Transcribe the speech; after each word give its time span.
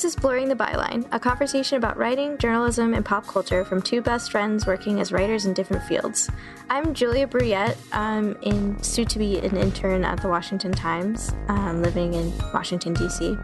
This 0.00 0.16
is 0.16 0.16
Blurring 0.16 0.48
the 0.48 0.56
Byline, 0.56 1.06
a 1.12 1.20
conversation 1.20 1.76
about 1.76 1.98
writing, 1.98 2.38
journalism, 2.38 2.94
and 2.94 3.04
pop 3.04 3.26
culture 3.26 3.66
from 3.66 3.82
two 3.82 4.00
best 4.00 4.30
friends 4.30 4.66
working 4.66 4.98
as 4.98 5.12
writers 5.12 5.44
in 5.44 5.52
different 5.52 5.82
fields. 5.82 6.30
I'm 6.70 6.94
Julia 6.94 7.26
Brouillette. 7.26 7.76
I'm 7.92 8.34
in 8.40 8.82
soon 8.82 9.04
to 9.08 9.18
be 9.18 9.40
an 9.40 9.58
intern 9.58 10.02
at 10.06 10.22
the 10.22 10.28
Washington 10.28 10.72
Times, 10.72 11.34
um, 11.48 11.82
living 11.82 12.14
in 12.14 12.32
Washington, 12.54 12.94
D.C., 12.94 13.36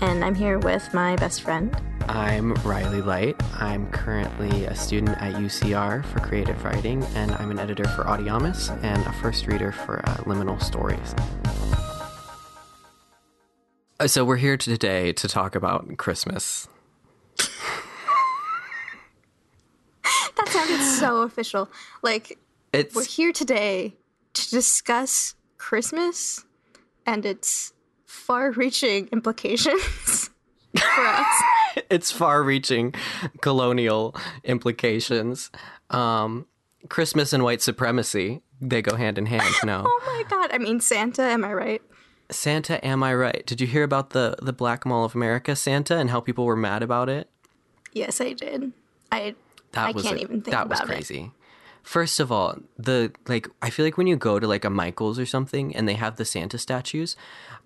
and 0.00 0.24
I'm 0.24 0.34
here 0.34 0.58
with 0.58 0.88
my 0.94 1.16
best 1.16 1.42
friend. 1.42 1.78
I'm 2.08 2.54
Riley 2.64 3.02
Light. 3.02 3.36
I'm 3.58 3.86
currently 3.90 4.64
a 4.64 4.74
student 4.74 5.20
at 5.20 5.34
UCR 5.34 6.02
for 6.02 6.20
creative 6.20 6.64
writing, 6.64 7.04
and 7.14 7.32
I'm 7.32 7.50
an 7.50 7.58
editor 7.58 7.86
for 7.88 8.04
Audiamus 8.04 8.70
and 8.82 9.06
a 9.06 9.12
first 9.12 9.46
reader 9.46 9.70
for 9.70 10.00
uh, 10.08 10.14
Liminal 10.24 10.62
Stories. 10.62 11.14
Uh, 14.00 14.06
So 14.08 14.24
we're 14.24 14.36
here 14.36 14.56
today 14.56 15.12
to 15.12 15.28
talk 15.28 15.54
about 15.54 15.96
Christmas. 15.98 16.66
That 20.36 20.48
sounded 20.48 20.80
so 20.82 21.22
official. 21.22 21.68
Like, 22.02 22.38
It's 22.72 22.94
we're 22.94 23.04
here 23.04 23.32
today 23.32 23.96
to 24.32 24.50
discuss 24.50 25.34
Christmas 25.58 26.44
and 27.04 27.26
its 27.26 27.72
far 28.06 28.50
reaching 28.52 29.08
implications 29.12 30.30
for 30.76 31.06
us. 31.06 31.42
it's 31.90 32.10
far-reaching 32.10 32.94
colonial 33.42 34.16
implications. 34.44 35.50
Um, 35.90 36.46
Christmas 36.88 37.32
and 37.32 37.42
white 37.44 37.60
supremacy 37.62 38.42
they 38.62 38.82
go 38.82 38.94
hand 38.96 39.18
in 39.18 39.26
hand. 39.26 39.54
No, 39.64 39.84
Oh 39.88 40.00
my 40.06 40.22
god. 40.28 40.50
I 40.52 40.58
mean, 40.58 40.80
Santa, 40.80 41.22
am 41.22 41.44
I 41.44 41.52
right? 41.52 41.82
Santa, 42.30 42.84
am 42.84 43.02
I 43.02 43.14
right? 43.14 43.44
Did 43.46 43.60
you 43.60 43.66
hear 43.66 43.82
about 43.84 44.10
the 44.10 44.36
the 44.42 44.52
Black 44.52 44.84
Mall 44.86 45.04
of 45.04 45.14
America 45.14 45.54
Santa 45.56 45.96
and 45.96 46.10
how 46.10 46.20
people 46.20 46.44
were 46.44 46.56
mad 46.56 46.82
about 46.82 47.08
it? 47.08 47.28
Yes, 47.92 48.20
I 48.20 48.32
did. 48.32 48.72
I 49.12 49.34
That 49.72 49.88
I 49.88 49.90
was 49.92 50.04
can't 50.04 50.18
a- 50.18 50.22
even 50.22 50.42
think 50.42 50.52
that 50.54 50.68
was 50.68 50.78
about 50.80 50.90
it. 50.90 50.94
crazy. 50.94 51.32
First 51.82 52.20
of 52.20 52.30
all, 52.30 52.58
the 52.78 53.10
like 53.26 53.48
I 53.62 53.70
feel 53.70 53.84
like 53.86 53.96
when 53.96 54.06
you 54.06 54.14
go 54.16 54.38
to 54.38 54.46
like 54.46 54.64
a 54.64 54.70
Michaels 54.70 55.18
or 55.18 55.24
something 55.26 55.74
and 55.74 55.88
they 55.88 55.94
have 55.94 56.16
the 56.16 56.24
Santa 56.26 56.58
statues, 56.58 57.16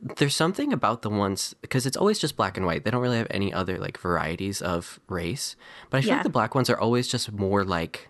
there's 0.00 0.36
something 0.36 0.72
about 0.72 1.02
the 1.02 1.10
ones 1.10 1.54
because 1.62 1.84
it's 1.84 1.96
always 1.96 2.18
just 2.20 2.36
black 2.36 2.56
and 2.56 2.64
white. 2.64 2.84
They 2.84 2.90
don't 2.92 3.02
really 3.02 3.18
have 3.18 3.26
any 3.30 3.52
other 3.52 3.76
like 3.76 3.98
varieties 3.98 4.62
of 4.62 5.00
race. 5.08 5.56
But 5.90 5.98
I 5.98 6.00
feel 6.02 6.08
Yeah. 6.10 6.14
like 6.16 6.22
the 6.22 6.30
black 6.30 6.54
ones 6.54 6.70
are 6.70 6.78
always 6.78 7.08
just 7.08 7.32
more 7.32 7.64
like 7.64 8.08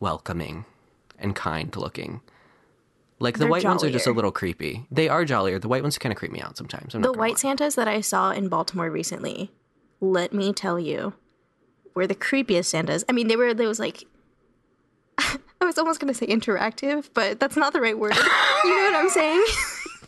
welcoming 0.00 0.64
and 1.18 1.36
kind 1.36 1.76
looking. 1.76 2.20
Like 3.20 3.34
the 3.34 3.40
They're 3.40 3.48
white 3.48 3.64
ones 3.64 3.82
are 3.82 3.90
just 3.90 4.04
a 4.06 4.10
jollier. 4.10 4.14
little 4.16 4.30
creepy. 4.32 4.86
They 4.90 5.08
are 5.08 5.24
jollier. 5.24 5.58
The 5.58 5.68
white 5.68 5.82
ones 5.82 5.98
kind 5.98 6.12
of 6.12 6.16
creep 6.18 6.30
me 6.32 6.40
out 6.40 6.56
sometimes. 6.56 6.94
I'm 6.94 7.02
The 7.02 7.08
gonna 7.08 7.18
white 7.18 7.32
lie. 7.32 7.38
Santas 7.38 7.74
that 7.74 7.88
I 7.88 8.00
saw 8.00 8.30
in 8.30 8.48
Baltimore 8.48 8.90
recently, 8.90 9.50
let 10.00 10.32
me 10.32 10.52
tell 10.52 10.78
you, 10.78 11.14
were 11.94 12.06
the 12.06 12.14
creepiest 12.14 12.66
Santas. 12.66 13.04
I 13.08 13.12
mean, 13.12 13.26
they 13.26 13.34
were, 13.36 13.52
there 13.54 13.66
was 13.66 13.80
like, 13.80 14.04
I 15.18 15.64
was 15.64 15.78
almost 15.78 15.98
going 15.98 16.12
to 16.12 16.16
say 16.16 16.26
interactive, 16.28 17.10
but 17.12 17.40
that's 17.40 17.56
not 17.56 17.72
the 17.72 17.80
right 17.80 17.98
word. 17.98 18.14
you 18.64 18.70
know 18.70 18.90
what 18.92 18.94
I'm 18.94 19.08
saying? 19.10 19.44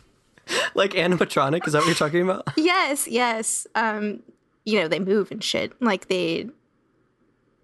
like 0.75 0.91
animatronic. 0.91 1.67
Is 1.67 1.73
that 1.73 1.79
what 1.79 1.87
you're 1.87 1.95
talking 1.95 2.21
about? 2.21 2.47
yes, 2.55 3.07
yes. 3.09 3.67
Um, 3.75 4.21
you 4.63 4.79
know, 4.79 4.87
they 4.87 4.99
move 4.99 5.31
and 5.31 5.43
shit. 5.43 5.73
Like 5.81 6.07
they, 6.07 6.47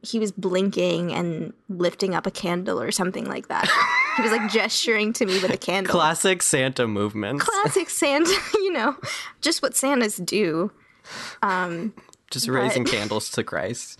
he 0.01 0.19
was 0.19 0.33
blinking 0.33 1.13
and 1.13 1.53
lifting 1.69 2.13
up 2.13 2.27
a 2.27 2.31
candle 2.31 2.81
or 2.81 2.91
something 2.91 3.23
like 3.25 3.47
that. 3.47 3.69
He 4.17 4.21
was 4.23 4.31
like 4.31 4.51
gesturing 4.51 5.13
to 5.13 5.25
me 5.25 5.39
with 5.39 5.53
a 5.53 5.57
candle. 5.57 5.91
Classic 5.93 6.41
Santa 6.41 6.87
movements. 6.87 7.45
Classic 7.45 7.89
Santa, 7.89 8.33
you 8.55 8.71
know, 8.73 8.95
just 9.41 9.61
what 9.61 9.75
Santas 9.75 10.17
do. 10.17 10.71
Just 12.29 12.47
raising 12.49 12.83
candles 12.83 13.29
to 13.31 13.43
Christ. 13.43 13.99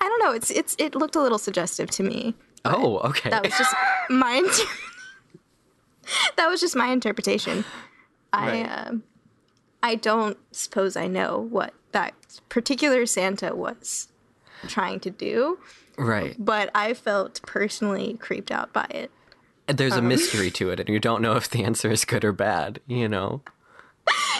I 0.00 0.04
don't 0.08 0.18
know. 0.20 0.32
It's 0.32 0.50
it's 0.50 0.74
it 0.78 0.94
looked 0.94 1.14
a 1.14 1.20
little 1.20 1.38
suggestive 1.38 1.90
to 1.90 2.02
me. 2.02 2.34
Oh, 2.64 2.98
okay. 3.00 3.28
That 3.30 3.44
was 3.44 3.56
just 3.56 3.74
my 4.08 4.32
inter- 4.36 4.70
that 6.36 6.48
was 6.48 6.60
just 6.60 6.74
my 6.74 6.88
interpretation. 6.88 7.64
I 8.32 8.46
Right. 8.48 8.66
uh, 8.66 8.92
I 9.82 9.94
don't 9.96 10.38
suppose 10.52 10.96
I 10.96 11.06
know 11.06 11.38
what 11.38 11.74
that 11.92 12.14
particular 12.48 13.04
Santa 13.06 13.54
was 13.54 14.08
trying 14.68 15.00
to 15.00 15.10
do, 15.10 15.58
right. 15.96 16.36
but 16.38 16.70
I 16.74 16.92
felt 16.94 17.40
personally 17.42 18.14
creeped 18.20 18.50
out 18.50 18.72
by 18.72 18.86
it. 18.90 19.10
There's 19.72 19.92
Um. 19.94 20.04
a 20.06 20.08
mystery 20.08 20.50
to 20.52 20.70
it, 20.70 20.80
and 20.80 20.88
you 20.88 20.98
don't 20.98 21.22
know 21.22 21.36
if 21.36 21.48
the 21.50 21.64
answer 21.64 21.90
is 21.90 22.04
good 22.04 22.24
or 22.24 22.32
bad, 22.32 22.80
you 22.86 23.08
know? 23.08 23.42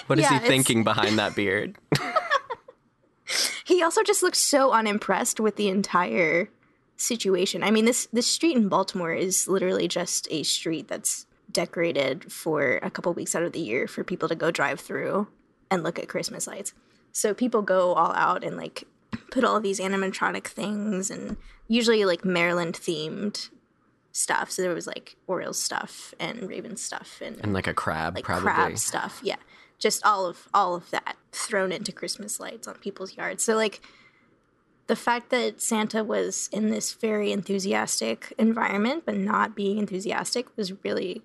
What 0.06 0.18
is 0.18 0.24
Yeah, 0.24 0.30
he 0.30 0.36
it's- 0.36 0.48
thinking 0.48 0.82
behind 0.84 1.18
that 1.18 1.34
beard? 1.36 1.76
He 3.64 3.82
also 3.82 4.02
just 4.02 4.22
looks 4.22 4.38
so 4.40 4.72
unimpressed 4.72 5.38
with 5.38 5.54
the 5.56 5.68
entire 5.68 6.50
situation. 6.96 7.62
I 7.62 7.70
mean, 7.70 7.84
this 7.84 8.08
this 8.12 8.26
street 8.26 8.56
in 8.56 8.68
Baltimore 8.68 9.12
is 9.14 9.46
literally 9.46 9.86
just 9.86 10.26
a 10.30 10.42
street 10.42 10.88
that's 10.88 11.26
decorated 11.52 12.32
for 12.32 12.80
a 12.82 12.90
couple 12.90 13.12
weeks 13.12 13.34
out 13.36 13.44
of 13.44 13.52
the 13.52 13.60
year 13.60 13.86
for 13.86 14.02
people 14.02 14.28
to 14.28 14.34
go 14.34 14.50
drive 14.50 14.80
through 14.80 15.28
and 15.70 15.84
look 15.84 15.98
at 15.98 16.08
Christmas 16.08 16.46
lights. 16.48 16.72
So 17.12 17.32
people 17.32 17.62
go 17.62 17.94
all 17.94 18.12
out 18.12 18.42
and 18.42 18.56
like 18.56 18.84
put 19.30 19.44
all 19.44 19.60
these 19.60 19.78
animatronic 19.80 20.46
things 20.48 21.10
and 21.10 21.36
usually 21.68 22.04
like 22.04 22.24
Maryland 22.24 22.74
themed 22.74 23.50
stuff. 24.12 24.50
So 24.50 24.62
there 24.62 24.74
was 24.74 24.86
like 24.86 25.16
Orioles 25.26 25.58
stuff 25.58 26.14
and 26.18 26.48
Raven 26.48 26.76
stuff 26.76 27.20
and 27.24 27.38
And 27.42 27.52
like 27.52 27.66
a 27.66 27.74
crab, 27.74 28.14
like 28.16 28.24
probably. 28.24 28.42
crab 28.52 28.78
stuff. 28.78 29.20
Yeah, 29.22 29.36
just 29.78 30.04
all 30.04 30.26
of 30.26 30.48
all 30.52 30.74
of 30.74 30.90
that 30.90 31.16
thrown 31.32 31.72
into 31.72 31.92
Christmas 31.92 32.40
lights 32.40 32.66
on 32.66 32.74
people's 32.76 33.16
yards. 33.16 33.42
So 33.44 33.54
like 33.56 33.80
the 34.88 34.96
fact 34.96 35.30
that 35.30 35.60
Santa 35.62 36.02
was 36.02 36.48
in 36.52 36.70
this 36.70 36.92
very 36.92 37.30
enthusiastic 37.32 38.32
environment, 38.38 39.04
but 39.06 39.16
not 39.16 39.54
being 39.54 39.78
enthusiastic, 39.78 40.46
was 40.56 40.72
really 40.84 41.22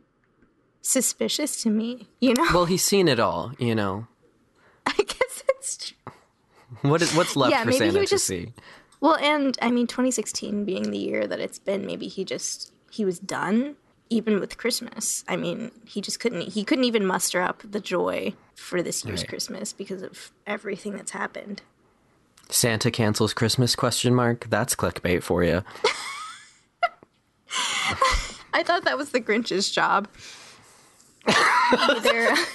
suspicious 0.81 1.61
to 1.63 1.69
me. 1.69 2.07
You 2.19 2.33
know, 2.35 2.45
Well, 2.53 2.65
he's 2.65 2.85
seen 2.85 3.07
it 3.07 3.19
all, 3.19 3.53
you 3.57 3.73
know? 3.73 4.07
I 4.85 4.93
guess 4.97 5.43
it's 5.49 5.77
true. 5.77 6.13
What 6.81 7.01
is 7.01 7.15
what's 7.15 7.35
left 7.35 7.51
Yeah, 7.51 7.63
for 7.63 7.71
Santa 7.71 8.01
to 8.01 8.05
just- 8.05 8.27
see? 8.27 8.53
Well, 9.01 9.15
and 9.17 9.57
I 9.61 9.71
mean, 9.71 9.87
2016 9.87 10.63
being 10.65 10.89
the 10.91 10.97
year 10.97 11.27
that 11.27 11.39
it's 11.39 11.59
been, 11.59 11.85
maybe 11.85 12.07
he 12.07 12.23
just 12.23 12.71
he 12.95 13.05
was 13.05 13.19
done. 13.19 13.75
Even 14.11 14.39
with 14.39 14.57
Christmas, 14.57 15.23
I 15.27 15.35
mean, 15.35 15.71
he 15.83 15.99
just 15.99 16.19
couldn't. 16.19 16.41
He 16.53 16.63
couldn't 16.63 16.83
even 16.83 17.07
muster 17.07 17.41
up 17.41 17.63
the 17.67 17.79
joy 17.79 18.33
for 18.53 18.83
this 18.83 19.03
year's 19.03 19.21
Right. 19.21 19.29
Christmas 19.29 19.73
because 19.73 20.03
of 20.03 20.31
everything 20.45 20.95
that's 20.95 21.09
happened. 21.11 21.63
Santa 22.49 22.91
cancels 22.91 23.33
Christmas 23.33 23.75
question 23.75 24.13
mark? 24.13 24.47
That's 24.51 24.75
clickbait 24.75 25.23
for 25.23 25.43
you. 25.43 25.63
I 28.53 28.61
thought 28.63 28.83
that 28.85 28.95
was 28.97 29.09
the 29.09 29.19
Grinch's 29.19 29.71
job. 29.71 30.07
Either, 31.27 32.29
uh, 32.29 32.35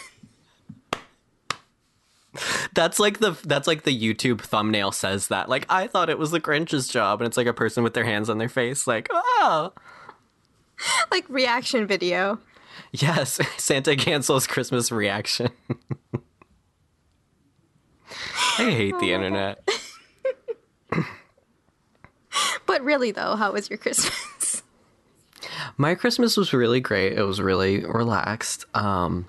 That's 2.74 3.00
like 3.00 3.18
the 3.18 3.32
that's 3.44 3.66
like 3.66 3.82
the 3.82 3.98
YouTube 3.98 4.40
thumbnail 4.40 4.92
says 4.92 5.26
that. 5.28 5.48
Like 5.48 5.66
I 5.68 5.88
thought 5.88 6.08
it 6.08 6.18
was 6.18 6.30
the 6.30 6.38
Grinch's 6.38 6.86
job, 6.86 7.20
and 7.20 7.26
it's 7.26 7.36
like 7.36 7.48
a 7.48 7.52
person 7.52 7.82
with 7.82 7.94
their 7.94 8.04
hands 8.04 8.30
on 8.30 8.38
their 8.38 8.48
face, 8.48 8.86
like, 8.86 9.08
oh 9.10 9.72
like 11.10 11.28
reaction 11.28 11.86
video. 11.86 12.38
yes, 12.92 13.40
Santa 13.56 13.96
cancels 13.96 14.46
Christmas 14.46 14.90
reaction. 14.92 15.50
I 18.58 18.70
hate 18.70 18.94
Oh 18.94 19.00
the 19.00 19.12
internet. 19.12 19.68
But 22.66 22.84
really, 22.84 23.10
though, 23.10 23.34
how 23.34 23.52
was 23.52 23.68
your 23.68 23.78
Christmas? 23.78 24.62
My 25.76 25.96
Christmas 25.96 26.36
was 26.36 26.52
really 26.52 26.80
great. 26.80 27.18
It 27.18 27.24
was 27.24 27.40
really 27.40 27.84
relaxed. 27.84 28.64
Um, 28.74 29.26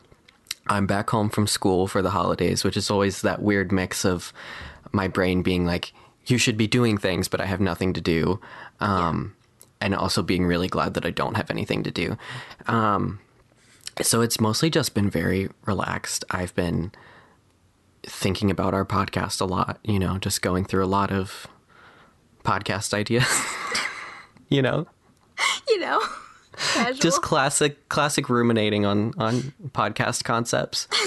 I'm 0.68 0.86
back 0.86 1.10
home 1.10 1.30
from 1.30 1.48
school 1.48 1.88
for 1.88 2.04
the 2.04 2.12
holidays, 2.12 2.64
which 2.64 2.78
is 2.78 2.92
always 2.92 3.24
that 3.24 3.42
weird 3.42 3.72
mix 3.72 4.06
of 4.06 4.32
my 4.92 5.08
brain 5.08 5.42
being 5.42 5.66
like, 5.66 5.92
you 6.28 6.38
should 6.38 6.56
be 6.56 6.68
doing 6.68 7.00
things, 7.00 7.28
but 7.28 7.42
I 7.42 7.46
have 7.46 7.60
nothing 7.60 7.94
to 7.94 8.02
do. 8.02 8.40
Um, 8.80 9.36
And 9.82 9.96
also 9.96 10.22
being 10.22 10.46
really 10.46 10.68
glad 10.68 10.94
that 10.94 11.06
I 11.06 11.10
don't 11.10 11.36
have 11.36 11.50
anything 11.50 11.84
to 11.84 11.92
do. 11.92 12.18
Um, 12.68 13.20
so 14.02 14.22
it's 14.22 14.40
mostly 14.40 14.70
just 14.70 14.94
been 14.94 15.10
very 15.10 15.50
relaxed. 15.66 16.24
I've 16.30 16.54
been 16.56 16.92
thinking 18.04 18.50
about 18.50 18.74
our 18.74 18.86
podcast 18.86 19.42
a 19.42 19.46
lot, 19.46 19.80
you 19.84 20.00
know, 20.00 20.18
just 20.18 20.42
going 20.42 20.66
through 20.66 20.84
a 20.84 20.88
lot 20.88 21.12
of 21.12 21.48
podcast 22.44 22.94
ideas, 22.94 23.28
you 24.50 24.62
know? 24.62 24.88
you 25.68 25.80
know, 25.80 26.02
casual. 26.58 26.94
just 26.94 27.22
classic 27.22 27.90
classic 27.90 28.30
ruminating 28.30 28.86
on 28.86 29.14
on 29.18 29.54
podcast 29.70 30.24
concepts 30.24 30.88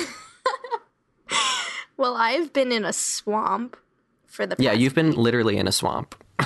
well, 1.97 2.17
I've 2.17 2.53
been 2.53 2.73
in 2.73 2.85
a 2.85 2.93
swamp 2.93 3.77
for 4.27 4.47
the. 4.47 4.57
yeah 4.59 4.73
you've 4.73 4.95
been 4.95 5.13
literally 5.13 5.57
in 5.57 5.69
a 5.69 5.73
swamp 5.73 6.15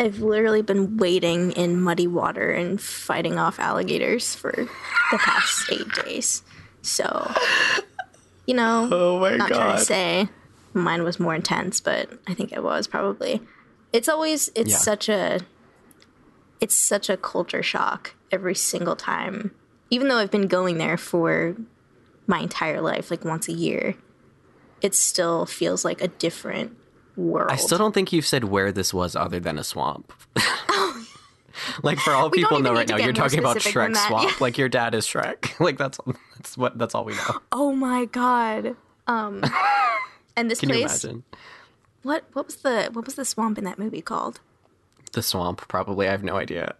I've 0.00 0.20
literally 0.20 0.62
been 0.62 0.96
wading 0.96 1.52
in 1.52 1.80
muddy 1.80 2.06
water 2.06 2.50
and 2.50 2.80
fighting 2.80 3.38
off 3.38 3.60
alligators 3.60 4.34
for 4.34 4.50
the 4.52 5.18
past 5.18 5.68
eight 5.70 5.88
days. 6.04 6.42
So, 6.82 7.30
you 8.46 8.54
know, 8.54 8.88
oh 8.90 9.20
my 9.20 9.36
not 9.36 9.48
trying 9.48 9.76
to 9.78 9.84
say 9.84 10.28
mine 10.72 11.02
was 11.04 11.20
more 11.20 11.34
intense, 11.34 11.80
but 11.80 12.08
I 12.26 12.32
think 12.34 12.52
it 12.52 12.62
was 12.62 12.86
probably. 12.86 13.42
It's 13.92 14.08
always 14.08 14.50
it's 14.54 14.70
Yeah. 14.70 14.76
such 14.78 15.08
a 15.10 15.40
it's 16.60 16.74
such 16.74 17.10
a 17.10 17.16
culture 17.16 17.62
shock 17.62 18.14
every 18.32 18.54
single 18.54 18.96
time. 18.96 19.54
Even 19.90 20.08
though 20.08 20.16
I've 20.18 20.30
been 20.30 20.46
going 20.48 20.78
there 20.78 20.96
for 20.96 21.56
my 22.26 22.38
entire 22.40 22.80
life, 22.80 23.10
like 23.10 23.24
once 23.24 23.48
a 23.48 23.52
year, 23.52 23.96
it 24.80 24.94
still 24.94 25.44
feels 25.46 25.84
like 25.84 26.00
a 26.00 26.08
different 26.08 26.76
world. 27.20 27.50
I 27.50 27.56
still 27.56 27.78
don't 27.78 27.92
think 27.92 28.12
you've 28.12 28.26
said 28.26 28.44
where 28.44 28.72
this 28.72 28.92
was 28.94 29.14
other 29.16 29.40
than 29.40 29.58
a 29.58 29.64
swamp. 29.64 30.12
like 31.82 31.98
for 31.98 32.12
all 32.12 32.30
We 32.30 32.38
people 32.38 32.60
know 32.60 32.72
right 32.72 32.88
now, 32.88 32.96
you're 32.96 33.12
talking 33.12 33.38
about 33.38 33.58
Shrek 33.58 33.96
swamp. 33.96 34.28
yeah. 34.28 34.34
Like 34.40 34.58
your 34.58 34.68
dad 34.68 34.94
is 34.94 35.06
Shrek. 35.06 35.58
like 35.60 35.78
that's 35.78 35.98
that's 36.36 36.56
what 36.56 36.78
that's 36.78 36.94
all 36.94 37.04
we 37.04 37.14
know. 37.14 37.40
Oh 37.52 37.72
my 37.72 38.04
god. 38.06 38.76
Um 39.06 39.42
and 40.36 40.50
this 40.50 40.60
Can 40.60 40.70
you 40.70 40.76
place 40.76 41.04
imagine? 41.04 41.24
what 42.02 42.24
what 42.32 42.46
was 42.46 42.56
the 42.56 42.90
what 42.92 43.04
was 43.06 43.14
the 43.14 43.24
swamp 43.24 43.58
in 43.58 43.64
that 43.64 43.78
movie 43.78 44.02
called? 44.02 44.40
The 45.12 45.22
swamp, 45.22 45.66
probably. 45.68 46.06
I 46.06 46.12
have 46.12 46.22
no 46.22 46.36
idea. 46.36 46.74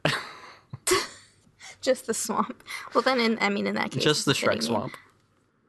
Just 1.81 2.07
the 2.07 2.15
swamp. 2.15 2.63
Well 2.95 3.03
then 3.03 3.19
in 3.21 3.39
I 3.41 3.49
mean 3.49 3.67
in 3.67 3.75
that 3.75 3.91
case 3.91 4.03
Just 4.03 4.25
the 4.25 4.33
it's 4.33 4.43
a 4.43 4.47
fitting 4.47 4.61
Shrek 4.61 4.65
swamp. 4.65 4.97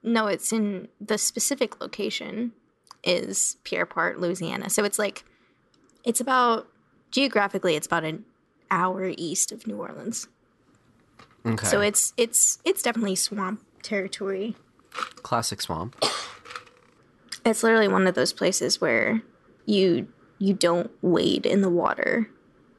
No, 0.04 0.28
it's 0.28 0.52
in 0.52 0.88
the 1.00 1.18
specific 1.18 1.80
location 1.80 2.54
is 3.04 3.58
Pierre 3.64 3.86
Part, 3.86 4.20
Louisiana. 4.20 4.70
So 4.70 4.84
it's 4.84 5.00
like 5.00 5.24
it's 6.04 6.20
about 6.20 6.68
geographically 7.12 7.76
it's 7.76 7.88
about 7.88 8.04
an 8.04 8.26
hour 8.70 9.12
east 9.18 9.52
of 9.52 9.68
New 9.68 9.78
Orleans. 9.78 10.28
Okay. 11.46 11.66
So 11.66 11.82
it's 11.82 12.14
it's 12.18 12.60
it's 12.66 12.82
definitely 12.82 13.16
swamp 13.16 13.66
territory. 13.82 14.56
classic 15.24 15.62
swamp. 15.62 15.96
It's 17.44 17.64
literally 17.64 17.88
one 17.88 18.06
of 18.06 18.14
those 18.14 18.34
places 18.34 18.80
where 18.80 19.22
you 19.66 20.08
you 20.38 20.54
don't 20.54 20.92
wade 21.02 21.46
in 21.46 21.62
the 21.62 21.70
water 21.70 22.30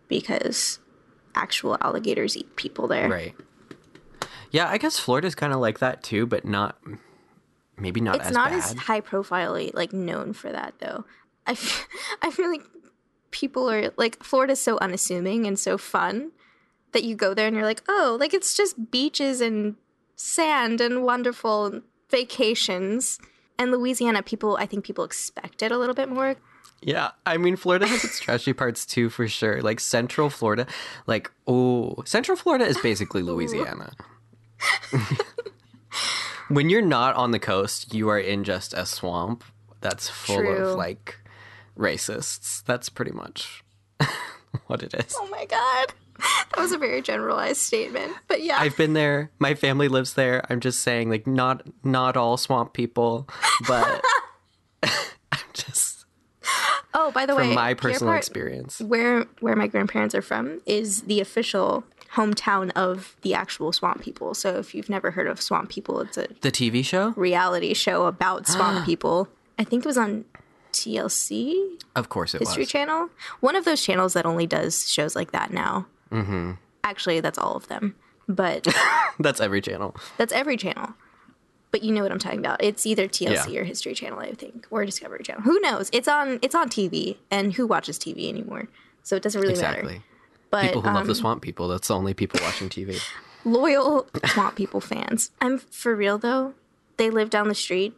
because 0.09 0.79
actual 1.35 1.77
alligators 1.81 2.37
eat 2.37 2.55
people 2.57 2.87
there. 2.87 3.09
Right. 3.09 3.35
Yeah, 4.51 4.69
I 4.69 4.79
guess 4.79 4.99
Florida's 4.99 5.35
kind 5.35 5.53
of 5.53 5.61
like 5.61 5.79
that 5.79 6.03
too, 6.03 6.27
but 6.27 6.45
not 6.45 6.79
maybe 7.77 8.01
not 8.01 8.17
It's 8.17 8.27
as 8.29 8.33
not 8.35 8.51
bad. 8.51 8.59
as 8.59 8.73
high 8.75 9.01
profile 9.01 9.59
like 9.75 9.93
known 9.93 10.33
for 10.33 10.51
that 10.53 10.75
though. 10.79 11.05
I, 11.47 11.53
f- 11.53 11.87
I 12.23 12.31
feel 12.31 12.51
like 12.51 12.63
people 13.31 13.71
are 13.71 13.93
like 13.97 14.23
Florida's 14.23 14.61
so 14.61 14.79
unassuming 14.79 15.47
and 15.47 15.59
so 15.59 15.79
fun 15.79 16.33
that 16.93 17.03
you 17.05 17.15
go 17.15 17.33
there 17.35 17.47
and 17.47 17.57
you're 17.57 17.65
like, 17.65 17.83
oh, 17.89 18.17
like 18.21 18.35
it's 18.35 18.55
just 18.57 18.91
beaches 18.91 19.41
and 19.41 19.77
sand 20.17 20.81
and 20.81 21.03
wonderful 21.03 21.81
vacations. 22.11 23.19
And 23.59 23.71
Louisiana, 23.73 24.23
people, 24.23 24.57
I 24.61 24.67
think 24.67 24.85
people 24.85 25.05
expect 25.05 25.63
it 25.63 25.73
a 25.73 25.79
little 25.79 25.95
bit 25.95 26.09
more. 26.09 26.37
Yeah, 26.85 27.13
I 27.25 27.37
mean 27.37 27.55
Florida 27.57 27.87
has 27.87 28.03
its 28.05 28.19
trashy 28.19 28.53
parts 28.63 28.85
too, 28.85 29.09
for 29.09 29.27
sure. 29.29 29.63
Like 29.63 29.79
Central 29.81 30.29
Florida, 30.31 30.67
like 31.07 31.31
oh, 31.47 32.03
Central 32.05 32.37
Florida 32.37 32.67
is 32.67 32.77
basically 32.79 33.23
Louisiana. 33.31 33.93
When 36.49 36.69
you're 36.71 36.83
not 36.83 37.15
on 37.17 37.31
the 37.31 37.39
coast, 37.39 37.95
you 37.95 38.09
are 38.09 38.19
in 38.19 38.45
just 38.45 38.75
a 38.75 38.85
swamp 38.87 39.45
that's 39.81 40.09
full 40.09 40.37
True. 40.37 40.57
of 40.57 40.77
like 40.79 41.19
racists. 41.79 42.63
That's 42.65 42.89
pretty 42.89 43.13
much 43.13 43.65
what 44.67 44.83
it 44.83 44.95
is. 44.95 45.15
Oh 45.19 45.29
my 45.29 45.45
god. 45.47 45.95
That 46.51 46.59
was 46.61 46.73
a 46.73 46.79
very 46.79 47.03
generalized 47.03 47.61
statement. 47.61 48.13
But 48.29 48.43
yeah. 48.43 48.59
I've 48.61 48.77
been 48.77 48.93
there. 48.93 49.31
My 49.39 49.55
family 49.55 49.89
lives 49.89 50.15
there. 50.15 50.45
I'm 50.51 50.61
just 50.61 50.81
saying, 50.81 51.11
like, 51.11 51.27
not 51.27 51.67
not 51.83 52.17
all 52.17 52.37
swamp 52.37 52.75
people, 52.75 53.27
but 53.67 54.03
I'm 54.83 55.39
just 55.53 56.05
oh, 56.95 57.11
by 57.13 57.27
the 57.27 57.35
way, 57.35 57.47
from 57.47 57.55
my 57.55 57.75
personal 57.75 57.99
Pierre 57.99 58.09
Part- 58.09 58.19
experience. 58.19 58.81
where 58.81 59.25
where 59.41 59.57
my 59.57 59.67
grandparents 59.67 60.15
are 60.15 60.23
from 60.23 60.61
is 60.67 61.03
the 61.03 61.21
official 61.21 61.85
hometown 62.15 62.71
of 62.77 63.17
the 63.23 63.35
actual 63.35 63.73
swamp 63.73 64.03
people. 64.03 64.35
So 64.35 64.57
if 64.59 64.75
you've 64.75 64.91
never 64.91 65.11
heard 65.13 65.27
of 65.27 65.41
swamp 65.41 65.71
people, 65.71 66.01
it's 66.01 66.19
a 66.19 66.27
The 66.43 66.51
TV 66.53 66.85
show, 66.85 67.11
reality 67.17 67.75
show 67.75 68.07
about 68.07 68.47
swamp 68.47 68.85
people. 68.91 69.29
I 69.59 69.65
think 69.65 69.85
it 69.85 69.89
was 69.89 69.99
on 69.99 70.25
TLC 70.73 71.55
of 71.95 72.09
course 72.09 72.35
it 72.35 72.41
was. 72.41 72.49
History 72.49 72.63
was. 72.63 72.71
Channel. 72.71 73.09
One 73.41 73.55
of 73.57 73.65
those 73.65 73.83
channels 73.83 74.15
that 74.15 74.25
only 74.27 74.47
does 74.47 74.91
shows 74.91 75.15
like 75.15 75.33
that 75.33 75.53
now. 75.53 75.87
Mm-hmm. 76.11 76.53
Actually, 76.85 77.21
that's 77.21 77.39
all 77.39 77.55
of 77.57 77.69
them. 77.69 77.95
But 78.29 78.67
That's 79.19 79.41
every 79.41 79.61
channel. 79.61 79.95
that's 80.17 80.33
every 80.33 80.57
channel. 80.57 80.95
But 81.71 81.83
you 81.83 81.93
know 81.93 82.03
what 82.03 82.13
I'm 82.13 82.19
talking 82.19 82.39
about. 82.39 82.63
It's 82.63 82.87
either 82.87 83.09
TLC 83.09 83.53
Yeah. 83.55 83.61
or 83.61 83.65
History 83.65 83.95
Channel, 83.95 84.19
I 84.21 84.33
think, 84.33 84.67
or 84.71 84.85
Discovery 84.85 85.23
Channel. 85.25 85.43
Who 85.43 85.59
knows? 85.61 85.89
It's 85.93 86.07
on 86.09 86.39
it's 86.43 86.55
on 86.55 86.69
TV, 86.69 87.17
and 87.31 87.53
who 87.55 87.67
watches 87.67 87.99
TV 87.99 88.29
anymore? 88.29 88.69
So 89.03 89.17
it 89.17 89.23
doesn't 89.23 89.41
really 89.41 89.55
Exactly. 89.55 89.95
matter. 89.95 90.05
But 90.53 90.67
People 90.67 90.83
who 90.83 90.89
love 90.89 91.07
the 91.07 91.13
um, 91.13 91.17
swamp 91.17 91.43
people. 91.43 91.67
That's 91.67 91.89
the 91.89 91.97
only 91.97 92.13
people 92.13 92.39
watching 92.43 92.69
TV. 92.69 93.01
loyal 93.45 94.07
swamp 94.27 94.55
people 94.55 94.83
fans. 94.83 95.31
I'm 95.41 95.59
for 95.59 95.97
real 95.97 96.19
though. 96.19 96.53
They 96.99 97.09
live 97.09 97.31
down 97.31 97.49
the 97.49 97.55
street, 97.55 97.95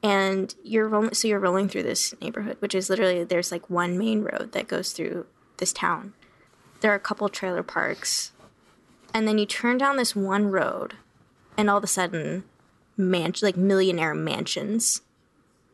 and 0.00 0.54
you're 0.62 0.86
rolling. 0.86 1.14
So 1.14 1.26
you're 1.26 1.40
rolling 1.40 1.68
through 1.68 1.82
this 1.82 2.14
neighborhood, 2.22 2.58
which 2.60 2.76
is 2.76 2.88
literally 2.88 3.24
there's 3.24 3.50
like 3.50 3.68
one 3.68 3.98
main 3.98 4.22
road 4.22 4.52
that 4.52 4.68
goes 4.68 4.92
through 4.92 5.26
this 5.56 5.72
town. 5.72 6.14
There 6.80 6.92
are 6.92 6.96
a 6.96 7.00
couple 7.00 7.28
trailer 7.28 7.64
parks, 7.64 8.30
and 9.12 9.26
then 9.26 9.36
you 9.36 9.44
turn 9.44 9.76
down 9.76 9.96
this 9.96 10.14
one 10.14 10.46
road, 10.46 10.94
and 11.56 11.68
all 11.68 11.78
of 11.78 11.84
a 11.84 11.88
sudden, 11.88 12.44
man, 12.96 13.32
like 13.42 13.56
millionaire 13.56 14.14
mansions, 14.14 15.00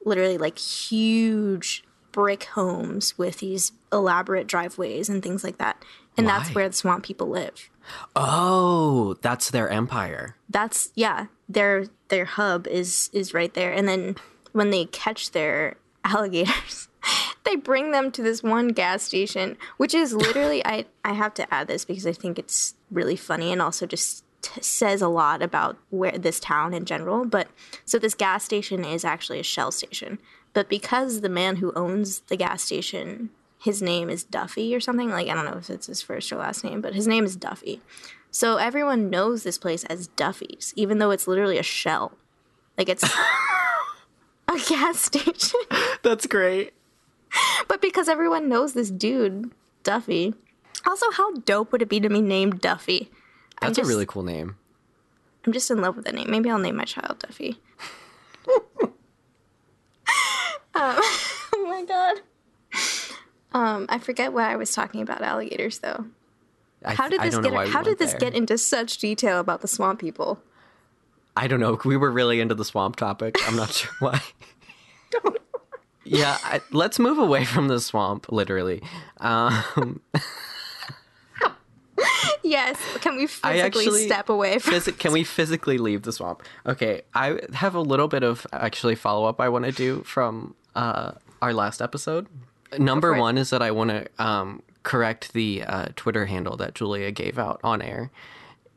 literally 0.02 0.38
like 0.38 0.58
huge 0.58 1.84
brick 2.10 2.44
homes 2.44 3.18
with 3.18 3.40
these 3.40 3.72
elaborate 3.92 4.46
driveways 4.46 5.10
and 5.10 5.22
things 5.22 5.44
like 5.44 5.58
that. 5.58 5.84
And 6.16 6.26
that's 6.26 6.54
where 6.54 6.68
the 6.68 6.74
swamp 6.74 7.04
people 7.04 7.28
live. 7.28 7.68
Oh, 8.14 9.16
that's 9.22 9.50
their 9.50 9.68
empire. 9.68 10.36
that's 10.48 10.90
yeah 10.94 11.26
their 11.48 11.86
their 12.08 12.24
hub 12.24 12.66
is 12.66 13.10
is 13.12 13.32
right 13.34 13.52
there. 13.54 13.72
And 13.72 13.86
then 13.86 14.16
when 14.52 14.70
they 14.70 14.86
catch 14.86 15.30
their 15.32 15.76
alligators 16.04 16.88
they 17.44 17.56
bring 17.56 17.90
them 17.90 18.10
to 18.12 18.22
this 18.22 18.42
one 18.42 18.68
gas 18.68 19.02
station 19.02 19.56
which 19.76 19.92
is 19.92 20.14
literally 20.26 20.64
i 20.64 20.84
i 21.04 21.12
have 21.12 21.34
to 21.34 21.52
add 21.52 21.66
this 21.66 21.84
because 21.84 22.06
i 22.06 22.12
think 22.12 22.38
it's 22.38 22.74
really 22.92 23.16
funny 23.16 23.50
and 23.50 23.60
also 23.60 23.86
just 23.86 24.22
t- 24.40 24.62
says 24.62 25.02
a 25.02 25.08
lot 25.08 25.42
about 25.42 25.76
where 25.90 26.16
this 26.16 26.38
town 26.38 26.72
in 26.72 26.84
general. 26.84 27.24
But 27.24 27.48
so 27.84 27.98
this 27.98 28.14
gas 28.14 28.44
station 28.44 28.84
is 28.84 29.04
actually 29.04 29.40
a 29.40 29.44
shell 29.44 29.72
station. 29.72 30.18
But 30.52 30.68
because 30.68 31.20
the 31.20 31.28
man 31.28 31.56
who 31.56 31.72
owns 31.74 32.20
the 32.20 32.36
gas 32.36 32.62
station 32.62 33.30
his 33.66 33.82
name 33.82 34.08
is 34.08 34.24
duffy 34.24 34.74
or 34.74 34.80
something 34.80 35.10
like 35.10 35.28
i 35.28 35.34
don't 35.34 35.44
know 35.44 35.58
if 35.58 35.68
it's 35.68 35.86
his 35.86 36.00
first 36.00 36.32
or 36.32 36.36
last 36.36 36.64
name 36.64 36.80
but 36.80 36.94
his 36.94 37.06
name 37.06 37.24
is 37.24 37.36
duffy 37.36 37.82
so 38.36 38.58
everyone 38.58 39.08
knows 39.08 39.44
this 39.44 39.56
place 39.56 39.84
as 39.84 40.08
Duffy's, 40.08 40.74
even 40.76 40.98
though 40.98 41.10
it's 41.10 41.26
literally 41.26 41.56
a 41.56 41.62
shell. 41.62 42.12
Like 42.76 42.90
it's 42.90 43.02
a 44.48 44.58
gas 44.68 45.00
station. 45.00 45.60
That's 46.02 46.26
great. 46.26 46.74
but 47.66 47.80
because 47.80 48.10
everyone 48.10 48.50
knows 48.50 48.74
this 48.74 48.90
dude, 48.90 49.52
Duffy. 49.82 50.34
Also, 50.86 51.10
how 51.12 51.32
dope 51.36 51.72
would 51.72 51.80
it 51.80 51.88
be 51.88 51.98
to 51.98 52.10
be 52.10 52.20
named 52.20 52.60
Duffy? 52.60 53.08
I'm 53.62 53.68
That's 53.68 53.78
just, 53.78 53.88
a 53.88 53.88
really 53.88 54.04
cool 54.04 54.22
name. 54.22 54.56
I'm 55.46 55.54
just 55.54 55.70
in 55.70 55.80
love 55.80 55.96
with 55.96 56.04
the 56.04 56.12
name. 56.12 56.30
Maybe 56.30 56.50
I'll 56.50 56.58
name 56.58 56.76
my 56.76 56.84
child 56.84 57.20
Duffy. 57.20 57.58
um, 58.84 58.92
oh 60.74 61.66
my 61.66 61.86
god. 61.86 62.20
Um, 63.56 63.86
I 63.88 63.98
forget 63.98 64.32
what 64.32 64.44
I 64.44 64.56
was 64.56 64.72
talking 64.72 65.00
about 65.00 65.22
alligators 65.22 65.78
though. 65.78 66.04
How 66.84 67.08
did 67.08 67.20
this 67.22 67.38
get? 67.38 67.52
why 67.52 67.64
we 67.64 67.70
How 67.70 67.82
did 67.82 67.98
this 67.98 68.10
there. 68.12 68.20
get 68.20 68.34
into 68.34 68.58
such 68.58 68.98
detail 68.98 69.40
about 69.40 69.60
the 69.62 69.68
swamp 69.68 69.98
people? 70.00 70.40
I 71.36 71.46
don't 71.48 71.60
know. 71.60 71.78
We 71.84 71.96
were 71.96 72.10
really 72.10 72.40
into 72.40 72.54
the 72.54 72.64
swamp 72.64 72.96
topic. 72.96 73.36
I'm 73.48 73.56
not 73.56 73.70
sure 73.72 73.90
why. 74.00 74.20
yeah, 76.04 76.36
I, 76.44 76.60
let's 76.70 76.98
move 76.98 77.18
away 77.18 77.44
from 77.44 77.68
the 77.68 77.80
swamp, 77.80 78.30
literally. 78.30 78.82
Um, 79.18 80.00
Yes. 82.42 82.78
Can 83.00 83.16
we 83.16 83.26
physically 83.26 83.58
actually- 83.86 84.06
step 84.06 84.28
away 84.28 84.58
from? 84.60 84.74
phys- 84.74 84.96
can 84.98 85.12
we 85.12 85.24
physically 85.24 85.78
leave 85.78 86.02
the 86.02 86.12
swamp? 86.12 86.42
Okay, 86.64 87.02
I 87.12 87.40
have 87.54 87.74
a 87.74 87.80
little 87.80 88.06
bit 88.06 88.22
of 88.22 88.46
actually 88.52 88.94
follow 88.94 89.26
up 89.26 89.40
I 89.40 89.48
want 89.48 89.64
to 89.64 89.72
do 89.72 90.02
from 90.04 90.54
uh, 90.76 91.12
our 91.42 91.52
last 91.52 91.82
episode. 91.82 92.28
Number 92.78 93.14
one 93.14 93.38
is 93.38 93.50
that 93.50 93.62
I 93.62 93.70
want 93.70 93.90
to 93.90 94.06
um, 94.24 94.62
correct 94.82 95.32
the 95.32 95.62
uh, 95.62 95.86
Twitter 95.96 96.26
handle 96.26 96.56
that 96.56 96.74
Julia 96.74 97.10
gave 97.10 97.38
out 97.38 97.60
on 97.62 97.80
air. 97.82 98.10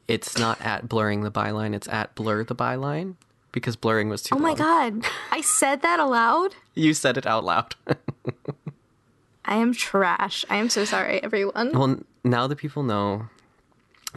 It's 0.07 0.37
not 0.37 0.59
at 0.61 0.87
blurring 0.89 1.21
the 1.23 1.31
byline; 1.31 1.73
it's 1.75 1.87
at 1.87 2.15
blur 2.15 2.43
the 2.43 2.55
byline 2.55 3.15
because 3.51 3.75
blurring 3.75 4.09
was 4.09 4.23
too. 4.23 4.35
Oh 4.35 4.39
my 4.39 4.49
long. 4.49 4.57
god! 4.99 5.05
I 5.31 5.41
said 5.41 5.81
that 5.81 5.99
aloud. 5.99 6.55
You 6.75 6.93
said 6.93 7.17
it 7.17 7.25
out 7.27 7.43
loud. 7.43 7.75
I 9.45 9.55
am 9.55 9.73
trash. 9.73 10.45
I 10.49 10.57
am 10.57 10.69
so 10.69 10.85
sorry, 10.85 11.21
everyone. 11.23 11.71
well, 11.77 11.97
now 12.23 12.47
that 12.47 12.57
people 12.57 12.83
know. 12.83 13.29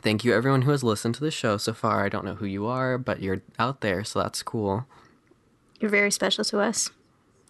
Thank 0.01 0.25
you, 0.25 0.33
everyone 0.35 0.63
who 0.63 0.71
has 0.71 0.83
listened 0.83 1.15
to 1.17 1.21
the 1.21 1.31
show 1.31 1.59
so 1.59 1.75
far. 1.75 2.03
I 2.05 2.09
don't 2.09 2.25
know 2.25 2.35
who 2.37 2.47
you 2.47 2.67
are, 2.67 2.97
but 2.97 3.21
you're 3.21 3.43
out 3.59 3.83
there, 3.83 4.05
so 4.05 4.21
that's 4.23 4.43
cool. 4.43 4.87
You're 5.81 5.91
very 5.91 6.11
special 6.11 6.45
to 6.45 6.61
us. 6.61 6.91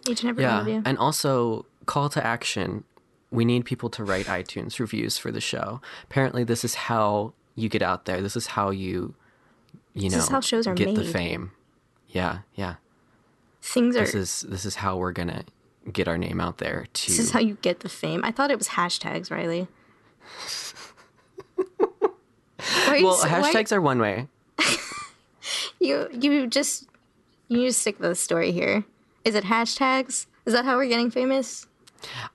Each 0.09 0.23
and 0.23 0.31
every 0.31 0.45
one 0.45 0.53
Yeah. 0.53 0.61
of 0.63 0.67
you. 0.69 0.83
And 0.85 0.99
also, 0.99 1.67
call 1.87 2.09
to 2.11 2.25
action. 2.25 2.85
We 3.31 3.45
need 3.45 3.65
people 3.65 3.89
to 3.91 4.05
write 4.05 4.27
iTunes 4.27 4.79
reviews 4.79 5.17
for 5.19 5.31
the 5.33 5.41
show. 5.41 5.81
Apparently, 6.05 6.45
this 6.45 6.65
is 6.65 6.75
how 6.75 7.33
you 7.55 7.69
get 7.69 7.83
out 7.83 8.05
there. 8.05 8.21
This 8.21 8.37
is 8.37 8.49
how 8.49 8.71
you, 8.71 9.15
you 9.95 10.11
know, 10.11 10.17
This 10.17 10.25
is 10.25 10.29
how 10.29 10.41
shows 10.41 10.67
are 10.67 10.75
get 10.75 10.95
the 10.95 11.05
fame. 11.05 11.53
Yeah, 12.09 12.39
yeah. 12.55 12.75
Things 13.63 13.97
are. 13.97 14.01
This 14.01 14.15
is 14.15 14.41
this 14.49 14.65
is 14.65 14.77
how 14.77 14.97
we're 14.97 15.13
gonna 15.13 15.45
get 15.91 16.09
our 16.09 16.19
name 16.19 16.41
out 16.41 16.59
there. 16.59 16.87
To 16.93 17.07
This 17.07 17.19
is 17.19 17.31
how 17.31 17.41
you 17.41 17.57
get 17.63 17.81
the 17.81 17.89
fame. 17.89 18.21
I 18.25 18.33
thought 18.33 18.51
it 18.51 18.59
was 18.59 18.69
hashtags, 18.69 19.31
Riley. 19.31 19.69
Why 22.87 23.03
well, 23.03 23.19
why- 23.19 23.29
hashtags 23.29 23.73
are 23.73 23.81
one 23.81 23.99
way. 23.99 24.29
You 25.81 26.09
you 26.13 26.47
just 26.47 26.87
you 27.49 27.67
just 27.67 27.81
stick 27.81 27.99
with 27.99 28.11
the 28.11 28.15
story 28.15 28.53
here. 28.53 28.85
Is 29.25 29.35
it 29.35 29.43
hashtags? 29.43 30.27
Is 30.47 30.53
that 30.55 30.65
how 30.65 30.77
we're 30.77 30.87
getting 30.87 31.11
famous? 31.11 31.67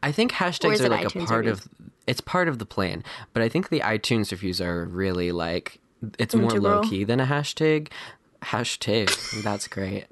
I 0.02 0.12
think 0.12 0.32
hashtags 0.32 0.82
are 0.82 0.90
like 0.90 1.06
a 1.06 1.10
part 1.10 1.46
reviews? 1.46 1.66
of 1.66 1.70
it's 2.08 2.22
part 2.22 2.48
of 2.48 2.60
the 2.60 2.66
plan, 2.66 3.04
but 3.34 3.44
I 3.44 3.50
think 3.50 3.70
the 3.70 3.82
iTunes 3.82 4.32
reviews 4.32 4.62
are 4.62 4.86
really 4.86 5.32
like 5.32 5.80
it's 6.18 6.36
more 6.36 6.52
low 6.52 6.82
key 6.82 7.04
than 7.04 7.20
a 7.20 7.26
hashtag. 7.26 7.90
Hashtag, 8.42 9.44
that's 9.44 9.68
great. 9.68 10.06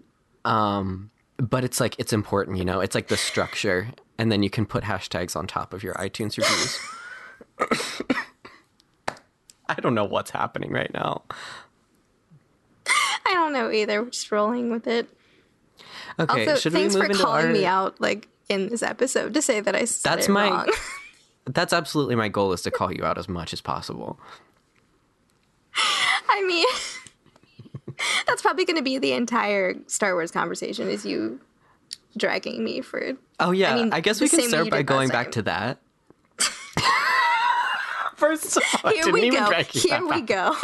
Um, 0.43 1.11
but 1.37 1.63
it's 1.63 1.79
like 1.79 1.95
it's 1.99 2.13
important, 2.13 2.57
you 2.57 2.65
know. 2.65 2.79
It's 2.81 2.95
like 2.95 3.07
the 3.07 3.17
structure, 3.17 3.89
and 4.17 4.31
then 4.31 4.43
you 4.43 4.49
can 4.49 4.65
put 4.65 4.83
hashtags 4.83 5.35
on 5.35 5.47
top 5.47 5.73
of 5.73 5.83
your 5.83 5.93
iTunes 5.95 6.37
reviews. 6.37 6.79
I 9.67 9.75
don't 9.75 9.95
know 9.95 10.05
what's 10.05 10.31
happening 10.31 10.71
right 10.71 10.93
now. 10.93 11.23
I 12.87 13.33
don't 13.33 13.53
know 13.53 13.71
either. 13.71 14.03
We're 14.03 14.09
just 14.09 14.31
rolling 14.31 14.69
with 14.69 14.87
it. 14.87 15.09
Okay, 16.19 16.47
also, 16.47 16.59
should 16.59 16.73
we 16.73 16.79
thanks 16.79 16.95
move 16.95 17.05
for 17.05 17.11
into 17.11 17.23
calling 17.23 17.47
our? 17.47 17.51
me 17.51 17.65
out 17.65 17.99
like 17.99 18.27
in 18.49 18.69
this 18.69 18.83
episode 18.83 19.33
to 19.33 19.41
say 19.41 19.59
that 19.59 19.75
I 19.75 19.85
said 19.85 20.09
That's 20.09 20.27
it 20.27 20.31
my-. 20.31 20.67
That's 21.45 21.73
absolutely 21.73 22.15
my 22.15 22.27
goal 22.27 22.53
is 22.53 22.61
to 22.63 22.71
call 22.71 22.91
you 22.91 23.05
out 23.05 23.17
as 23.17 23.29
much 23.29 23.53
as 23.53 23.61
possible. 23.61 24.19
I 26.27 26.43
mean, 26.43 26.65
that's 28.27 28.41
probably 28.41 28.65
going 28.65 28.77
to 28.77 28.83
be 28.83 28.97
the 28.97 29.11
entire 29.13 29.75
Star 29.87 30.15
Wars 30.15 30.31
conversation. 30.31 30.89
Is 30.89 31.05
you 31.05 31.39
dragging 32.17 32.63
me 32.63 32.81
for 32.81 33.13
Oh 33.39 33.51
yeah, 33.51 33.73
I, 33.73 33.75
mean, 33.75 33.93
I 33.93 33.99
guess 33.99 34.19
we 34.19 34.27
can 34.27 34.41
start 34.41 34.71
by 34.71 34.81
going 34.81 35.09
back 35.09 35.33
to 35.33 35.43
that. 35.43 35.79
First 38.15 38.57
of 38.57 38.63
all, 38.83 38.91
Here 38.91 39.11
we 39.11 39.29
go. 39.29 39.51
Here 39.69 40.05
we 40.05 40.21
go. 40.21 40.55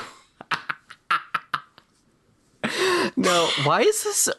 No, 3.16 3.50
why 3.64 3.82
is 3.82 4.04
this? 4.04 4.30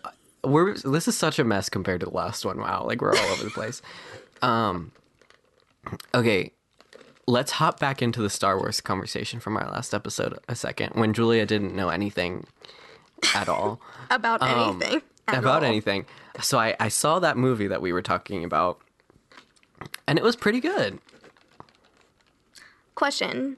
We're 0.45 0.75
this 0.75 1.07
is 1.09 1.17
such 1.17 1.39
a 1.39 1.45
mess 1.45 1.69
compared 1.69 2.01
to 2.01 2.07
the 2.07 2.13
last 2.15 2.45
one. 2.45 2.59
Wow, 2.59 2.85
like 2.87 3.01
we're 3.01 3.11
all 3.17 3.27
over 3.33 3.45
the 3.45 3.51
place. 3.51 3.81
Um, 4.43 4.91
okay, 6.15 6.53
let's 7.27 7.53
hop 7.53 7.79
back 7.79 8.03
into 8.03 8.21
the 8.23 8.31
Star 8.31 8.59
Wars 8.59 8.81
conversation 8.81 9.39
from 9.41 9.57
our 9.57 9.71
last 9.71 9.95
episode 9.95 10.39
a 10.49 10.57
second 10.57 10.95
when 10.95 11.13
Julia 11.13 11.47
didn't 11.47 11.75
know 11.77 11.91
anything 11.91 12.47
at 13.35 13.49
all 13.49 13.81
About 14.11 14.43
anything. 14.43 15.03
Um, 15.29 15.39
about 15.39 15.63
all. 15.63 15.69
anything. 15.69 16.07
So 16.41 16.59
I 16.59 16.75
I 16.81 16.89
saw 16.89 17.21
that 17.21 17.37
movie 17.37 17.69
that 17.69 17.81
we 17.81 17.93
were 17.93 18.03
talking 18.03 18.43
about, 18.45 18.81
and 20.09 20.19
it 20.19 20.25
was 20.25 20.35
pretty 20.35 20.59
good. 20.61 20.99
Question: 22.97 23.57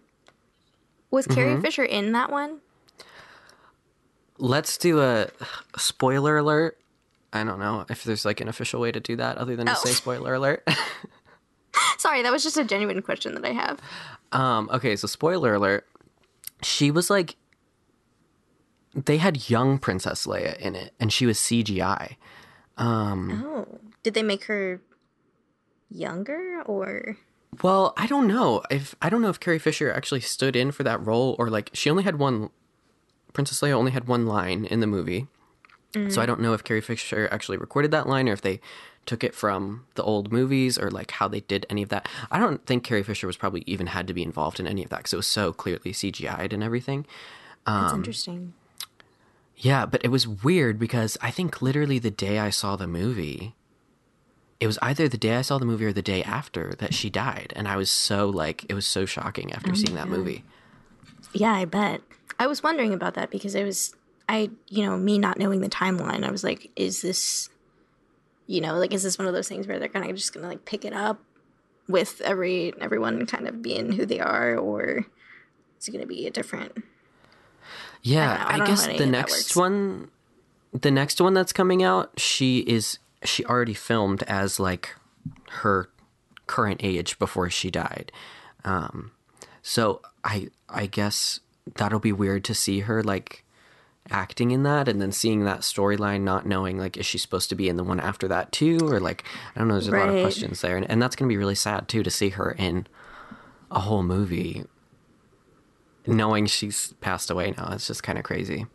Was 1.10 1.26
Mm-hmm. 1.26 1.34
Carrie 1.34 1.60
Fisher 1.62 1.84
in 1.84 2.12
that 2.12 2.30
one? 2.30 2.60
Let's 4.38 4.76
do 4.78 5.00
a 5.00 5.28
spoiler 5.76 6.38
alert. 6.38 6.78
I 7.32 7.44
don't 7.44 7.58
know 7.58 7.84
if 7.88 8.04
there's 8.04 8.24
like 8.24 8.40
an 8.40 8.48
official 8.48 8.80
way 8.80 8.92
to 8.92 9.00
do 9.00 9.16
that 9.16 9.38
other 9.38 9.56
than 9.56 9.66
to 9.66 9.72
Oh. 9.72 9.74
say 9.76 9.90
spoiler 9.90 10.34
alert. 10.34 10.66
Sorry, 11.98 12.22
that 12.22 12.32
was 12.32 12.42
just 12.42 12.56
a 12.56 12.64
genuine 12.64 13.00
question 13.02 13.34
that 13.34 13.44
I 13.44 13.52
have. 13.52 13.80
Um, 14.32 14.68
okay, 14.72 14.94
so 14.96 15.06
spoiler 15.06 15.54
alert. 15.54 15.86
She 16.62 16.90
was 16.90 17.10
like 17.10 17.36
they 18.94 19.16
had 19.16 19.48
young 19.50 19.78
Princess 19.78 20.26
Leia 20.26 20.56
in 20.58 20.74
it, 20.76 20.92
and 21.00 21.12
she 21.12 21.26
was 21.26 21.38
CGI. 21.38 22.16
Oh, 22.78 23.66
did 24.02 24.14
they 24.14 24.22
make 24.22 24.44
her 24.44 24.80
younger 25.90 26.62
or? 26.66 27.16
Well, 27.62 27.92
I 27.96 28.06
don't 28.06 28.26
know 28.28 28.62
if 28.70 28.94
I 29.02 29.08
don't 29.08 29.22
know 29.22 29.28
if 29.30 29.40
Carrie 29.40 29.58
Fisher 29.58 29.92
actually 29.92 30.20
stood 30.20 30.54
in 30.56 30.70
for 30.72 30.82
that 30.84 31.04
role 31.04 31.34
or 31.38 31.50
like 31.50 31.70
she 31.72 31.90
only 31.90 32.02
had 32.04 32.18
one. 32.18 32.50
Princess 33.34 33.60
Leia 33.60 33.72
only 33.72 33.90
had 33.92 34.08
one 34.08 34.26
line 34.26 34.64
in 34.64 34.80
the 34.80 34.86
movie, 34.86 35.26
so 36.08 36.20
I 36.22 36.26
don't 36.26 36.40
know 36.40 36.54
if 36.54 36.64
Carrie 36.64 36.80
Fisher 36.80 37.28
actually 37.30 37.56
recorded 37.58 37.90
that 37.92 38.08
line 38.08 38.28
or 38.28 38.32
if 38.32 38.40
they 38.40 38.60
took 39.06 39.22
it 39.22 39.34
from 39.34 39.84
the 39.96 40.02
old 40.02 40.32
movies 40.32 40.76
or 40.78 40.90
like 40.90 41.10
how 41.12 41.28
they 41.28 41.40
did 41.40 41.66
any 41.70 41.82
of 41.82 41.88
that. 41.90 42.08
I 42.32 42.38
don't 42.40 42.64
think 42.66 42.82
Carrie 42.84 43.02
Fisher 43.04 43.26
was 43.26 43.36
probably 43.36 43.62
even 43.66 43.88
had 43.88 44.06
to 44.08 44.14
be 44.14 44.22
involved 44.22 44.58
in 44.58 44.66
any 44.66 44.82
of 44.82 44.88
that 44.90 44.96
because 45.00 45.12
it 45.12 45.16
was 45.16 45.26
so 45.26 45.52
clearly 45.52 45.92
CGI'd 45.92 46.52
and 46.54 46.62
everything. 46.64 47.04
That's 47.66 47.92
Um, 47.92 47.98
interesting. 48.00 48.54
Yeah, 49.56 49.86
but 49.86 50.04
it 50.04 50.08
was 50.08 50.26
weird 50.26 50.78
because 50.78 51.16
I 51.20 51.30
think 51.30 51.62
literally 51.62 51.98
the 52.00 52.10
day 52.10 52.38
I 52.40 52.50
saw 52.50 52.74
the 52.76 52.88
movie, 52.88 53.54
it 54.58 54.66
was 54.66 54.78
either 54.82 55.06
the 55.08 55.18
day 55.18 55.36
I 55.36 55.42
saw 55.42 55.58
the 55.58 55.66
movie 55.66 55.84
or 55.84 55.92
the 55.92 56.02
day 56.02 56.22
after 56.24 56.74
that 56.78 56.92
she 56.94 57.08
died. 57.10 57.52
And 57.54 57.68
I 57.68 57.76
was 57.76 57.90
so 57.90 58.28
like, 58.28 58.64
it 58.68 58.74
was 58.74 58.86
so 58.86 59.04
shocking 59.06 59.52
after 59.52 59.74
seeing 59.76 59.94
that 59.94 60.08
movie. 60.08 60.44
Yeah, 61.32 61.52
I 61.52 61.66
bet. 61.66 62.00
I 62.38 62.46
was 62.46 62.62
wondering 62.62 62.92
about 62.92 63.14
that 63.14 63.30
because 63.30 63.54
it 63.54 63.64
was 63.64 63.94
I, 64.28 64.50
you 64.68 64.84
know, 64.84 64.96
me 64.96 65.18
not 65.18 65.38
knowing 65.38 65.60
the 65.60 65.68
timeline. 65.68 66.24
I 66.24 66.30
was 66.30 66.44
like, 66.44 66.70
is 66.76 67.02
this, 67.02 67.50
you 68.46 68.60
know, 68.60 68.78
like 68.78 68.92
is 68.92 69.02
this 69.02 69.18
one 69.18 69.28
of 69.28 69.34
those 69.34 69.48
things 69.48 69.66
where 69.66 69.78
they're 69.78 69.88
kind 69.88 70.08
of 70.08 70.16
just 70.16 70.32
gonna 70.32 70.48
like 70.48 70.64
pick 70.64 70.84
it 70.84 70.92
up 70.92 71.20
with 71.88 72.20
every 72.22 72.72
everyone 72.80 73.26
kind 73.26 73.46
of 73.46 73.62
being 73.62 73.92
who 73.92 74.06
they 74.06 74.20
are, 74.20 74.56
or 74.56 75.06
is 75.78 75.88
it 75.88 75.92
gonna 75.92 76.06
be 76.06 76.26
a 76.26 76.30
different? 76.30 76.82
Yeah, 78.02 78.44
I. 78.46 78.58
I 78.58 78.62
I, 78.62 78.66
guess 78.66 78.86
the 78.86 79.06
next 79.06 79.56
one, 79.56 80.10
the 80.72 80.90
next 80.90 81.20
one 81.20 81.34
that's 81.34 81.52
coming 81.52 81.82
out, 81.82 82.18
she 82.18 82.60
is, 82.60 82.98
she 83.24 83.44
already 83.44 83.74
filmed 83.74 84.22
as 84.24 84.60
like 84.60 84.94
her 85.50 85.88
current 86.46 86.80
age 86.84 87.18
before 87.18 87.48
she 87.48 87.70
died. 87.70 88.12
Um, 88.64 89.12
so 89.62 90.02
I, 90.22 90.48
I 90.68 90.86
guess 90.86 91.40
that'll 91.76 92.00
be 92.00 92.12
weird 92.12 92.44
to 92.44 92.54
see 92.54 92.80
her 92.80 93.02
like 93.02 93.44
acting 94.10 94.50
in 94.50 94.64
that 94.64 94.86
and 94.86 95.00
then 95.00 95.10
seeing 95.10 95.44
that 95.44 95.60
storyline 95.60 96.20
not 96.20 96.44
knowing 96.46 96.76
like 96.76 96.98
is 96.98 97.06
she 97.06 97.16
supposed 97.16 97.48
to 97.48 97.54
be 97.54 97.70
in 97.70 97.76
the 97.76 97.84
one 97.84 98.00
after 98.00 98.28
that 98.28 98.52
too? 98.52 98.78
Or 98.82 99.00
like 99.00 99.24
i 99.54 99.58
don't 99.58 99.68
know 99.68 99.74
there's 99.74 99.88
a 99.88 99.92
lot 99.92 100.08
of 100.08 100.22
questions 100.22 100.60
there. 100.60 100.76
And, 100.76 100.88
and 100.90 101.02
that's 101.02 101.16
going 101.16 101.28
to 101.28 101.32
be 101.32 101.38
really 101.38 101.54
sad 101.54 101.88
too 101.88 102.02
to 102.02 102.10
see 102.10 102.30
her 102.30 102.52
in 102.52 102.86
a 103.70 103.80
whole 103.80 104.02
movie 104.02 104.64
knowing 106.06 106.46
she's 106.46 106.92
passed 107.00 107.30
away 107.30 107.54
now. 107.56 107.70
It's 107.72 107.86
just 107.86 108.02
kind 108.02 108.18
of 108.18 108.24
crazy. 108.24 108.66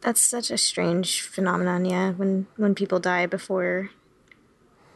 That's 0.00 0.20
such 0.20 0.50
a 0.50 0.58
strange 0.58 1.20
phenomenon, 1.20 1.84
yeah. 1.84 2.12
When 2.12 2.46
when 2.56 2.74
people 2.74 3.00
die 3.00 3.26
before, 3.26 3.90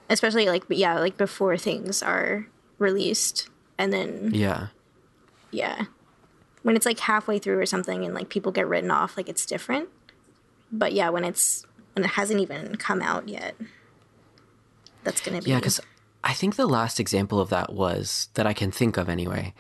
especially 0.09 0.47
like 0.47 0.65
yeah, 0.69 0.99
like 0.99 1.17
before 1.17 1.57
things 1.57 2.03
are 2.03 2.47
released, 2.79 3.49
and 3.79 3.93
then 3.93 4.31
yeah. 4.33 4.69
Yeah, 5.51 5.87
when 6.63 6.77
it's 6.77 6.87
like 6.87 7.01
halfway 7.01 7.39
through 7.39 7.59
or 7.59 7.67
something, 7.67 8.05
and 8.05 8.15
like 8.15 8.29
people 8.29 8.53
get 8.53 8.69
written 8.69 8.91
off, 8.91 9.17
like 9.17 9.29
it's 9.29 9.47
different. 9.47 9.89
But 10.73 10.93
yeah, 10.93 11.09
when 11.09 11.25
it's 11.25 11.65
when 11.95 12.05
it 12.05 12.13
hasn't 12.13 12.41
even 12.41 12.77
come 12.77 13.03
out 13.03 13.29
yet, 13.29 13.57
that's 15.05 15.21
gonna 15.21 15.41
be 15.41 15.51
yeah 15.51 15.59
because 15.59 15.81
i 16.25 16.33
think 16.33 16.57
the 16.57 16.67
last 16.67 17.01
example 17.01 17.41
of 17.41 17.51
that 17.51 17.73
was 17.73 18.29
that 18.35 18.47
i 18.47 18.53
can 18.53 18.71
think 18.71 18.97
of 18.97 19.09
anyway 19.09 19.55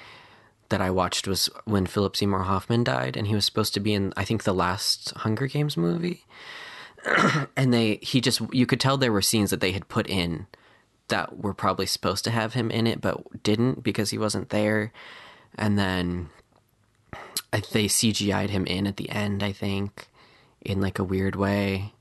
that 0.68 0.80
i 0.80 0.90
watched 0.90 1.26
was 1.26 1.48
when 1.64 1.86
philip 1.86 2.16
seymour 2.16 2.42
hoffman 2.42 2.84
died 2.84 3.16
and 3.16 3.26
he 3.26 3.34
was 3.34 3.44
supposed 3.44 3.74
to 3.74 3.80
be 3.80 3.94
in 3.94 4.12
i 4.16 4.24
think 4.24 4.44
the 4.44 4.54
last 4.54 5.10
hunger 5.18 5.46
games 5.46 5.76
movie 5.76 6.24
and 7.56 7.72
they 7.72 7.98
he 8.02 8.20
just 8.20 8.40
you 8.52 8.66
could 8.66 8.80
tell 8.80 8.96
there 8.96 9.12
were 9.12 9.22
scenes 9.22 9.50
that 9.50 9.60
they 9.60 9.72
had 9.72 9.88
put 9.88 10.08
in 10.08 10.46
that 11.08 11.38
were 11.38 11.54
probably 11.54 11.86
supposed 11.86 12.24
to 12.24 12.30
have 12.30 12.54
him 12.54 12.70
in 12.70 12.86
it 12.86 13.00
but 13.00 13.42
didn't 13.42 13.82
because 13.82 14.10
he 14.10 14.18
wasn't 14.18 14.50
there 14.50 14.92
and 15.56 15.78
then 15.78 16.28
they 17.72 17.86
cgi'd 17.86 18.50
him 18.50 18.66
in 18.66 18.86
at 18.86 18.96
the 18.96 19.10
end 19.10 19.42
i 19.42 19.52
think 19.52 20.08
in 20.60 20.80
like 20.80 20.98
a 20.98 21.04
weird 21.04 21.36
way 21.36 21.92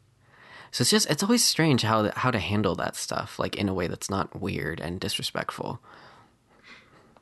so 0.71 0.81
it's 0.83 0.91
just 0.91 1.09
it's 1.09 1.23
always 1.23 1.43
strange 1.43 1.81
how 1.81 2.11
how 2.11 2.29
to 2.31 2.39
handle 2.39 2.75
that 2.75 2.95
stuff 2.95 3.39
like 3.39 3.55
in 3.55 3.67
a 3.69 3.73
way 3.73 3.87
that's 3.87 4.09
not 4.09 4.39
weird 4.39 4.79
and 4.79 4.99
disrespectful 4.99 5.79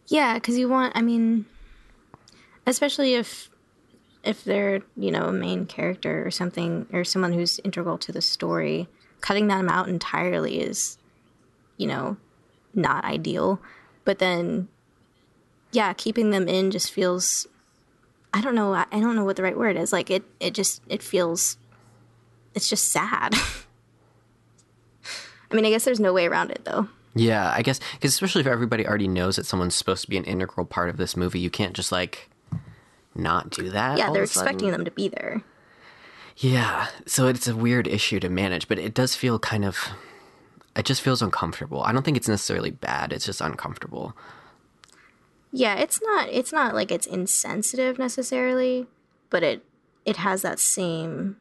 Yeah, 0.09 0.35
because 0.35 0.57
you 0.57 0.69
want. 0.69 0.95
I 0.95 1.01
mean, 1.01 1.45
especially 2.65 3.15
if 3.15 3.49
if 4.23 4.43
they're 4.43 4.81
you 4.95 5.11
know 5.11 5.25
a 5.27 5.33
main 5.33 5.65
character 5.65 6.25
or 6.25 6.31
something 6.31 6.87
or 6.93 7.03
someone 7.03 7.33
who's 7.33 7.59
integral 7.63 7.97
to 7.99 8.11
the 8.13 8.21
story, 8.21 8.87
cutting 9.19 9.47
them 9.47 9.67
out 9.67 9.89
entirely 9.89 10.59
is, 10.61 10.97
you 11.75 11.87
know, 11.87 12.15
not 12.73 13.03
ideal. 13.03 13.59
But 14.05 14.19
then, 14.19 14.69
yeah, 15.73 15.91
keeping 15.93 16.29
them 16.31 16.47
in 16.47 16.71
just 16.71 16.91
feels. 16.91 17.47
I 18.37 18.41
don't 18.41 18.53
know. 18.53 18.71
I 18.73 18.85
don't 18.91 19.15
know 19.15 19.25
what 19.25 19.35
the 19.35 19.41
right 19.41 19.57
word 19.57 19.77
is. 19.77 19.91
Like 19.91 20.11
it. 20.11 20.23
It 20.39 20.53
just. 20.53 20.83
It 20.87 21.01
feels. 21.01 21.57
It's 22.53 22.69
just 22.69 22.91
sad. 22.91 23.33
I 25.49 25.55
mean, 25.55 25.65
I 25.65 25.69
guess 25.69 25.85
there's 25.85 25.99
no 25.99 26.13
way 26.13 26.27
around 26.27 26.51
it 26.51 26.63
though. 26.65 26.87
Yeah, 27.15 27.51
I 27.51 27.63
guess 27.63 27.79
because 27.93 28.13
especially 28.13 28.41
if 28.41 28.47
everybody 28.47 28.85
already 28.85 29.07
knows 29.07 29.37
that 29.37 29.47
someone's 29.47 29.73
supposed 29.73 30.03
to 30.03 30.09
be 30.09 30.17
an 30.17 30.23
integral 30.25 30.67
part 30.67 30.89
of 30.89 30.97
this 30.97 31.17
movie, 31.17 31.39
you 31.39 31.49
can't 31.49 31.73
just 31.73 31.91
like 31.91 32.29
not 33.15 33.49
do 33.49 33.71
that. 33.71 33.97
Yeah, 33.97 34.11
they're 34.11 34.23
of 34.23 34.29
a 34.29 34.31
sudden. 34.31 34.49
expecting 34.49 34.71
them 34.71 34.85
to 34.85 34.91
be 34.91 35.07
there. 35.07 35.41
Yeah, 36.37 36.89
so 37.07 37.25
it's 37.25 37.47
a 37.47 37.55
weird 37.55 37.87
issue 37.87 38.19
to 38.19 38.29
manage, 38.29 38.67
but 38.67 38.77
it 38.77 38.93
does 38.93 39.15
feel 39.15 39.39
kind 39.39 39.65
of. 39.65 39.89
It 40.75 40.85
just 40.85 41.01
feels 41.01 41.23
uncomfortable. 41.23 41.81
I 41.81 41.91
don't 41.91 42.03
think 42.03 42.17
it's 42.17 42.27
necessarily 42.29 42.69
bad. 42.69 43.11
It's 43.11 43.25
just 43.25 43.41
uncomfortable. 43.41 44.15
Yeah, 45.51 45.75
it's 45.75 46.01
not 46.01 46.29
it's 46.29 46.51
not 46.51 46.75
like 46.75 46.91
it's 46.91 47.07
insensitive 47.07 47.97
necessarily, 47.97 48.87
but 49.29 49.43
it 49.43 49.63
it 50.05 50.17
has 50.17 50.41
that 50.41 50.59
same 50.59 51.37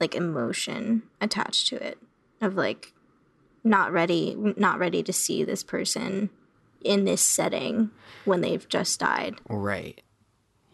like 0.00 0.14
emotion 0.14 1.02
attached 1.20 1.68
to 1.68 1.76
it 1.76 1.98
of 2.40 2.54
like 2.56 2.92
not 3.64 3.92
ready 3.92 4.36
not 4.56 4.78
ready 4.78 5.02
to 5.02 5.12
see 5.12 5.44
this 5.44 5.62
person 5.62 6.30
in 6.84 7.04
this 7.04 7.22
setting 7.22 7.90
when 8.24 8.40
they've 8.40 8.68
just 8.68 9.00
died. 9.00 9.36
Right. 9.48 10.00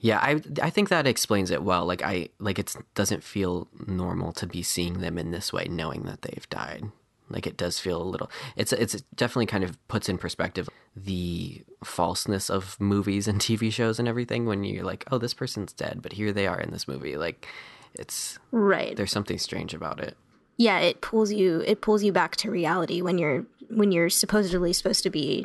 Yeah, 0.01 0.19
I 0.19 0.41
I 0.63 0.71
think 0.71 0.89
that 0.89 1.07
explains 1.07 1.51
it 1.51 1.63
well. 1.63 1.85
Like 1.85 2.03
I 2.03 2.29
like 2.39 2.59
it 2.59 2.75
doesn't 2.95 3.25
feel 3.25 3.69
normal 3.87 4.33
to 4.35 4.47
be 4.47 4.63
seeing 4.63 5.01
them 5.01 5.19
in 5.19 5.33
this 5.33 5.53
way, 5.53 5.67
knowing 5.69 6.05
that 6.05 6.23
they've 6.23 6.49
died. 6.49 6.91
Like 7.31 7.47
it 7.47 7.57
does 7.57 7.79
feel 7.79 8.01
a 8.01 8.05
little. 8.05 8.31
It's 8.57 8.73
it's 8.73 9.01
definitely 9.15 9.47
kind 9.47 9.65
of 9.65 9.77
puts 9.89 10.09
in 10.09 10.19
perspective 10.19 10.69
the 10.97 11.63
falseness 11.85 12.51
of 12.51 12.81
movies 12.81 13.29
and 13.29 13.41
TV 13.41 13.73
shows 13.73 13.99
and 13.99 14.09
everything. 14.09 14.47
When 14.47 14.65
you're 14.65 14.85
like, 14.85 15.05
oh, 15.11 15.19
this 15.19 15.35
person's 15.35 15.73
dead, 15.73 16.01
but 16.03 16.13
here 16.13 16.33
they 16.33 16.47
are 16.47 16.61
in 16.61 16.71
this 16.71 16.89
movie. 16.89 17.17
Like, 17.17 17.47
it's 17.95 18.39
Right. 18.51 18.97
there's 18.97 19.13
something 19.13 19.39
strange 19.39 19.75
about 19.75 20.01
it. 20.01 20.17
yeah, 20.57 20.79
it 20.81 21.01
pulls 21.01 21.33
you 21.33 21.63
it 21.67 21.81
pulls 21.81 22.03
you 22.03 22.13
back 22.13 22.37
to 22.37 22.51
reality 22.51 23.01
when 23.03 23.19
you're 23.19 23.45
when 23.71 23.93
you're 23.93 24.11
supposedly 24.11 24.73
supposed 24.73 25.03
to 25.05 25.11
be 25.11 25.45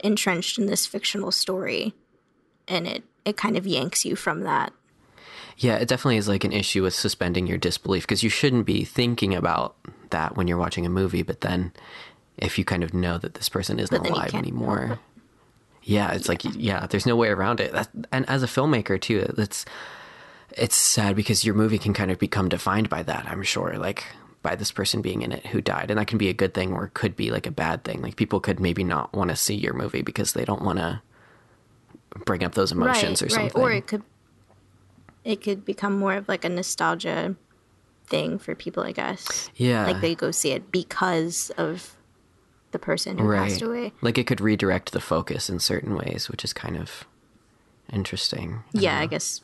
entrenched 0.00 0.58
in 0.58 0.66
this 0.66 0.86
fictional 0.86 1.32
story 1.32 1.92
and 2.68 2.86
it 2.86 3.02
it 3.24 3.36
kind 3.36 3.56
of 3.56 3.66
yanks 3.66 4.04
you 4.04 4.14
from 4.16 4.42
that. 4.42 4.72
Yeah, 5.56 5.76
it 5.76 5.88
definitely 5.88 6.18
is 6.18 6.28
like 6.28 6.44
an 6.44 6.52
issue 6.52 6.84
with 6.84 6.94
suspending 6.94 7.46
your 7.48 7.58
disbelief 7.58 8.04
because 8.04 8.22
you 8.22 8.30
shouldn't 8.30 8.64
be 8.64 8.84
thinking 8.84 9.34
about 9.34 9.74
that 10.10 10.36
when 10.36 10.48
you're 10.48 10.58
watching 10.58 10.86
a 10.86 10.90
movie, 10.90 11.22
but 11.22 11.40
then 11.40 11.72
if 12.36 12.58
you 12.58 12.64
kind 12.64 12.82
of 12.82 12.94
know 12.94 13.18
that 13.18 13.34
this 13.34 13.48
person 13.48 13.78
isn't 13.78 13.94
But 13.94 14.04
then 14.04 14.12
you 14.12 14.18
alive 14.18 14.34
anymore. 14.34 15.00
Yeah, 15.82 16.12
it's 16.12 16.28
like 16.28 16.42
yeah, 16.44 16.86
there's 16.86 17.06
no 17.06 17.16
way 17.16 17.28
around 17.28 17.60
it. 17.60 17.72
That, 17.72 17.88
and 18.12 18.28
as 18.28 18.42
a 18.42 18.46
filmmaker 18.46 19.00
too, 19.00 19.32
it's 19.38 19.64
it's 20.56 20.76
sad 20.76 21.16
because 21.16 21.44
your 21.44 21.54
movie 21.54 21.78
can 21.78 21.94
kind 21.94 22.10
of 22.10 22.18
become 22.18 22.48
defined 22.48 22.88
by 22.88 23.02
that, 23.02 23.26
I'm 23.26 23.42
sure. 23.42 23.78
Like 23.78 24.04
by 24.42 24.54
this 24.54 24.70
person 24.70 25.02
being 25.02 25.22
in 25.22 25.32
it 25.32 25.46
who 25.46 25.60
died. 25.60 25.90
And 25.90 25.98
that 25.98 26.06
can 26.06 26.18
be 26.18 26.28
a 26.28 26.34
good 26.34 26.54
thing 26.54 26.72
or 26.72 26.84
it 26.86 26.94
could 26.94 27.16
be 27.16 27.30
like 27.30 27.46
a 27.46 27.50
bad 27.50 27.84
thing. 27.84 28.02
Like 28.02 28.16
people 28.16 28.40
could 28.40 28.60
maybe 28.60 28.84
not 28.84 29.12
want 29.12 29.30
to 29.30 29.36
see 29.36 29.54
your 29.54 29.74
movie 29.74 30.02
because 30.02 30.32
they 30.32 30.44
don't 30.44 30.62
want 30.62 30.78
to 30.78 31.02
bring 32.24 32.44
up 32.44 32.54
those 32.54 32.72
emotions 32.72 33.22
right, 33.22 33.32
or 33.32 33.34
right. 33.34 33.52
something. 33.52 33.62
Or 33.62 33.72
it 33.72 33.86
could 33.86 34.02
it 35.24 35.42
could 35.42 35.64
become 35.64 35.98
more 35.98 36.14
of 36.14 36.28
like 36.28 36.44
a 36.44 36.48
nostalgia 36.48 37.36
thing 38.08 38.38
for 38.38 38.54
people, 38.54 38.82
I 38.82 38.92
guess. 38.92 39.50
yeah. 39.56 39.86
Like 39.86 40.00
they 40.00 40.14
go 40.14 40.30
see 40.30 40.50
it 40.52 40.70
because 40.72 41.50
of 41.56 41.96
the 42.70 42.78
person 42.78 43.18
who 43.18 43.32
passed 43.32 43.62
away. 43.62 43.92
Like 44.00 44.18
it 44.18 44.26
could 44.26 44.40
redirect 44.40 44.92
the 44.92 45.00
focus 45.00 45.48
in 45.48 45.58
certain 45.58 45.94
ways, 45.96 46.28
which 46.28 46.44
is 46.44 46.52
kind 46.52 46.76
of 46.76 47.04
interesting. 47.92 48.62
Yeah, 48.72 48.98
I 48.98 49.06
guess 49.06 49.40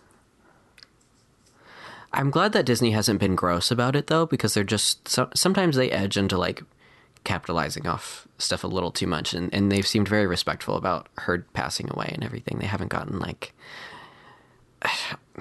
I'm 2.13 2.31
glad 2.31 2.53
that 2.53 2.67
Disney 2.67 2.93
hasn't 2.93 3.19
been 3.19 3.35
gross 3.35 3.71
about 3.71 3.97
it 3.97 4.07
though, 4.07 4.27
because 4.27 4.55
they're 4.55 4.63
just 4.63 5.09
so, 5.09 5.29
sometimes 5.35 5.77
they 5.77 5.91
edge 5.91 6.17
into 6.17 6.39
like 6.39 6.63
capitalizing 7.25 7.87
off 7.87 8.29
stuff 8.39 8.63
a 8.63 8.69
little 8.69 8.93
too 8.93 9.07
much, 9.07 9.35
and, 9.35 9.53
and 9.53 9.73
they've 9.73 9.87
seemed 9.87 10.09
very 10.09 10.27
respectful 10.27 10.77
about 10.77 11.09
her 11.19 11.47
passing 11.55 11.89
away 11.91 12.11
and 12.13 12.23
everything. 12.23 12.59
They 12.59 12.67
haven't 12.67 12.89
gotten 12.89 13.19
like 13.19 13.53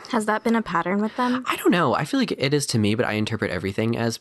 has 0.10 0.26
that 0.26 0.44
been 0.44 0.56
a 0.56 0.62
pattern 0.62 1.02
with 1.02 1.16
them? 1.18 1.44
I 1.48 1.56
don't 1.58 1.72
know. 1.72 1.94
I 1.94 2.06
feel 2.06 2.20
like 2.20 2.32
it 2.32 2.54
is 2.54 2.66
to 2.68 2.80
me, 2.80 2.96
but 2.96 3.06
I 3.06 3.14
interpret 3.14 3.52
everything 3.52 3.98
as 3.98 4.20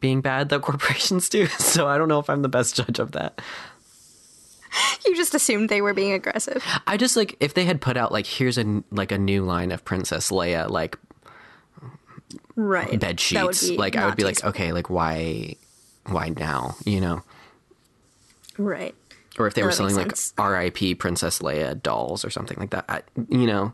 being 0.00 0.20
bad 0.20 0.48
that 0.50 0.62
corporations 0.62 1.28
do. 1.28 1.46
So 1.46 1.86
I 1.86 1.98
don't 1.98 2.08
know 2.08 2.18
if 2.18 2.28
I'm 2.30 2.42
the 2.42 2.48
best 2.48 2.76
judge 2.76 2.98
of 2.98 3.12
that. 3.12 3.40
You 5.04 5.16
just 5.16 5.34
assumed 5.34 5.68
they 5.68 5.82
were 5.82 5.94
being 5.94 6.12
aggressive. 6.12 6.62
I 6.86 6.96
just 6.96 7.16
like 7.16 7.36
if 7.40 7.54
they 7.54 7.64
had 7.64 7.80
put 7.80 7.96
out 7.96 8.12
like 8.12 8.26
here's 8.26 8.56
a 8.56 8.82
like 8.92 9.10
a 9.10 9.18
new 9.18 9.42
line 9.44 9.72
of 9.72 9.84
Princess 9.84 10.30
Leia 10.30 10.70
like 10.70 10.96
Right. 12.56 12.98
bed 13.00 13.18
sheets. 13.18 13.68
Like 13.70 13.96
I 13.96 14.06
would 14.06 14.16
be 14.16 14.24
like, 14.24 14.44
okay, 14.44 14.72
like 14.72 14.88
why, 14.90 15.56
why 16.06 16.28
now? 16.28 16.76
You 16.84 17.00
know, 17.00 17.22
Right. 18.58 18.94
or 19.38 19.46
if 19.46 19.54
they 19.54 19.62
were 19.62 19.72
selling 19.72 19.94
like. 19.96 20.12
R.I.P. 20.38 20.94
Princess 20.96 21.38
Leia 21.40 21.80
dolls 21.82 22.24
or 22.24 22.30
something 22.30 22.58
like 22.58 22.70
that. 22.70 22.84
I, 22.88 23.02
you 23.28 23.46
know, 23.46 23.72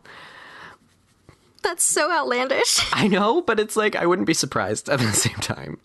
That's 1.67 1.83
so 1.83 2.09
outlandish. 2.09 2.79
I 2.93 3.09
know, 3.09 3.41
but 3.41 3.59
it's 3.59 3.75
like 3.75 3.97
I 3.97 4.05
wouldn't 4.05 4.25
be 4.25 4.33
surprised 4.33 4.87
at 4.87 4.99
the 4.99 5.11
same 5.11 5.35
time. 5.35 5.79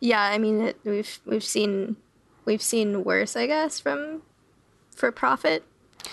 yeah, 0.00 0.22
I 0.22 0.38
mean 0.38 0.62
it, 0.62 0.80
we've 0.84 1.20
we've 1.26 1.44
seen 1.44 1.96
we've 2.46 2.62
seen 2.62 3.04
worse, 3.04 3.36
I 3.36 3.46
guess, 3.46 3.78
from 3.78 4.22
for 4.90 5.12
profit. 5.12 5.64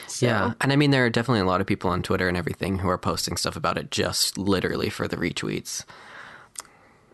So, 0.08 0.26
Yeah, 0.26 0.54
and 0.60 0.74
I 0.74 0.76
mean 0.76 0.92
there 0.92 1.06
are 1.06 1.10
definitely 1.10 1.40
a 1.40 1.46
lot 1.46 1.62
of 1.62 1.68
people 1.68 1.90
on 1.90 2.04
Twitter 2.04 2.28
and 2.28 2.36
everything 2.36 2.80
who 2.80 2.90
are 2.90 2.98
posting 2.98 3.38
stuff 3.38 3.56
about 3.56 3.78
it 3.78 3.90
just 3.90 4.38
literally 4.38 4.90
for 4.90 5.08
the 5.08 5.16
retweets. 5.16 5.86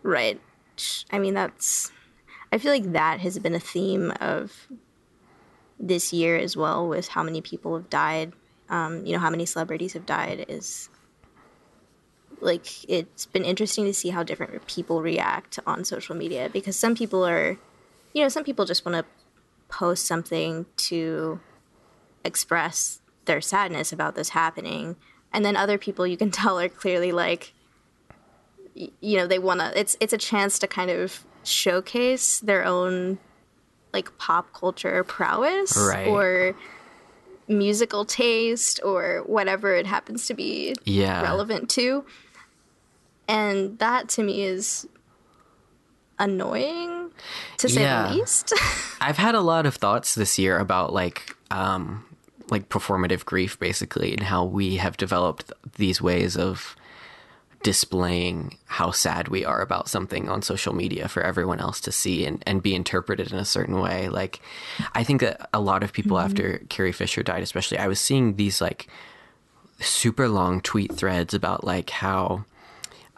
Right. 0.02 0.40
I 1.12 1.20
mean 1.20 1.34
that's 1.34 1.92
I 2.52 2.58
feel 2.58 2.72
like 2.72 2.90
that 2.94 3.20
has 3.20 3.38
been 3.38 3.54
a 3.54 3.60
theme 3.60 4.12
of 4.20 4.66
this 5.78 6.12
year 6.12 6.36
as 6.36 6.56
well 6.56 6.88
with 6.88 7.06
how 7.06 7.22
many 7.22 7.40
people 7.40 7.76
have 7.76 7.88
died. 7.88 8.32
Um, 8.70 9.04
you 9.04 9.12
know, 9.12 9.18
how 9.18 9.30
many 9.30 9.44
celebrities 9.46 9.92
have 9.92 10.06
died 10.06 10.46
is 10.48 10.88
like 12.40 12.88
it's 12.88 13.26
been 13.26 13.44
interesting 13.44 13.84
to 13.84 13.92
see 13.92 14.08
how 14.10 14.22
different 14.22 14.66
people 14.66 15.02
react 15.02 15.58
on 15.66 15.84
social 15.84 16.16
media 16.16 16.48
because 16.50 16.76
some 16.76 16.94
people 16.94 17.26
are 17.26 17.58
you 18.14 18.22
know, 18.22 18.28
some 18.28 18.44
people 18.44 18.64
just 18.64 18.84
want 18.84 18.96
to 18.96 19.04
post 19.68 20.06
something 20.06 20.66
to 20.76 21.38
express 22.24 23.00
their 23.26 23.40
sadness 23.40 23.92
about 23.92 24.14
this 24.14 24.30
happening 24.30 24.96
and 25.32 25.44
then 25.44 25.54
other 25.56 25.78
people 25.78 26.06
you 26.06 26.16
can 26.16 26.30
tell 26.40 26.58
are 26.58 26.68
clearly 26.68 27.12
like 27.12 27.52
you 28.74 29.16
know 29.16 29.26
they 29.26 29.38
want 29.38 29.60
to 29.60 29.78
it's 29.78 29.96
it's 30.00 30.12
a 30.12 30.18
chance 30.18 30.58
to 30.58 30.66
kind 30.66 30.90
of 30.90 31.24
showcase 31.44 32.40
their 32.40 32.64
own 32.64 33.18
like 33.92 34.16
pop 34.18 34.52
culture 34.52 35.02
prowess 35.04 35.76
Right. 35.76 36.06
or 36.06 36.54
musical 37.50 38.04
taste 38.04 38.80
or 38.84 39.22
whatever 39.26 39.74
it 39.74 39.84
happens 39.86 40.26
to 40.26 40.34
be 40.34 40.74
Yeah. 40.84 41.20
relevant 41.22 41.68
to 41.70 42.04
and 43.28 43.78
that 43.80 44.08
to 44.10 44.22
me 44.22 44.42
is 44.44 44.86
annoying 46.18 47.10
to 47.58 47.68
say 47.68 47.82
Yeah. 47.82 48.08
the 48.08 48.14
least 48.14 48.52
I've 49.00 49.16
had 49.18 49.34
a 49.34 49.40
lot 49.40 49.66
of 49.66 49.74
thoughts 49.76 50.14
this 50.14 50.38
year 50.38 50.58
about 50.58 50.92
like 50.92 51.36
um 51.50 52.04
like 52.50 52.68
performative 52.68 53.24
grief 53.24 53.58
basically 53.58 54.12
and 54.12 54.22
how 54.22 54.44
we 54.44 54.76
have 54.76 54.96
developed 54.96 55.52
these 55.76 56.02
ways 56.02 56.36
of 56.36 56.76
displaying 57.62 58.56
how 58.66 58.90
sad 58.90 59.28
we 59.28 59.44
are 59.44 59.60
about 59.60 59.88
something 59.88 60.28
on 60.28 60.40
social 60.40 60.74
media 60.74 61.08
for 61.08 61.22
everyone 61.22 61.60
else 61.60 61.80
to 61.80 61.92
see 61.92 62.24
and, 62.24 62.42
and 62.46 62.62
be 62.62 62.74
interpreted 62.74 63.32
in 63.32 63.38
a 63.38 63.44
certain 63.44 63.80
way. 63.80 64.08
Like 64.08 64.40
I 64.94 65.04
think 65.04 65.20
that 65.20 65.48
a 65.52 65.60
lot 65.60 65.82
of 65.82 65.92
people 65.92 66.16
mm-hmm. 66.16 66.26
after 66.26 66.58
Carrie 66.68 66.92
Fisher 66.92 67.22
died 67.22 67.42
especially 67.42 67.78
I 67.78 67.88
was 67.88 68.00
seeing 68.00 68.36
these 68.36 68.60
like 68.60 68.88
super 69.78 70.28
long 70.28 70.60
tweet 70.60 70.94
threads 70.94 71.34
about 71.34 71.64
like 71.64 71.90
how 71.90 72.44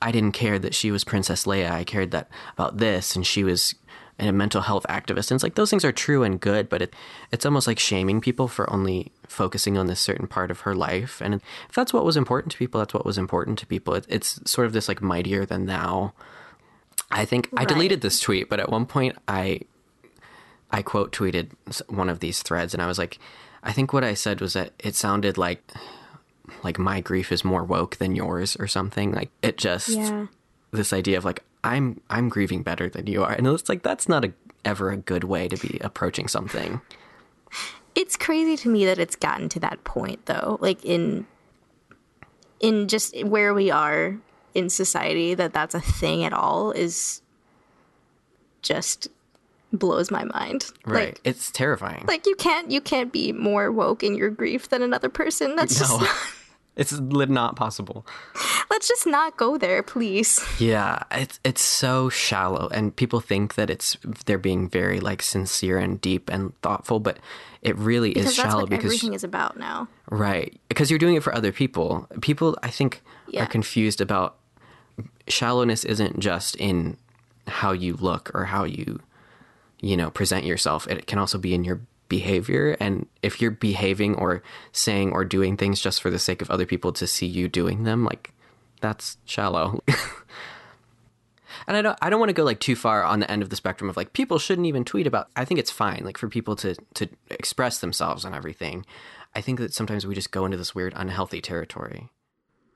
I 0.02 0.10
didn't 0.10 0.32
care 0.32 0.58
that 0.58 0.74
she 0.74 0.90
was 0.90 1.04
Princess 1.04 1.44
Leia. 1.44 1.70
I 1.70 1.84
cared 1.84 2.10
that 2.10 2.28
about 2.54 2.78
this, 2.78 3.14
and 3.14 3.24
she 3.24 3.44
was 3.44 3.76
a 4.18 4.32
mental 4.32 4.60
health 4.60 4.86
activist. 4.88 5.30
And 5.30 5.36
it's 5.36 5.42
like 5.42 5.54
those 5.54 5.70
things 5.70 5.84
are 5.84 5.92
true 5.92 6.22
and 6.22 6.40
good, 6.40 6.68
but 6.68 6.82
it, 6.82 6.94
it's 7.30 7.46
almost 7.46 7.66
like 7.66 7.78
shaming 7.78 8.20
people 8.20 8.48
for 8.48 8.70
only 8.72 9.12
focusing 9.26 9.76
on 9.76 9.86
this 9.86 10.00
certain 10.00 10.26
part 10.26 10.50
of 10.50 10.60
her 10.60 10.74
life. 10.74 11.20
And 11.20 11.34
if 11.34 11.74
that's 11.74 11.92
what 11.92 12.04
was 12.04 12.16
important 12.16 12.52
to 12.52 12.58
people, 12.58 12.78
that's 12.78 12.94
what 12.94 13.06
was 13.06 13.18
important 13.18 13.58
to 13.60 13.66
people. 13.66 13.94
It, 13.94 14.06
it's 14.08 14.40
sort 14.50 14.66
of 14.66 14.72
this 14.72 14.88
like 14.88 15.02
mightier 15.02 15.44
than 15.44 15.66
thou. 15.66 16.12
I 17.10 17.24
think 17.24 17.48
I 17.56 17.64
deleted 17.64 18.00
this 18.00 18.20
tweet, 18.20 18.48
but 18.48 18.60
at 18.60 18.70
one 18.70 18.86
point 18.86 19.16
I 19.28 19.60
I 20.70 20.82
quote 20.82 21.12
tweeted 21.12 21.50
one 21.88 22.08
of 22.08 22.20
these 22.20 22.42
threads, 22.42 22.72
and 22.72 22.82
I 22.82 22.86
was 22.86 22.98
like, 22.98 23.18
I 23.62 23.72
think 23.72 23.92
what 23.92 24.04
I 24.04 24.14
said 24.14 24.40
was 24.40 24.54
that 24.54 24.72
it 24.78 24.94
sounded 24.94 25.36
like 25.36 25.62
like 26.64 26.78
my 26.78 27.00
grief 27.00 27.30
is 27.30 27.44
more 27.44 27.64
woke 27.64 27.96
than 27.96 28.16
yours 28.16 28.56
or 28.58 28.66
something. 28.66 29.12
Like 29.12 29.30
it 29.42 29.58
just 29.58 29.90
yeah 29.90 30.26
this 30.72 30.92
idea 30.92 31.18
of 31.18 31.24
like 31.24 31.44
I'm 31.64 32.00
I'm 32.10 32.28
grieving 32.28 32.62
better 32.62 32.88
than 32.88 33.06
you 33.06 33.22
are, 33.22 33.32
and 33.32 33.46
it's 33.46 33.68
like 33.68 33.82
that's 33.82 34.08
not 34.08 34.24
a 34.24 34.32
ever 34.64 34.90
a 34.90 34.96
good 34.96 35.24
way 35.24 35.48
to 35.48 35.56
be 35.56 35.78
approaching 35.80 36.28
something. 36.28 36.80
it's 37.94 38.16
crazy 38.16 38.56
to 38.56 38.68
me 38.68 38.84
that 38.86 38.98
it's 38.98 39.16
gotten 39.16 39.48
to 39.50 39.60
that 39.60 39.82
point 39.84 40.24
though 40.26 40.56
like 40.60 40.82
in 40.84 41.26
in 42.60 42.88
just 42.88 43.22
where 43.24 43.52
we 43.52 43.70
are 43.70 44.16
in 44.54 44.70
society 44.70 45.34
that 45.34 45.52
that's 45.52 45.74
a 45.74 45.80
thing 45.80 46.24
at 46.24 46.32
all 46.32 46.70
is 46.70 47.20
just 48.62 49.08
blows 49.72 50.10
my 50.10 50.24
mind. 50.24 50.70
Right. 50.84 51.08
Like, 51.08 51.20
it's 51.24 51.50
terrifying. 51.50 52.04
like 52.06 52.26
you 52.26 52.36
can't 52.36 52.70
you 52.70 52.80
can't 52.80 53.12
be 53.12 53.32
more 53.32 53.72
woke 53.72 54.02
in 54.02 54.14
your 54.14 54.30
grief 54.30 54.68
than 54.68 54.82
another 54.82 55.08
person. 55.08 55.56
That's 55.56 55.78
just 55.78 56.00
No. 56.00 56.06
It's 56.76 56.92
not 56.92 57.56
possible. 57.56 58.06
let's 58.70 58.88
just 58.88 59.06
not 59.06 59.36
go 59.36 59.58
there, 59.58 59.82
please. 59.82 60.40
Yeah, 60.58 61.02
it's 61.10 61.38
it's 61.44 61.62
so 61.62 62.08
shallow, 62.08 62.68
and 62.72 62.94
people 62.96 63.20
think 63.20 63.54
that 63.54 63.68
it's 63.70 63.96
they're 64.26 64.38
being 64.38 64.68
very 64.68 64.98
like 65.00 65.22
sincere 65.22 65.78
and 65.78 66.00
deep 66.00 66.30
and 66.30 66.52
thoughtful, 66.62 66.98
but 67.00 67.18
it 67.62 67.76
really 67.76 68.10
Because 68.14 68.30
is 68.30 68.36
that's 68.36 68.48
shallow 68.48 68.62
what 68.62 68.70
because 68.70 68.84
everything 68.86 69.14
is 69.14 69.22
about 69.24 69.56
now. 69.58 69.86
right 70.10 70.58
because 70.68 70.90
you're 70.90 70.98
doing 70.98 71.14
it 71.16 71.22
for 71.22 71.34
other 71.34 71.52
people. 71.52 72.08
People, 72.20 72.56
I 72.62 72.70
think, 72.70 73.02
Yeah. 73.28 73.44
are 73.44 73.46
confused 73.46 74.00
about 74.00 74.36
shallowness. 75.28 75.84
Isn't 75.84 76.18
just 76.20 76.56
in 76.56 76.96
how 77.46 77.72
you 77.72 77.94
look 77.94 78.30
or 78.34 78.46
how 78.46 78.64
you, 78.64 79.00
you 79.80 79.96
know, 79.96 80.10
present 80.10 80.44
yourself. 80.44 80.86
It 80.88 81.06
can 81.06 81.18
also 81.18 81.38
be 81.38 81.54
in 81.54 81.64
your 81.64 81.80
behavior 82.12 82.76
and 82.78 83.06
if 83.22 83.40
you're 83.40 83.50
behaving 83.50 84.14
or 84.16 84.42
saying 84.72 85.12
or 85.12 85.24
doing 85.24 85.56
things 85.56 85.80
just 85.80 86.02
for 86.02 86.10
the 86.10 86.18
sake 86.18 86.42
of 86.42 86.50
other 86.50 86.66
people 86.66 86.92
to 86.92 87.06
see 87.06 87.26
you 87.26 87.48
doing 87.48 87.84
them 87.84 88.04
like 88.04 88.32
that's 88.80 89.16
shallow. 89.24 89.80
And 91.66 91.76
i 91.76 91.82
don't 91.82 91.98
i 92.02 92.10
don't 92.10 92.18
want 92.18 92.30
to 92.30 92.34
go 92.34 92.42
like 92.42 92.58
too 92.58 92.74
far 92.74 93.04
on 93.04 93.20
the 93.20 93.30
end 93.30 93.42
of 93.42 93.50
the 93.50 93.56
spectrum 93.56 93.88
of 93.88 93.96
like 93.96 94.14
people 94.14 94.38
shouldn't 94.40 94.66
even 94.66 94.84
tweet 94.84 95.06
about 95.06 95.28
i 95.36 95.44
think 95.44 95.60
it's 95.60 95.70
fine 95.70 96.02
like 96.04 96.18
for 96.18 96.28
people 96.28 96.56
to 96.56 96.74
to 96.94 97.08
express 97.30 97.78
themselves 97.78 98.24
and 98.24 98.34
everything. 98.34 98.84
I 99.34 99.40
think 99.40 99.58
that 99.60 99.72
sometimes 99.72 100.06
we 100.06 100.14
just 100.14 100.32
go 100.32 100.44
into 100.44 100.56
this 100.56 100.74
weird 100.74 100.92
unhealthy 100.96 101.40
territory. 101.40 102.10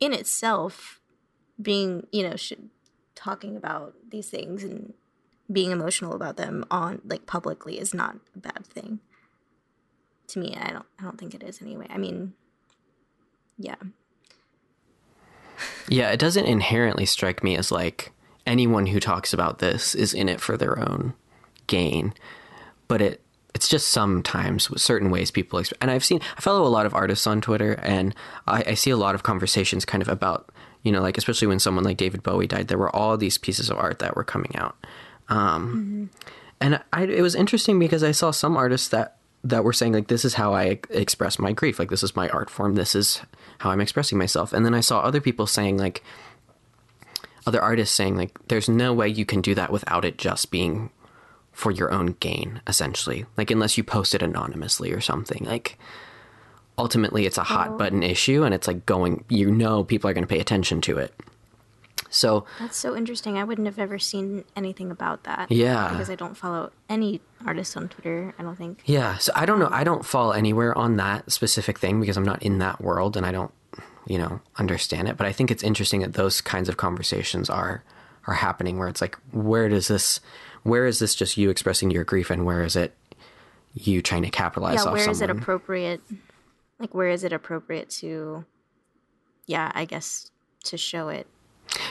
In 0.01 0.13
itself 0.13 1.01
being 1.61 2.07
you 2.13 2.23
know 2.23 2.37
sh- 2.37 2.53
talking 3.15 3.57
about 3.57 3.95
these 4.11 4.29
things 4.29 4.63
and 4.63 4.95
being 5.51 5.71
emotional 5.71 6.15
about 6.15 6.37
them 6.37 6.65
on 6.71 7.01
like 7.05 7.27
publicly 7.27 7.79
is 7.79 7.95
not 7.95 8.17
a 8.35 8.39
bad 8.39 8.67
thing 8.67 9.01
to 10.29 10.39
me 10.39 10.57
i 10.61 10.71
don't 10.71 10.87
i 10.99 11.03
don't 11.03 11.19
think 11.19 11.35
it 11.35 11.43
is 11.43 11.61
anyway. 11.63 11.87
I 11.91 11.99
mean 11.99 12.35
yeah. 13.59 13.77
Yeah 15.89 16.11
it 16.11 16.19
doesn't 16.19 16.47
inherently 16.47 17.07
strike 17.07 17.43
me 17.43 17.57
as 17.57 17.73
like 17.73 18.13
anyone 18.47 18.87
who 18.87 19.01
talks 19.01 19.33
about 19.33 19.59
this 19.59 19.95
is 19.95 20.15
in 20.15 20.29
it 20.29 20.41
for 20.41 20.57
their 20.57 20.79
own 20.79 21.15
gain 21.67 22.15
but 22.89 23.01
it 23.01 23.23
it's 23.55 23.69
just 23.69 23.89
sometimes 23.89 24.69
certain 24.81 25.11
ways 25.11 25.31
people 25.31 25.59
exp- 25.59 25.73
and 25.81 25.91
i've 25.91 26.05
seen 26.05 26.21
i 26.37 26.41
follow 26.41 26.67
a 26.67 26.69
lot 26.69 26.87
of 26.87 26.95
artists 26.95 27.27
on 27.27 27.41
twitter 27.41 27.73
and 27.83 28.15
I, 28.47 28.65
I 28.69 28.75
see 28.75 28.91
a 28.91 28.97
lot 28.97 29.15
of 29.15 29.23
conversations 29.23 29.85
kind 29.85 30.03
of 30.03 30.09
about 30.09 30.51
you 30.83 30.93
know 30.93 31.01
like 31.01 31.19
especially 31.19 31.49
when 31.49 31.59
someone 31.59 31.83
like 31.83 31.97
david 31.97 32.23
bowie 32.23 32.47
died 32.47 32.69
there 32.69 32.79
were 32.79 32.95
all 32.95 33.17
these 33.17 33.39
pieces 33.39 33.71
of 33.71 33.79
art 33.79 33.99
that 34.01 34.15
were 34.15 34.25
coming 34.25 34.55
out. 34.57 34.77
Um, 35.29 36.11
and 36.61 36.81
I, 36.93 37.05
it 37.05 37.23
was 37.23 37.35
interesting 37.35 37.79
because 37.79 38.05
i 38.05 38.13
saw 38.13 38.31
some 38.31 38.57
artists 38.57 38.89
that 38.89 39.16
that 39.49 39.65
were 39.65 39.73
saying 39.73 39.93
like 39.93 40.09
this 40.09 40.25
is 40.25 40.35
how 40.35 40.55
i 40.55 40.79
express 40.91 41.39
my 41.39 41.53
grief. 41.53 41.79
Like 41.79 41.91
this 41.91 42.03
is 42.03 42.17
my 42.17 42.29
art 42.29 42.51
form. 42.51 42.75
This 42.75 42.95
is 42.95 43.23
how 43.59 43.71
i'm 43.71 43.81
expressing 43.81 44.19
myself. 44.19 44.53
And 44.53 44.65
then 44.65 44.75
i 44.75 44.81
saw 44.81 45.01
other 45.01 45.21
people 45.21 45.47
saying 45.47 45.79
like 45.79 46.03
other 47.47 47.63
artists 47.63 47.95
saying 47.95 48.17
like 48.17 48.37
there's 48.49 48.69
no 48.69 48.93
way 48.93 49.09
you 49.09 49.25
can 49.25 49.41
do 49.41 49.55
that 49.55 49.71
without 49.71 50.05
it 50.05 50.19
just 50.19 50.51
being 50.51 50.91
for 51.53 51.71
your 51.71 51.91
own 51.93 52.17
gain 52.21 52.61
essentially. 52.67 53.25
Like 53.37 53.51
unless 53.51 53.79
you 53.79 53.85
post 53.85 54.15
it 54.15 54.23
anonymously 54.23 54.93
or 54.93 55.01
something. 55.01 55.45
Like 55.45 55.79
ultimately 56.79 57.25
it's 57.27 57.39
a 57.39 57.45
hot 57.45 57.71
oh. 57.71 57.77
button 57.79 58.03
issue 58.03 58.43
and 58.43 58.55
it's 58.55 58.67
like 58.67 58.85
going 58.85 59.25
you 59.29 59.51
know 59.51 59.85
people 59.85 60.11
are 60.11 60.15
going 60.15 60.25
to 60.25 60.29
pay 60.29 60.41
attention 60.41 60.81
to 60.83 60.99
it 60.99 61.15
so 62.11 62.45
that's 62.59 62.77
so 62.77 62.95
interesting. 62.97 63.37
I 63.39 63.45
wouldn't 63.45 63.67
have 63.67 63.79
ever 63.79 63.99
seen 63.99 64.45
anything 64.55 64.91
about 64.91 65.25
that 65.25 65.51
Yeah. 65.51 65.89
because 65.91 66.09
i 66.11 66.15
don't 66.15 66.37
follow 66.37 66.71
any 66.89 67.21
artists 67.47 67.77
on 67.77 67.89
twitter 67.89 68.35
i 68.39 68.43
don't 68.43 68.57
think. 68.57 68.83
Yeah 68.85 69.17
so 69.19 69.33
i 69.35 69.45
don't 69.47 69.59
know. 69.59 69.69
I 69.71 69.83
don't 69.85 70.05
fall 70.05 70.33
anywhere 70.33 70.77
on 70.77 70.97
that 70.97 71.31
specific 71.33 71.79
thing 71.79 72.01
because 72.01 72.17
i'm 72.17 72.25
not 72.25 72.43
in 72.43 72.59
that 72.59 72.81
world 72.81 73.17
and 73.17 73.25
i 73.27 73.33
don't 73.33 73.53
you 74.07 74.19
know 74.19 74.41
understand 74.57 75.09
it. 75.09 75.17
But 75.17 75.27
i 75.27 75.33
think 75.33 75.51
it's 75.51 75.63
interesting 75.65 76.01
that 76.03 76.13
those 76.15 76.41
kinds 76.41 76.69
of 76.69 76.77
conversations 76.77 77.51
are 77.51 77.83
are 78.27 78.35
happening 78.35 78.79
where 78.79 78.89
it's 78.89 79.01
like 79.01 79.17
where 79.33 79.69
does 79.69 79.89
this 79.89 80.21
where 80.63 80.87
is 80.87 80.99
this 80.99 81.15
just 81.15 81.37
you 81.37 81.49
expressing 81.51 81.91
your 81.91 82.05
grief 82.05 82.31
and 82.31 82.45
where 82.45 82.63
is 82.63 82.77
it 82.77 82.95
you 83.75 84.01
trying 84.03 84.23
to 84.23 84.31
capitalize 84.31 84.85
yeah 84.85 84.93
where 84.93 85.11
is 85.11 85.21
it 85.21 85.31
appropriate 85.31 86.01
like 86.79 86.95
where 86.95 87.09
is 87.09 87.25
it 87.25 87.33
appropriate 87.33 87.89
to 87.91 88.45
yeah 89.47 89.71
i 89.75 89.85
guess 89.85 90.31
to 90.65 90.77
show 90.77 91.09
it 91.09 91.27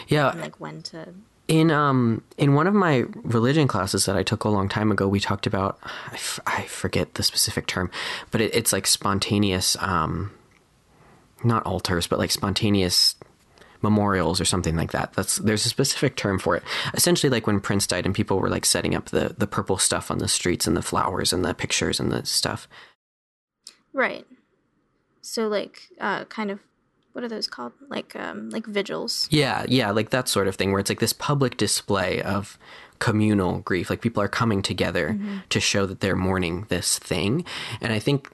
yeah 0.07 0.31
like 0.37 0.59
when 0.59 0.81
to 0.81 1.13
in 1.47 1.71
um 1.71 2.23
in 2.37 2.53
one 2.53 2.67
of 2.67 2.73
my 2.73 3.05
religion 3.23 3.67
classes 3.67 4.05
that 4.05 4.15
I 4.15 4.23
took 4.23 4.43
a 4.43 4.49
long 4.49 4.67
time 4.67 4.91
ago, 4.91 5.07
we 5.07 5.19
talked 5.19 5.45
about 5.45 5.77
I, 5.83 6.13
f- 6.13 6.39
I 6.47 6.63
forget 6.63 7.15
the 7.15 7.23
specific 7.23 7.67
term, 7.67 7.91
but 8.31 8.41
it, 8.41 8.55
it's 8.55 8.73
like 8.73 8.87
spontaneous 8.87 9.77
um 9.79 10.31
not 11.43 11.65
altars, 11.65 12.07
but 12.07 12.17
like 12.17 12.31
spontaneous 12.31 13.15
memorials 13.81 14.41
or 14.41 14.45
something 14.45 14.75
like 14.75 14.91
that. 14.91 15.13
That's 15.13 15.37
there's 15.37 15.65
a 15.65 15.69
specific 15.69 16.15
term 16.15 16.39
for 16.39 16.55
it. 16.55 16.63
Essentially, 16.93 17.29
like 17.29 17.45
when 17.45 17.59
Prince 17.59 17.85
died 17.85 18.05
and 18.05 18.15
people 18.15 18.39
were 18.39 18.49
like 18.49 18.65
setting 18.65 18.95
up 18.95 19.09
the 19.09 19.35
the 19.37 19.47
purple 19.47 19.77
stuff 19.77 20.09
on 20.09 20.17
the 20.17 20.27
streets 20.27 20.65
and 20.65 20.75
the 20.75 20.81
flowers 20.81 21.31
and 21.31 21.45
the 21.45 21.53
pictures 21.53 21.99
and 21.99 22.11
the 22.11 22.25
stuff. 22.25 22.67
Right. 23.93 24.25
So 25.21 25.47
like 25.47 25.89
uh 26.01 26.25
kind 26.25 26.49
of 26.49 26.59
what 27.15 27.23
are 27.23 27.29
those 27.29 27.47
called? 27.47 27.71
Like 27.87 28.13
um 28.17 28.49
like 28.49 28.65
vigils. 28.65 29.29
Yeah, 29.31 29.65
yeah, 29.69 29.91
like 29.91 30.09
that 30.09 30.27
sort 30.27 30.49
of 30.49 30.55
thing 30.57 30.71
where 30.71 30.81
it's 30.81 30.89
like 30.89 30.99
this 30.99 31.13
public 31.13 31.55
display 31.55 32.21
of 32.21 32.59
communal 32.99 33.59
grief. 33.59 33.89
Like 33.89 34.01
people 34.01 34.21
are 34.21 34.27
coming 34.27 34.61
together 34.61 35.17
to 35.49 35.59
show 35.61 35.85
that 35.85 36.01
they're 36.01 36.15
mourning 36.15 36.65
this 36.67 36.99
thing. 36.99 37.45
And 37.79 37.93
I 37.93 37.99
think 37.99 38.29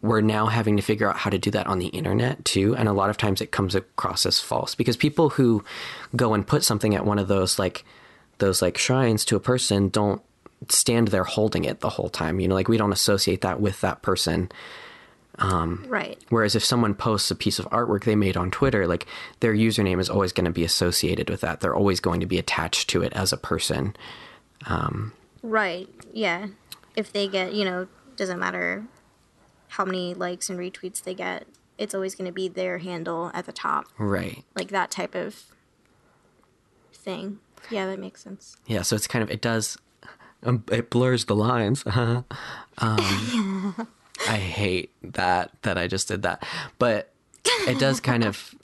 we're 0.00 0.22
now 0.22 0.46
having 0.46 0.76
to 0.76 0.82
figure 0.82 1.08
out 1.08 1.16
how 1.16 1.28
to 1.28 1.38
do 1.38 1.50
that 1.50 1.66
on 1.66 1.78
the 1.78 1.88
internet 1.88 2.42
too. 2.46 2.74
And 2.76 2.88
a 2.88 2.94
lot 2.94 3.10
of 3.10 3.18
times 3.18 3.42
it 3.42 3.50
comes 3.50 3.74
across 3.74 4.24
as 4.24 4.40
false 4.40 4.74
because 4.74 4.96
people 4.96 5.28
who 5.30 5.62
go 6.16 6.32
and 6.32 6.46
put 6.46 6.64
something 6.64 6.94
at 6.94 7.04
one 7.04 7.18
of 7.18 7.28
those 7.28 7.58
like 7.58 7.84
those 8.38 8.62
like 8.62 8.78
shrines 8.78 9.24
to 9.26 9.36
a 9.36 9.40
person 9.40 9.90
don't 9.90 10.22
stand 10.70 11.08
there 11.08 11.24
holding 11.24 11.64
it 11.64 11.80
the 11.80 11.90
whole 11.90 12.08
time. 12.08 12.40
You 12.40 12.48
know, 12.48 12.54
like 12.54 12.68
we 12.68 12.78
don't 12.78 12.92
associate 12.92 13.42
that 13.42 13.60
with 13.60 13.82
that 13.82 14.00
person. 14.00 14.50
Right. 15.88 16.18
Whereas 16.28 16.54
if 16.54 16.64
someone 16.64 16.94
posts 16.94 17.30
a 17.30 17.34
piece 17.34 17.58
of 17.58 17.68
artwork 17.70 18.04
they 18.04 18.16
made 18.16 18.36
on 18.36 18.50
Twitter, 18.50 18.86
like 18.86 19.06
their 19.40 19.54
username 19.54 20.00
is 20.00 20.08
always 20.08 20.32
going 20.32 20.44
to 20.44 20.50
be 20.50 20.64
associated 20.64 21.28
with 21.30 21.40
that. 21.40 21.60
They're 21.60 21.74
always 21.74 22.00
going 22.00 22.20
to 22.20 22.26
be 22.26 22.38
attached 22.38 22.88
to 22.90 23.02
it 23.02 23.12
as 23.14 23.32
a 23.32 23.36
person. 23.36 23.96
Right. 25.42 25.88
Yeah. 26.12 26.48
If 26.96 27.12
they 27.12 27.28
get, 27.28 27.52
you 27.52 27.64
know, 27.64 27.88
doesn't 28.16 28.38
matter 28.38 28.86
how 29.68 29.84
many 29.84 30.14
likes 30.14 30.48
and 30.48 30.58
retweets 30.58 31.02
they 31.02 31.14
get, 31.14 31.46
it's 31.76 31.94
always 31.94 32.14
going 32.14 32.26
to 32.26 32.32
be 32.32 32.48
their 32.48 32.78
handle 32.78 33.30
at 33.34 33.46
the 33.46 33.52
top. 33.52 33.86
Right. 33.98 34.44
Like 34.54 34.68
that 34.68 34.90
type 34.90 35.14
of 35.14 35.44
thing. 36.92 37.40
Yeah, 37.70 37.86
that 37.86 37.98
makes 37.98 38.22
sense. 38.22 38.56
Yeah. 38.66 38.82
So 38.82 38.94
it's 38.96 39.06
kind 39.06 39.22
of, 39.22 39.30
it 39.30 39.40
does, 39.40 39.76
um, 40.44 40.64
it 40.70 40.90
blurs 40.90 41.24
the 41.24 41.34
lines. 41.34 41.82
um, 41.86 42.24
I 44.28 44.36
hate 44.36 44.92
that, 45.02 45.50
that 45.62 45.76
I 45.78 45.86
just 45.86 46.08
did 46.08 46.22
that. 46.22 46.46
But 46.78 47.12
it 47.66 47.78
does 47.78 48.00
kind 48.00 48.24
of, 48.24 48.54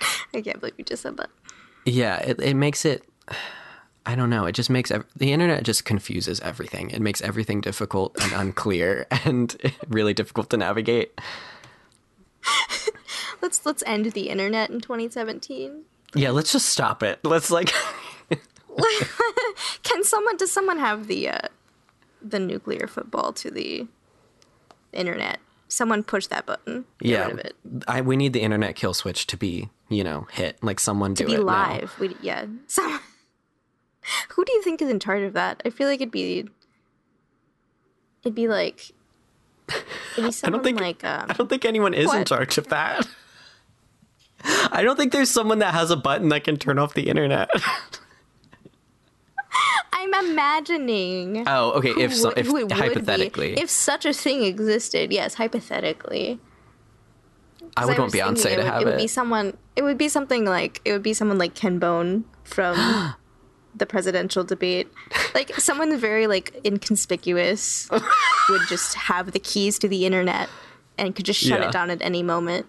I 0.34 0.40
can't 0.40 0.60
believe 0.60 0.74
you 0.78 0.84
just 0.84 1.02
said 1.02 1.16
that. 1.18 1.30
yeah, 1.84 2.18
it, 2.18 2.40
it 2.40 2.54
makes 2.54 2.84
it, 2.84 3.04
I 4.04 4.14
don't 4.14 4.30
know. 4.30 4.46
It 4.46 4.52
just 4.52 4.70
makes 4.70 4.90
ev- 4.90 5.06
the 5.14 5.32
internet 5.32 5.62
just 5.62 5.84
confuses 5.84 6.40
everything. 6.40 6.90
It 6.90 7.00
makes 7.00 7.20
everything 7.22 7.60
difficult 7.60 8.16
and 8.20 8.32
unclear 8.32 9.06
and 9.24 9.54
really 9.88 10.14
difficult 10.14 10.50
to 10.50 10.56
navigate. 10.56 11.20
Let's 13.40 13.66
let's 13.66 13.82
end 13.86 14.06
the 14.12 14.28
internet 14.28 14.70
in 14.70 14.80
2017. 14.80 15.82
Yeah, 16.14 16.30
let's 16.30 16.52
just 16.52 16.66
stop 16.66 17.02
it. 17.02 17.18
Let's 17.24 17.50
like 17.50 17.72
Can 19.82 20.04
someone 20.04 20.36
does 20.36 20.52
someone 20.52 20.78
have 20.78 21.08
the 21.08 21.28
uh 21.28 21.48
the 22.22 22.38
nuclear 22.38 22.86
football 22.86 23.32
to 23.34 23.50
the 23.50 23.88
internet? 24.92 25.38
Someone 25.68 26.02
push 26.02 26.26
that 26.26 26.44
button. 26.46 26.84
Get 27.00 27.08
yeah, 27.08 27.24
rid 27.26 27.32
of 27.32 27.38
it. 27.40 27.56
I 27.88 28.00
we 28.02 28.16
need 28.16 28.32
the 28.34 28.40
internet 28.42 28.76
kill 28.76 28.92
switch 28.94 29.26
to 29.28 29.36
be, 29.36 29.70
you 29.88 30.04
know, 30.04 30.26
hit. 30.32 30.62
Like 30.62 30.78
someone 30.80 31.14
do 31.14 31.24
To 31.24 31.28
be 31.28 31.34
it 31.34 31.38
now. 31.38 31.44
live. 31.44 31.94
We 31.98 32.14
yeah. 32.20 32.44
Someone, 32.66 33.00
who 34.30 34.44
do 34.44 34.52
you 34.52 34.62
think 34.62 34.82
is 34.82 34.90
in 34.90 35.00
charge 35.00 35.22
of 35.22 35.32
that? 35.32 35.62
I 35.64 35.70
feel 35.70 35.88
like 35.88 36.00
it'd 36.00 36.10
be 36.10 36.46
it'd 38.22 38.34
be 38.34 38.48
like 38.48 38.92
it'd 39.68 40.24
be 40.26 40.30
someone 40.32 40.62
think- 40.62 40.80
like 40.80 41.02
um 41.04 41.26
I 41.30 41.32
don't 41.32 41.48
think 41.48 41.64
anyone 41.64 41.94
is 41.94 42.12
in 42.12 42.24
charge 42.24 42.58
of 42.58 42.68
that. 42.68 43.06
I 44.44 44.82
don't 44.82 44.96
think 44.96 45.12
there's 45.12 45.30
someone 45.30 45.60
that 45.60 45.72
has 45.72 45.90
a 45.92 45.96
button 45.96 46.28
that 46.30 46.42
can 46.44 46.56
turn 46.56 46.78
off 46.78 46.94
the 46.94 47.08
internet. 47.08 47.48
I'm 50.02 50.30
imagining 50.30 51.44
oh, 51.46 51.72
okay. 51.72 51.90
If 51.90 52.14
so, 52.14 52.30
if 52.36 52.50
would 52.50 52.70
hypothetically, 52.72 53.54
if 53.54 53.70
such 53.70 54.04
a 54.04 54.12
thing 54.12 54.42
existed, 54.44 55.12
yes, 55.12 55.34
hypothetically. 55.34 56.40
I 57.76 57.86
would 57.86 57.98
want 57.98 58.12
Beyonce 58.12 58.42
to 58.42 58.52
it 58.52 58.56
would, 58.58 58.66
have 58.66 58.82
it 58.82 58.84
would 58.86 58.94
it. 58.94 58.98
be 58.98 59.06
someone. 59.06 59.56
It 59.76 59.82
would 59.82 59.96
be 59.98 60.08
something 60.08 60.44
like 60.44 60.80
it 60.84 60.92
would 60.92 61.02
be 61.02 61.14
someone 61.14 61.38
like 61.38 61.54
Ken 61.54 61.78
Bone 61.78 62.24
from 62.44 62.76
the 63.74 63.86
presidential 63.86 64.44
debate, 64.44 64.88
like 65.34 65.54
someone 65.54 65.96
very 65.96 66.26
like 66.26 66.54
inconspicuous 66.64 67.88
would 68.48 68.62
just 68.68 68.94
have 68.94 69.32
the 69.32 69.38
keys 69.38 69.78
to 69.78 69.88
the 69.88 70.04
internet 70.04 70.48
and 70.98 71.14
could 71.14 71.24
just 71.24 71.40
shut 71.40 71.60
Yeah. 71.60 71.68
it 71.68 71.72
down 71.72 71.90
at 71.90 72.02
any 72.02 72.22
moment. 72.22 72.66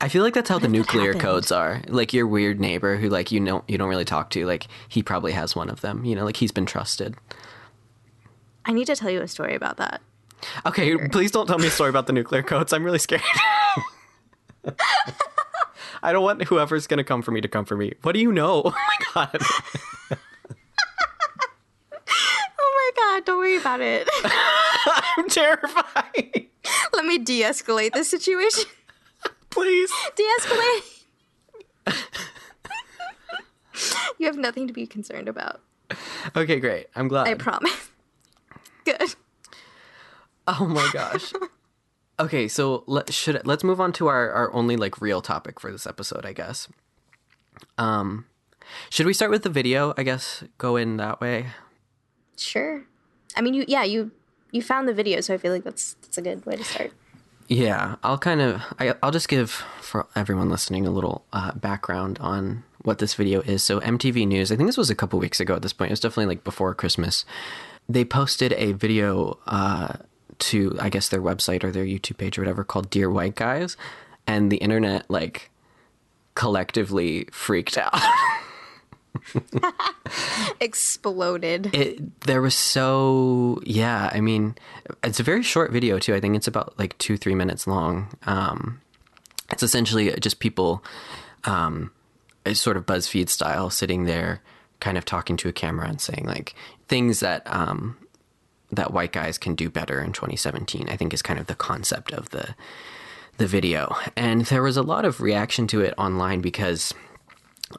I 0.00 0.08
feel 0.08 0.22
like 0.22 0.34
that's 0.34 0.48
how 0.48 0.58
the 0.58 0.68
nuclear 0.68 1.14
codes 1.14 1.50
are. 1.50 1.80
Like 1.88 2.12
your 2.12 2.26
weird 2.26 2.60
neighbor 2.60 2.96
who 2.96 3.08
like 3.08 3.32
you 3.32 3.40
know 3.40 3.64
you 3.66 3.78
don't 3.78 3.88
really 3.88 4.04
talk 4.04 4.30
to, 4.30 4.44
like 4.46 4.66
he 4.88 5.02
probably 5.02 5.32
has 5.32 5.56
one 5.56 5.70
of 5.70 5.80
them. 5.80 6.04
You 6.04 6.14
know, 6.14 6.24
like 6.24 6.36
he's 6.36 6.52
been 6.52 6.66
trusted. 6.66 7.16
I 8.64 8.72
need 8.72 8.86
to 8.86 8.96
tell 8.96 9.10
you 9.10 9.22
a 9.22 9.28
story 9.28 9.54
about 9.54 9.78
that. 9.78 10.02
Okay, 10.66 10.96
please 11.08 11.30
don't 11.30 11.46
tell 11.46 11.58
me 11.58 11.68
a 11.68 11.70
story 11.70 11.88
about 11.88 12.06
the 12.06 12.12
nuclear 12.12 12.42
codes. 12.42 12.72
I'm 12.72 12.84
really 12.84 12.98
scared. 12.98 13.22
I 16.02 16.12
don't 16.12 16.22
want 16.22 16.42
whoever's 16.44 16.86
gonna 16.86 17.04
come 17.04 17.22
for 17.22 17.30
me 17.30 17.40
to 17.40 17.48
come 17.48 17.64
for 17.64 17.76
me. 17.76 17.94
What 18.02 18.12
do 18.12 18.20
you 18.20 18.32
know? 18.32 18.62
Oh 18.66 18.70
my 18.70 18.96
god. 19.14 19.40
Oh 22.58 22.92
my 22.96 23.02
god! 23.02 23.24
Don't 23.24 23.38
worry 23.38 23.56
about 23.56 23.80
it. 23.80 24.08
I'm 25.16 25.28
terrified. 25.28 26.46
Let 26.92 27.04
me 27.04 27.18
de-escalate 27.18 27.92
this 27.92 28.08
situation. 28.08 28.64
Please. 29.56 29.90
De-escalate. 30.14 31.04
you 34.18 34.26
have 34.26 34.36
nothing 34.36 34.66
to 34.66 34.74
be 34.74 34.86
concerned 34.86 35.30
about. 35.30 35.62
Okay, 36.36 36.60
great. 36.60 36.88
I'm 36.94 37.08
glad. 37.08 37.26
I 37.26 37.34
promise. 37.34 37.88
Good. 38.84 39.14
Oh 40.46 40.66
my 40.66 40.86
gosh. 40.92 41.32
okay, 42.20 42.48
so 42.48 42.84
let 42.86 43.10
should 43.14 43.46
let's 43.46 43.64
move 43.64 43.80
on 43.80 43.94
to 43.94 44.08
our 44.08 44.30
our 44.30 44.52
only 44.52 44.76
like 44.76 45.00
real 45.00 45.22
topic 45.22 45.58
for 45.58 45.72
this 45.72 45.86
episode, 45.86 46.26
I 46.26 46.34
guess. 46.34 46.68
Um 47.78 48.26
should 48.90 49.06
we 49.06 49.14
start 49.14 49.30
with 49.30 49.42
the 49.42 49.48
video? 49.48 49.94
I 49.96 50.02
guess 50.02 50.44
go 50.58 50.76
in 50.76 50.98
that 50.98 51.22
way. 51.22 51.46
Sure. 52.36 52.84
I 53.34 53.40
mean, 53.40 53.54
you 53.54 53.64
yeah 53.66 53.84
you 53.84 54.10
you 54.52 54.60
found 54.60 54.86
the 54.86 54.94
video, 54.94 55.22
so 55.22 55.32
I 55.32 55.38
feel 55.38 55.52
like 55.52 55.64
that's 55.64 55.94
that's 56.02 56.18
a 56.18 56.22
good 56.22 56.44
way 56.44 56.56
to 56.56 56.64
start. 56.64 56.92
Yeah, 57.48 57.96
I'll 58.02 58.18
kind 58.18 58.40
of 58.40 58.62
I, 58.78 58.94
I'll 59.02 59.10
just 59.10 59.28
give 59.28 59.50
for 59.80 60.06
everyone 60.16 60.50
listening 60.50 60.86
a 60.86 60.90
little 60.90 61.24
uh, 61.32 61.52
background 61.52 62.18
on 62.20 62.64
what 62.82 62.98
this 62.98 63.14
video 63.14 63.40
is. 63.42 63.62
So 63.62 63.80
MTV 63.80 64.26
News, 64.26 64.50
I 64.50 64.56
think 64.56 64.68
this 64.68 64.76
was 64.76 64.90
a 64.90 64.94
couple 64.94 65.18
weeks 65.18 65.40
ago 65.40 65.54
at 65.54 65.62
this 65.62 65.72
point. 65.72 65.90
It 65.90 65.92
was 65.92 66.00
definitely 66.00 66.26
like 66.26 66.44
before 66.44 66.74
Christmas. 66.74 67.24
They 67.88 68.04
posted 68.04 68.52
a 68.54 68.72
video 68.72 69.38
uh, 69.46 69.94
to 70.38 70.76
I 70.80 70.88
guess 70.88 71.08
their 71.08 71.22
website 71.22 71.62
or 71.62 71.70
their 71.70 71.84
YouTube 71.84 72.18
page 72.18 72.36
or 72.36 72.42
whatever 72.42 72.64
called 72.64 72.90
"Dear 72.90 73.10
White 73.10 73.36
Guys," 73.36 73.76
and 74.26 74.50
the 74.50 74.56
internet 74.56 75.08
like 75.08 75.50
collectively 76.34 77.28
freaked 77.30 77.78
out. 77.78 77.94
Exploded. 80.60 81.74
it 81.74 82.20
there 82.22 82.40
was 82.40 82.54
so 82.54 83.60
yeah 83.64 84.10
i 84.12 84.20
mean 84.20 84.54
it's 85.02 85.20
a 85.20 85.22
very 85.22 85.42
short 85.42 85.72
video 85.72 85.98
too. 85.98 86.14
I 86.14 86.20
think 86.20 86.36
it's 86.36 86.48
about 86.48 86.78
like 86.78 86.96
two 86.98 87.16
three 87.16 87.34
minutes 87.34 87.66
long. 87.66 88.08
Um 88.24 88.80
it's 89.50 89.62
essentially 89.62 90.12
just 90.20 90.38
people 90.40 90.82
um 91.44 91.90
sort 92.52 92.76
of 92.76 92.86
buzzfeed 92.86 93.28
style 93.28 93.70
sitting 93.70 94.04
there 94.04 94.40
kind 94.80 94.98
of 94.98 95.04
talking 95.04 95.36
to 95.38 95.48
a 95.48 95.52
camera 95.52 95.88
and 95.88 96.00
saying 96.00 96.24
like 96.26 96.54
things 96.88 97.20
that 97.20 97.42
um 97.46 97.96
that 98.72 98.92
white 98.92 99.12
guys 99.12 99.38
can 99.38 99.54
do 99.54 99.70
better 99.70 100.00
in 100.00 100.12
2017 100.12 100.88
i 100.88 100.96
think 100.96 101.14
is 101.14 101.22
kind 101.22 101.38
of 101.38 101.46
the 101.46 101.54
concept 101.54 102.12
of 102.12 102.30
the 102.30 102.54
the 103.38 103.46
video. 103.46 103.96
And 104.16 104.46
there 104.46 104.62
was 104.62 104.76
a 104.76 104.82
lot 104.82 105.04
of 105.04 105.20
reaction 105.20 105.66
to 105.68 105.80
it 105.80 105.94
online 105.98 106.40
because 106.40 106.94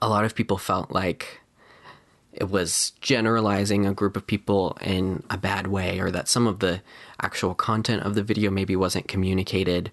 a 0.01 0.09
lot 0.09 0.25
of 0.25 0.35
people 0.35 0.57
felt 0.57 0.91
like 0.91 1.41
it 2.33 2.49
was 2.49 2.91
generalizing 3.01 3.85
a 3.85 3.93
group 3.93 4.15
of 4.15 4.27
people 4.27 4.77
in 4.81 5.23
a 5.29 5.37
bad 5.37 5.67
way, 5.67 5.99
or 5.99 6.11
that 6.11 6.27
some 6.27 6.45
of 6.45 6.59
the 6.59 6.81
actual 7.21 7.55
content 7.55 8.03
of 8.03 8.13
the 8.13 8.23
video 8.23 8.51
maybe 8.51 8.75
wasn't 8.75 9.07
communicated 9.07 9.91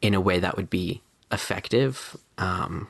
in 0.00 0.14
a 0.14 0.20
way 0.20 0.38
that 0.38 0.56
would 0.56 0.70
be 0.70 1.02
effective. 1.32 2.16
Um, 2.38 2.86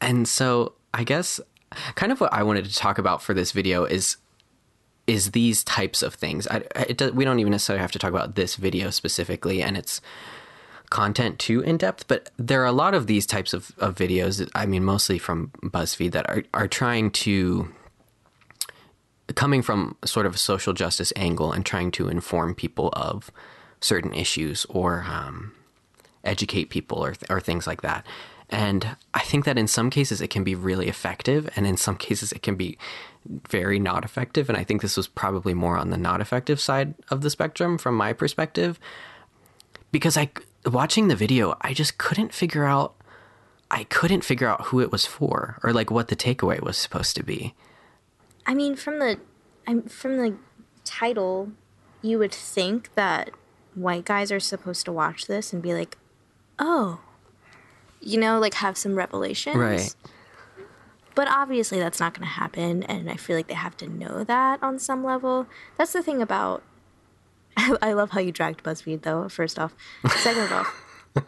and 0.00 0.28
so, 0.28 0.74
I 0.94 1.02
guess, 1.02 1.40
kind 1.96 2.12
of 2.12 2.20
what 2.20 2.32
I 2.32 2.42
wanted 2.42 2.64
to 2.66 2.74
talk 2.74 2.98
about 2.98 3.22
for 3.22 3.34
this 3.34 3.52
video 3.52 3.84
is 3.84 4.16
is 5.06 5.30
these 5.30 5.64
types 5.64 6.02
of 6.02 6.14
things. 6.14 6.46
I, 6.46 6.62
it 6.76 7.14
we 7.14 7.24
don't 7.24 7.40
even 7.40 7.50
necessarily 7.50 7.80
have 7.80 7.92
to 7.92 7.98
talk 7.98 8.10
about 8.10 8.34
this 8.34 8.56
video 8.56 8.90
specifically, 8.90 9.62
and 9.62 9.76
its 9.76 10.00
content 10.90 11.38
too 11.38 11.60
in 11.60 11.76
depth, 11.76 12.06
but 12.08 12.30
there 12.36 12.62
are 12.62 12.66
a 12.66 12.72
lot 12.72 12.94
of 12.94 13.06
these 13.06 13.26
types 13.26 13.52
of, 13.52 13.72
of 13.78 13.94
videos, 13.94 14.48
I 14.54 14.66
mean, 14.66 14.84
mostly 14.84 15.18
from 15.18 15.50
BuzzFeed, 15.62 16.12
that 16.12 16.28
are, 16.28 16.44
are 16.54 16.68
trying 16.68 17.10
to, 17.12 17.68
coming 19.34 19.62
from 19.62 19.96
sort 20.04 20.26
of 20.26 20.34
a 20.34 20.38
social 20.38 20.72
justice 20.72 21.12
angle 21.16 21.52
and 21.52 21.64
trying 21.64 21.90
to 21.92 22.08
inform 22.08 22.54
people 22.54 22.90
of 22.94 23.30
certain 23.80 24.14
issues 24.14 24.64
or 24.66 25.04
um, 25.08 25.52
educate 26.24 26.70
people 26.70 27.04
or, 27.04 27.14
or 27.28 27.40
things 27.40 27.66
like 27.66 27.82
that. 27.82 28.06
And 28.50 28.96
I 29.12 29.20
think 29.20 29.44
that 29.44 29.58
in 29.58 29.68
some 29.68 29.90
cases 29.90 30.20
it 30.20 30.30
can 30.30 30.42
be 30.42 30.54
really 30.54 30.88
effective, 30.88 31.50
and 31.54 31.66
in 31.66 31.76
some 31.76 31.96
cases 32.08 32.32
it 32.32 32.42
can 32.42 32.56
be 32.56 32.78
very 33.26 33.78
not 33.78 34.04
effective. 34.04 34.48
And 34.48 34.56
I 34.56 34.64
think 34.64 34.80
this 34.80 34.96
was 34.96 35.06
probably 35.06 35.52
more 35.52 35.76
on 35.76 35.90
the 35.90 35.98
not 35.98 36.20
effective 36.20 36.60
side 36.60 36.94
of 37.10 37.20
the 37.20 37.30
spectrum 37.30 37.76
from 37.76 37.94
my 37.94 38.12
perspective 38.12 38.80
because 39.92 40.16
I 40.16 40.30
watching 40.66 41.08
the 41.08 41.16
video, 41.16 41.56
I 41.60 41.74
just 41.74 41.98
couldn't 41.98 42.32
figure 42.32 42.64
out 42.64 42.94
I 43.70 43.84
couldn't 43.84 44.24
figure 44.24 44.48
out 44.48 44.66
who 44.66 44.80
it 44.80 44.90
was 44.90 45.04
for 45.04 45.58
or 45.62 45.72
like 45.72 45.90
what 45.90 46.08
the 46.08 46.16
takeaway 46.16 46.60
was 46.60 46.76
supposed 46.76 47.16
to 47.16 47.22
be. 47.22 47.54
I 48.46 48.54
mean, 48.54 48.76
from 48.76 48.98
the 48.98 49.20
I'm 49.66 49.82
from 49.82 50.16
the 50.16 50.36
title, 50.84 51.52
you 52.00 52.18
would 52.18 52.32
think 52.32 52.94
that 52.94 53.30
white 53.74 54.04
guys 54.06 54.32
are 54.32 54.40
supposed 54.40 54.84
to 54.86 54.92
watch 54.92 55.26
this 55.26 55.52
and 55.52 55.62
be 55.62 55.74
like, 55.74 55.98
"Oh, 56.58 57.00
you 58.00 58.18
know, 58.18 58.38
like 58.38 58.54
have 58.54 58.78
some 58.78 58.94
revelations." 58.94 59.56
Right. 59.56 59.94
But 61.14 61.28
obviously, 61.28 61.78
that's 61.80 61.98
not 61.98 62.14
going 62.14 62.26
to 62.26 62.32
happen, 62.34 62.84
and 62.84 63.10
I 63.10 63.16
feel 63.16 63.36
like 63.36 63.48
they 63.48 63.54
have 63.54 63.76
to 63.78 63.88
know 63.88 64.22
that 64.24 64.62
on 64.62 64.78
some 64.78 65.02
level. 65.02 65.46
That's 65.76 65.92
the 65.92 66.02
thing 66.02 66.22
about. 66.22 66.62
I 67.82 67.92
love 67.92 68.10
how 68.10 68.20
you 68.20 68.30
dragged 68.30 68.62
BuzzFeed, 68.62 69.02
though. 69.02 69.28
First 69.28 69.58
off, 69.58 69.74
second 70.18 70.44
of 70.44 70.52
all, 70.52 70.66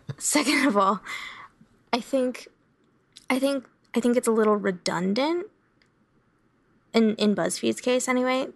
second 0.19 0.67
of 0.67 0.77
all, 0.77 1.01
I 1.93 2.01
think, 2.01 2.49
I 3.29 3.39
think, 3.39 3.67
I 3.95 4.01
think 4.01 4.17
it's 4.17 4.29
a 4.29 4.33
little 4.33 4.57
redundant. 4.57 5.47
In 6.93 7.15
in 7.17 7.35
BuzzFeed's 7.35 7.81
case, 7.81 8.09
anyway, 8.09 8.49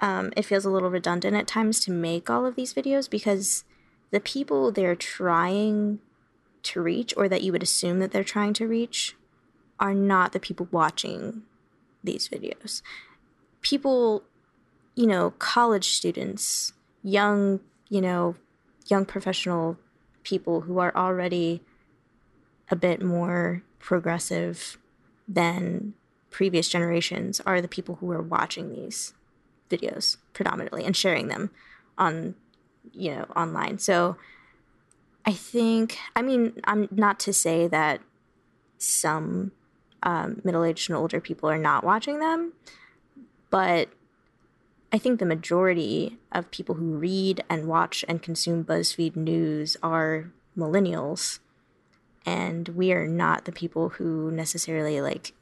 um, 0.00 0.32
it 0.36 0.44
feels 0.44 0.64
a 0.64 0.70
little 0.70 0.90
redundant 0.90 1.36
at 1.36 1.46
times 1.46 1.80
to 1.80 1.90
make 1.90 2.28
all 2.28 2.44
of 2.46 2.56
these 2.56 2.74
videos 2.74 3.08
because 3.08 3.64
the 4.10 4.20
people 4.20 4.72
they're 4.72 4.96
trying 4.96 6.00
to 6.64 6.80
reach, 6.80 7.14
or 7.16 7.28
that 7.28 7.42
you 7.42 7.52
would 7.52 7.62
assume 7.62 7.98
that 8.00 8.10
they're 8.10 8.24
trying 8.24 8.52
to 8.54 8.66
reach, 8.66 9.16
are 9.78 9.94
not 9.94 10.32
the 10.32 10.40
people 10.40 10.68
watching 10.70 11.42
these 12.02 12.28
videos. 12.28 12.82
People, 13.60 14.22
you 14.94 15.06
know, 15.06 15.32
college 15.38 15.88
students, 15.88 16.72
young, 17.02 17.60
you 17.88 18.00
know, 18.00 18.36
young 18.86 19.04
professional 19.04 19.76
people 20.22 20.62
who 20.62 20.78
are 20.78 20.94
already 20.96 21.62
a 22.70 22.76
bit 22.76 23.02
more 23.02 23.62
progressive 23.78 24.78
than 25.28 25.94
previous 26.30 26.68
generations 26.68 27.40
are 27.40 27.60
the 27.60 27.68
people 27.68 27.96
who 27.96 28.10
are 28.10 28.22
watching 28.22 28.70
these 28.70 29.12
videos 29.68 30.16
predominantly 30.32 30.84
and 30.84 30.96
sharing 30.96 31.28
them 31.28 31.50
on 31.98 32.34
you 32.92 33.14
know 33.14 33.24
online. 33.36 33.78
So 33.78 34.16
i 35.24 35.32
think 35.32 35.98
i 36.16 36.22
mean 36.22 36.52
i'm 36.64 36.88
not 36.90 37.20
to 37.20 37.32
say 37.32 37.68
that 37.68 38.00
some 38.78 39.52
um, 40.02 40.40
middle-aged 40.42 40.90
and 40.90 40.96
older 40.96 41.20
people 41.20 41.48
are 41.48 41.58
not 41.58 41.84
watching 41.84 42.18
them 42.18 42.52
but 43.50 43.88
i 44.92 44.98
think 44.98 45.18
the 45.18 45.26
majority 45.26 46.18
of 46.30 46.50
people 46.50 46.76
who 46.76 46.96
read 46.96 47.42
and 47.48 47.66
watch 47.66 48.04
and 48.08 48.22
consume 48.22 48.64
buzzfeed 48.64 49.16
news 49.16 49.76
are 49.82 50.30
millennials 50.56 51.38
and 52.24 52.68
we 52.70 52.92
are 52.92 53.06
not 53.06 53.44
the 53.44 53.52
people 53.52 53.90
who 53.90 54.30
necessarily 54.30 55.00
like 55.00 55.32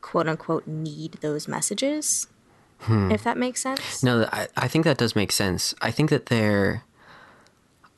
quote 0.00 0.28
unquote 0.28 0.66
need 0.66 1.12
those 1.20 1.48
messages 1.48 2.26
hmm. 2.80 3.10
if 3.10 3.22
that 3.22 3.36
makes 3.36 3.62
sense 3.62 4.02
No, 4.02 4.28
I, 4.32 4.48
I 4.56 4.68
think 4.68 4.84
that 4.84 4.98
does 4.98 5.16
make 5.16 5.32
sense. 5.32 5.74
I 5.80 5.90
think 5.90 6.10
that 6.10 6.26
there, 6.26 6.84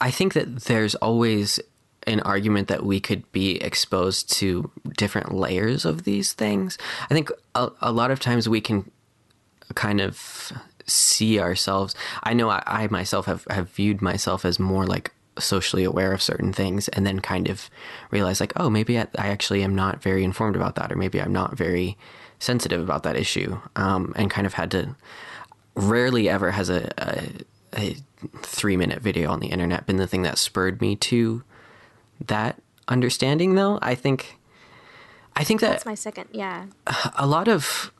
I 0.00 0.10
think 0.10 0.32
that 0.34 0.62
there's 0.64 0.94
always 0.96 1.60
an 2.06 2.20
argument 2.20 2.68
that 2.68 2.84
we 2.84 2.98
could 2.98 3.30
be 3.30 3.62
exposed 3.62 4.32
to 4.32 4.70
different 4.96 5.32
layers 5.32 5.84
of 5.84 6.02
these 6.02 6.32
things. 6.32 6.76
I 7.08 7.14
think 7.14 7.30
a, 7.54 7.70
a 7.80 7.92
lot 7.92 8.10
of 8.10 8.18
times 8.18 8.48
we 8.48 8.60
can 8.60 8.90
kind 9.72 10.00
of 10.00 10.52
see 10.86 11.40
ourselves. 11.40 11.94
I 12.22 12.34
know 12.34 12.50
I, 12.50 12.62
I 12.66 12.88
myself 12.88 13.26
have, 13.26 13.46
have 13.50 13.70
viewed 13.70 14.02
myself 14.02 14.44
as 14.44 14.58
more 14.58 14.86
like 14.86 15.12
socially 15.38 15.84
aware 15.84 16.12
of 16.12 16.22
certain 16.22 16.52
things 16.52 16.88
and 16.88 17.06
then 17.06 17.18
kind 17.20 17.48
of 17.48 17.70
realize 18.10 18.38
like 18.40 18.52
oh 18.56 18.68
maybe 18.68 18.98
i, 18.98 19.06
I 19.16 19.28
actually 19.28 19.62
am 19.62 19.74
not 19.74 20.02
very 20.02 20.24
informed 20.24 20.56
about 20.56 20.74
that 20.74 20.92
or 20.92 20.96
maybe 20.96 21.20
i'm 21.22 21.32
not 21.32 21.56
very 21.56 21.96
sensitive 22.38 22.80
about 22.82 23.02
that 23.04 23.16
issue 23.16 23.58
um, 23.76 24.12
and 24.16 24.30
kind 24.30 24.46
of 24.46 24.54
had 24.54 24.70
to 24.72 24.94
rarely 25.74 26.28
ever 26.28 26.50
has 26.50 26.68
a, 26.68 26.92
a, 26.98 27.28
a 27.74 27.96
three 28.42 28.76
minute 28.76 29.00
video 29.00 29.30
on 29.30 29.40
the 29.40 29.46
internet 29.46 29.86
been 29.86 29.96
the 29.96 30.06
thing 30.06 30.22
that 30.22 30.36
spurred 30.36 30.80
me 30.80 30.96
to 30.96 31.42
that 32.26 32.60
understanding 32.88 33.54
though 33.54 33.78
i 33.80 33.94
think 33.94 34.36
i 35.34 35.44
think 35.44 35.60
that 35.60 35.70
That's 35.70 35.86
my 35.86 35.94
second. 35.94 36.28
Yeah. 36.32 36.66
a 37.16 37.26
lot 37.26 37.48
of 37.48 37.90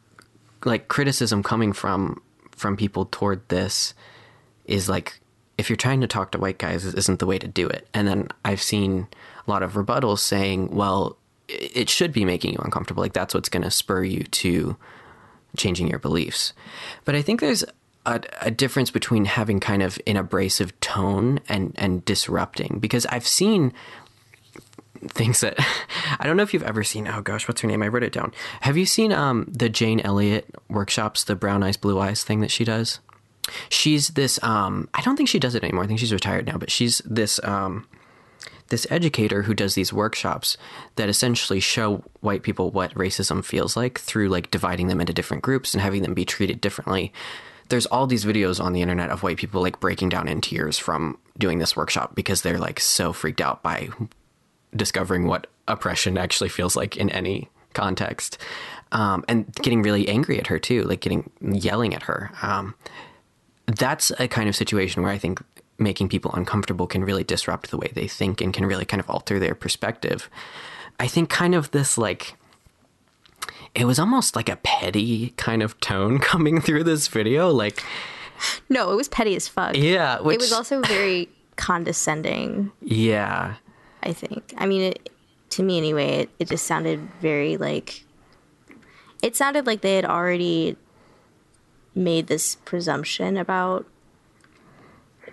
like 0.66 0.88
criticism 0.88 1.42
coming 1.42 1.72
from 1.72 2.20
from 2.52 2.76
people 2.76 3.06
toward 3.06 3.46
this 3.48 3.94
is 4.64 4.88
like 4.88 5.20
if 5.58 5.68
you're 5.68 5.76
trying 5.76 6.00
to 6.00 6.06
talk 6.06 6.32
to 6.32 6.38
white 6.38 6.58
guys 6.58 6.84
this 6.84 6.94
isn't 6.94 7.18
the 7.18 7.26
way 7.26 7.38
to 7.38 7.48
do 7.48 7.66
it. 7.68 7.88
And 7.94 8.06
then 8.06 8.28
i've 8.44 8.62
seen 8.62 9.08
a 9.46 9.50
lot 9.50 9.62
of 9.62 9.74
rebuttals 9.74 10.20
saying 10.20 10.74
well 10.74 11.16
it 11.48 11.90
should 11.90 12.12
be 12.12 12.24
making 12.24 12.52
you 12.52 12.60
uncomfortable. 12.62 13.02
Like 13.02 13.12
that's 13.12 13.34
what's 13.34 13.48
going 13.48 13.64
to 13.64 13.70
spur 13.70 14.04
you 14.04 14.24
to 14.24 14.76
changing 15.56 15.88
your 15.88 15.98
beliefs. 15.98 16.52
But 17.04 17.14
i 17.14 17.22
think 17.22 17.40
there's 17.40 17.64
a, 18.04 18.20
a 18.40 18.50
difference 18.50 18.90
between 18.90 19.26
having 19.26 19.60
kind 19.60 19.82
of 19.82 19.98
an 20.06 20.16
abrasive 20.16 20.78
tone 20.80 21.40
and 21.48 21.72
and 21.76 22.04
disrupting. 22.04 22.78
Because 22.80 23.06
i've 23.06 23.26
seen 23.26 23.72
things 25.08 25.40
that 25.40 25.56
I 26.18 26.26
don't 26.26 26.36
know 26.36 26.42
if 26.42 26.54
you've 26.54 26.62
ever 26.62 26.84
seen. 26.84 27.08
Oh 27.08 27.20
gosh, 27.22 27.48
what's 27.48 27.60
her 27.60 27.68
name? 27.68 27.82
I 27.82 27.88
wrote 27.88 28.02
it 28.02 28.12
down. 28.12 28.32
Have 28.60 28.76
you 28.76 28.86
seen 28.86 29.12
um 29.12 29.46
the 29.48 29.68
Jane 29.68 30.00
Elliott 30.00 30.46
workshops, 30.68 31.24
the 31.24 31.36
brown 31.36 31.62
eyes, 31.62 31.76
blue 31.76 31.98
eyes 31.98 32.24
thing 32.24 32.40
that 32.40 32.50
she 32.50 32.64
does? 32.64 33.00
She's 33.68 34.08
this 34.08 34.42
um 34.42 34.88
I 34.94 35.02
don't 35.02 35.16
think 35.16 35.28
she 35.28 35.38
does 35.38 35.54
it 35.54 35.64
anymore. 35.64 35.84
I 35.84 35.86
think 35.86 36.00
she's 36.00 36.12
retired 36.12 36.46
now, 36.46 36.58
but 36.58 36.70
she's 36.70 36.98
this 37.04 37.40
um 37.44 37.86
this 38.68 38.86
educator 38.90 39.42
who 39.42 39.52
does 39.52 39.74
these 39.74 39.92
workshops 39.92 40.56
that 40.96 41.08
essentially 41.08 41.60
show 41.60 42.02
white 42.20 42.42
people 42.42 42.70
what 42.70 42.94
racism 42.94 43.44
feels 43.44 43.76
like 43.76 44.00
through 44.00 44.30
like 44.30 44.50
dividing 44.50 44.86
them 44.86 44.98
into 44.98 45.12
different 45.12 45.42
groups 45.42 45.74
and 45.74 45.82
having 45.82 46.02
them 46.02 46.14
be 46.14 46.24
treated 46.24 46.58
differently. 46.60 47.12
There's 47.68 47.84
all 47.86 48.06
these 48.06 48.24
videos 48.24 48.62
on 48.62 48.72
the 48.72 48.80
internet 48.80 49.10
of 49.10 49.22
white 49.22 49.36
people 49.36 49.60
like 49.60 49.78
breaking 49.78 50.08
down 50.08 50.26
in 50.26 50.40
tears 50.40 50.78
from 50.78 51.18
doing 51.38 51.58
this 51.58 51.76
workshop 51.76 52.14
because 52.14 52.40
they're 52.40 52.58
like 52.58 52.80
so 52.80 53.12
freaked 53.12 53.42
out 53.42 53.62
by 53.62 53.90
discovering 54.74 55.26
what 55.26 55.46
oppression 55.68 56.16
actually 56.18 56.48
feels 56.48 56.74
like 56.76 56.96
in 56.96 57.10
any 57.10 57.48
context 57.74 58.38
um, 58.92 59.24
and 59.28 59.52
getting 59.56 59.82
really 59.82 60.08
angry 60.08 60.38
at 60.38 60.46
her 60.48 60.58
too 60.58 60.82
like 60.84 61.00
getting 61.00 61.30
yelling 61.40 61.94
at 61.94 62.02
her 62.02 62.30
um, 62.42 62.74
that's 63.66 64.10
a 64.18 64.28
kind 64.28 64.48
of 64.48 64.56
situation 64.56 65.02
where 65.02 65.12
i 65.12 65.18
think 65.18 65.40
making 65.78 66.08
people 66.08 66.30
uncomfortable 66.34 66.86
can 66.86 67.02
really 67.04 67.24
disrupt 67.24 67.70
the 67.70 67.76
way 67.78 67.90
they 67.94 68.06
think 68.06 68.40
and 68.40 68.52
can 68.54 68.66
really 68.66 68.84
kind 68.84 69.00
of 69.00 69.08
alter 69.08 69.38
their 69.38 69.54
perspective 69.54 70.28
i 71.00 71.06
think 71.06 71.30
kind 71.30 71.54
of 71.54 71.70
this 71.70 71.96
like 71.96 72.34
it 73.74 73.86
was 73.86 73.98
almost 73.98 74.36
like 74.36 74.48
a 74.50 74.56
petty 74.56 75.30
kind 75.36 75.62
of 75.62 75.78
tone 75.80 76.18
coming 76.30 76.60
through 76.60 76.84
this 76.84 77.08
video 77.08 77.50
like 77.50 77.82
No, 78.68 78.90
it 78.92 78.96
was 78.96 79.08
petty 79.08 79.34
as 79.36 79.48
fuck. 79.48 79.76
yeah 79.76 80.20
which 80.20 80.34
It 80.36 80.40
was 80.40 80.52
also 80.52 80.80
very 80.82 81.28
condescending. 81.56 82.70
yeah 82.82 83.54
I 84.02 84.12
think. 84.12 84.54
I 84.56 84.66
mean, 84.66 84.82
it, 84.82 85.10
to 85.50 85.62
me 85.62 85.78
anyway, 85.78 86.20
it, 86.20 86.30
it 86.38 86.48
just 86.48 86.66
sounded 86.66 87.00
very 87.20 87.56
like. 87.56 88.04
It 89.22 89.36
sounded 89.36 89.66
like 89.66 89.82
they 89.82 89.96
had 89.96 90.04
already 90.04 90.76
made 91.94 92.26
this 92.26 92.56
presumption 92.64 93.36
about 93.36 93.86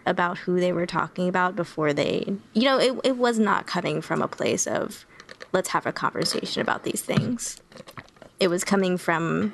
about 0.05 0.39
who 0.39 0.59
they 0.59 0.71
were 0.71 0.85
talking 0.85 1.27
about 1.27 1.55
before 1.55 1.93
they 1.93 2.25
you 2.53 2.63
know 2.63 2.77
it, 2.77 2.99
it 3.03 3.17
was 3.17 3.39
not 3.39 3.67
coming 3.67 4.01
from 4.01 4.21
a 4.21 4.27
place 4.27 4.67
of 4.67 5.05
let's 5.53 5.69
have 5.69 5.85
a 5.85 5.91
conversation 5.91 6.61
about 6.61 6.83
these 6.83 7.01
things 7.01 7.61
it 8.39 8.49
was 8.49 8.63
coming 8.63 8.97
from 8.97 9.53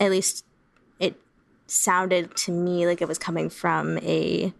at 0.00 0.10
least 0.10 0.44
it 0.98 1.20
sounded 1.66 2.34
to 2.36 2.52
me 2.52 2.86
like 2.86 3.02
it 3.02 3.08
was 3.08 3.18
coming 3.18 3.48
from 3.48 3.98
a 3.98 4.52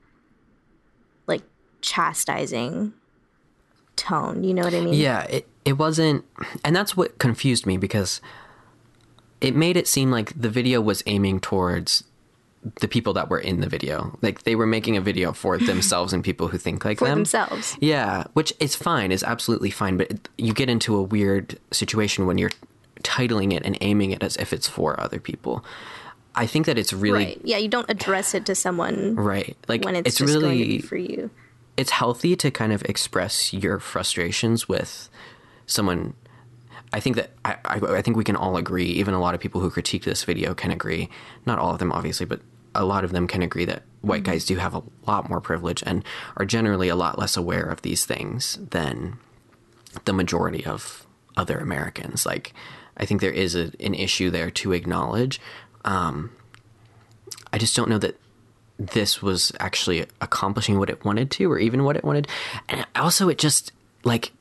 chastising 1.81 2.93
tone 3.97 4.45
you 4.45 4.55
know 4.55 4.63
what 4.63 4.75
i 4.75 4.81
mean 4.81 4.95
Yeah, 4.95 5.23
it, 5.25 5.49
it 5.65 5.73
wasn't, 5.73 6.25
and 6.65 6.75
that's 6.75 6.97
what 6.97 7.19
confused 7.19 7.67
me 7.67 7.77
because 7.77 8.21
it 9.41 9.55
made 9.55 9.77
it 9.77 9.87
seem 9.87 10.11
like 10.11 10.33
the 10.41 10.49
video 10.49 10.81
was 10.81 11.03
aiming 11.07 11.41
towards 11.41 12.05
the 12.81 12.89
people 12.89 13.13
that 13.13 13.29
were 13.29 13.39
in 13.39 13.61
the 13.61 13.69
video. 13.69 14.19
Like 14.23 14.43
they 14.43 14.57
were 14.57 14.67
making 14.67 14.97
a 14.97 15.01
video 15.01 15.33
for 15.33 15.59
themselves 15.71 16.13
and 16.13 16.25
people 16.25 16.49
who 16.49 16.59
think 16.59 16.85
like 16.85 16.99
for 16.99 17.07
them. 17.07 17.19
themselves 17.19 17.77
Yeah, 17.81 18.25
which 18.33 18.53
is 18.61 18.75
fine, 18.75 19.13
is 19.13 19.23
absolutely 19.23 19.71
fine, 19.71 19.97
but 19.97 20.11
it, 20.11 20.29
you 20.39 20.53
get 20.53 20.69
into 20.69 20.97
a 20.97 21.03
weird 21.03 21.59
situation 21.71 22.27
when 22.27 22.39
you're 22.39 22.51
titling 23.03 23.53
it 23.53 23.65
and 23.65 23.79
aiming 23.81 24.11
it 24.11 24.23
as 24.23 24.37
if 24.37 24.53
it's 24.53 24.69
for 24.69 24.99
other 25.01 25.21
people. 25.21 25.65
I 26.35 26.47
think 26.47 26.67
that 26.67 26.79
it's 26.79 26.93
really 26.93 27.25
right 27.25 27.41
yeah 27.43 27.57
you 27.57 27.69
don't 27.69 27.91
address 27.91 28.33
it 28.33 28.47
to 28.47 28.55
someone 28.55 29.17
right. 29.17 29.57
Like 29.67 29.85
when 29.85 29.97
it's, 29.97 30.09
it's 30.09 30.21
really 30.21 30.41
going 30.41 30.59
to 30.59 30.65
be 30.65 30.79
for 30.81 30.97
you 30.97 31.31
it's 31.79 31.93
healthy 31.93 32.35
to 32.35 32.51
kind 32.51 32.73
of 32.73 32.83
express 32.83 33.53
your 33.53 33.79
frustrations 33.79 34.69
with 34.69 35.09
someone. 35.65 36.15
I 36.93 36.99
think 36.99 37.15
that 37.15 37.31
I, 37.45 37.57
I, 37.65 38.03
think 38.03 38.17
we 38.17 38.25
can 38.25 38.35
all 38.35 38.57
agree 38.57 38.87
even 38.87 39.15
a 39.15 39.21
lot 39.21 39.35
of 39.35 39.41
people 39.41 39.61
who 39.61 39.71
critique 39.71 40.03
this 40.05 40.25
video 40.25 40.55
can 40.55 40.71
agree 40.71 41.11
not 41.45 41.59
all 41.59 41.71
of 41.71 41.79
them 41.79 41.93
obviously 41.93 42.25
but 42.25 42.41
a 42.75 42.83
lot 42.83 43.05
of 43.05 43.13
them 43.13 43.27
can 43.29 43.43
agree 43.43 43.67
that 43.67 43.83
white 44.01 44.23
guys 44.23 44.47
do 44.47 44.57
have 44.57 44.75
a 44.75 44.83
lot 45.07 45.29
more 45.29 45.41
privilege 45.41 45.83
and 45.85 46.03
are 46.39 46.47
generally 46.47 46.89
a 46.89 46.97
lot 46.97 47.19
less 47.19 47.37
aware 47.37 47.67
of 47.67 47.83
these 47.83 48.07
things 48.07 48.59
than 48.71 49.19
the 50.07 50.15
majority 50.15 50.65
of 50.65 51.07
other 51.37 51.59
americans. 51.59 52.25
Like 52.25 52.55
i 52.97 53.05
think 53.05 53.21
there 53.21 53.31
is 53.31 53.55
a, 53.55 53.71
an 53.81 53.95
issue 53.95 54.31
there 54.31 54.51
to 54.51 54.73
acknowledge. 54.73 55.41
Um, 55.85 56.31
I 57.53 57.59
just 57.59 57.77
don't 57.77 57.91
know 57.91 57.99
that 57.99 58.19
this 58.79 59.21
was 59.23 59.53
actually 59.61 60.07
accomplishing 60.21 60.79
what 60.79 60.89
it 60.91 61.05
wanted 61.05 61.31
to, 61.33 61.51
or 61.51 61.59
even 61.59 61.85
what 61.85 61.97
it 61.97 62.05
wanted. 62.05 62.29
And 62.69 62.87
also, 62.97 63.29
it 63.29 63.39
just 63.39 63.73
like 64.05 64.33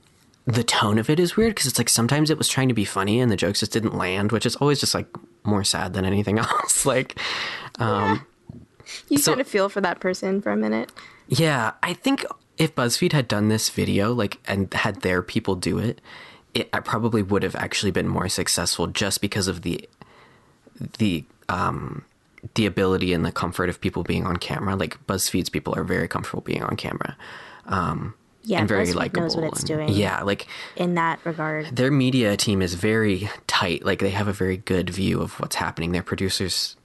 the 0.46 0.64
tone 0.64 0.98
of 1.00 1.10
it 1.10 1.20
is 1.20 1.36
weird 1.36 1.52
because 1.56 1.66
it's 1.68 1.78
like 1.78 1.90
sometimes 1.90 2.30
it 2.30 2.38
was 2.38 2.48
trying 2.48 2.68
to 2.70 2.74
be 2.74 2.86
funny 2.86 3.20
and 3.20 3.32
the 3.32 3.36
jokes 3.36 3.60
just 3.60 3.72
didn't 3.74 3.96
land, 3.98 4.32
which 4.32 4.46
is 4.46 4.56
always 4.58 4.80
just 4.80 4.94
like 4.94 5.08
more 5.44 5.64
sad 5.64 5.94
than 5.94 6.06
anything 6.06 6.38
else. 6.40 6.86
like, 6.86 7.20
um, 7.80 8.26
you 9.10 9.18
So- 9.18 9.32
kind 9.32 9.42
of 9.42 9.48
feel 9.48 9.68
for 9.70 9.82
that 9.82 10.00
person 10.00 10.42
for 10.42 10.52
a 10.52 10.58
minute 10.58 10.92
yeah, 11.30 11.74
I 11.84 11.92
think 11.94 12.26
if 12.58 12.74
BuzzFeed 12.74 13.12
had 13.12 13.28
done 13.28 13.50
this 13.50 13.68
video, 13.70 14.14
like, 14.14 14.38
and 14.48 14.74
had 14.74 15.02
their 15.02 15.22
people 15.22 15.56
do 15.56 15.78
it, 15.78 16.00
it 16.54 16.70
I 16.72 16.80
probably 16.80 17.22
would 17.22 17.44
have 17.44 17.54
actually 17.54 17.92
been 17.92 18.08
more 18.08 18.30
successful 18.30 18.88
just 18.88 19.20
because 19.20 19.50
of 19.50 19.64
the 19.64 19.90
the 21.00 21.26
um 21.50 22.06
the 22.56 22.66
ability 22.66 23.14
and 23.14 23.26
the 23.26 23.32
comfort 23.32 23.70
of 23.70 23.82
people 23.82 24.04
being 24.04 24.26
on 24.26 24.38
camera. 24.38 24.76
Like 24.76 25.06
BuzzFeed's 25.08 25.50
people 25.50 25.74
are 25.76 25.84
very 25.84 26.08
comfortable 26.08 26.42
being 26.42 26.64
on 26.64 26.76
camera. 26.76 27.18
Um 27.66 28.14
yeah 28.44 28.60
and 28.60 28.68
very 28.70 28.86
BuzzFeed 28.86 28.96
likable. 28.96 29.22
knows 29.24 29.36
what 29.36 29.46
it's 29.46 29.60
and- 29.60 29.68
doing 29.68 29.90
Yeah, 29.90 30.22
like 30.24 30.48
in 30.76 30.96
that 30.96 31.20
regard 31.26 31.76
their 31.76 31.92
media 31.92 32.38
team 32.38 32.62
is 32.62 32.76
very 32.76 33.30
tight. 33.48 33.84
Like 33.86 34.00
they 34.00 34.12
have 34.12 34.28
a 34.28 34.34
very 34.34 34.58
good 34.58 34.90
view 34.90 35.22
of 35.22 35.40
what's 35.40 35.56
happening. 35.58 35.92
Their 35.92 36.04
producers 36.04 36.76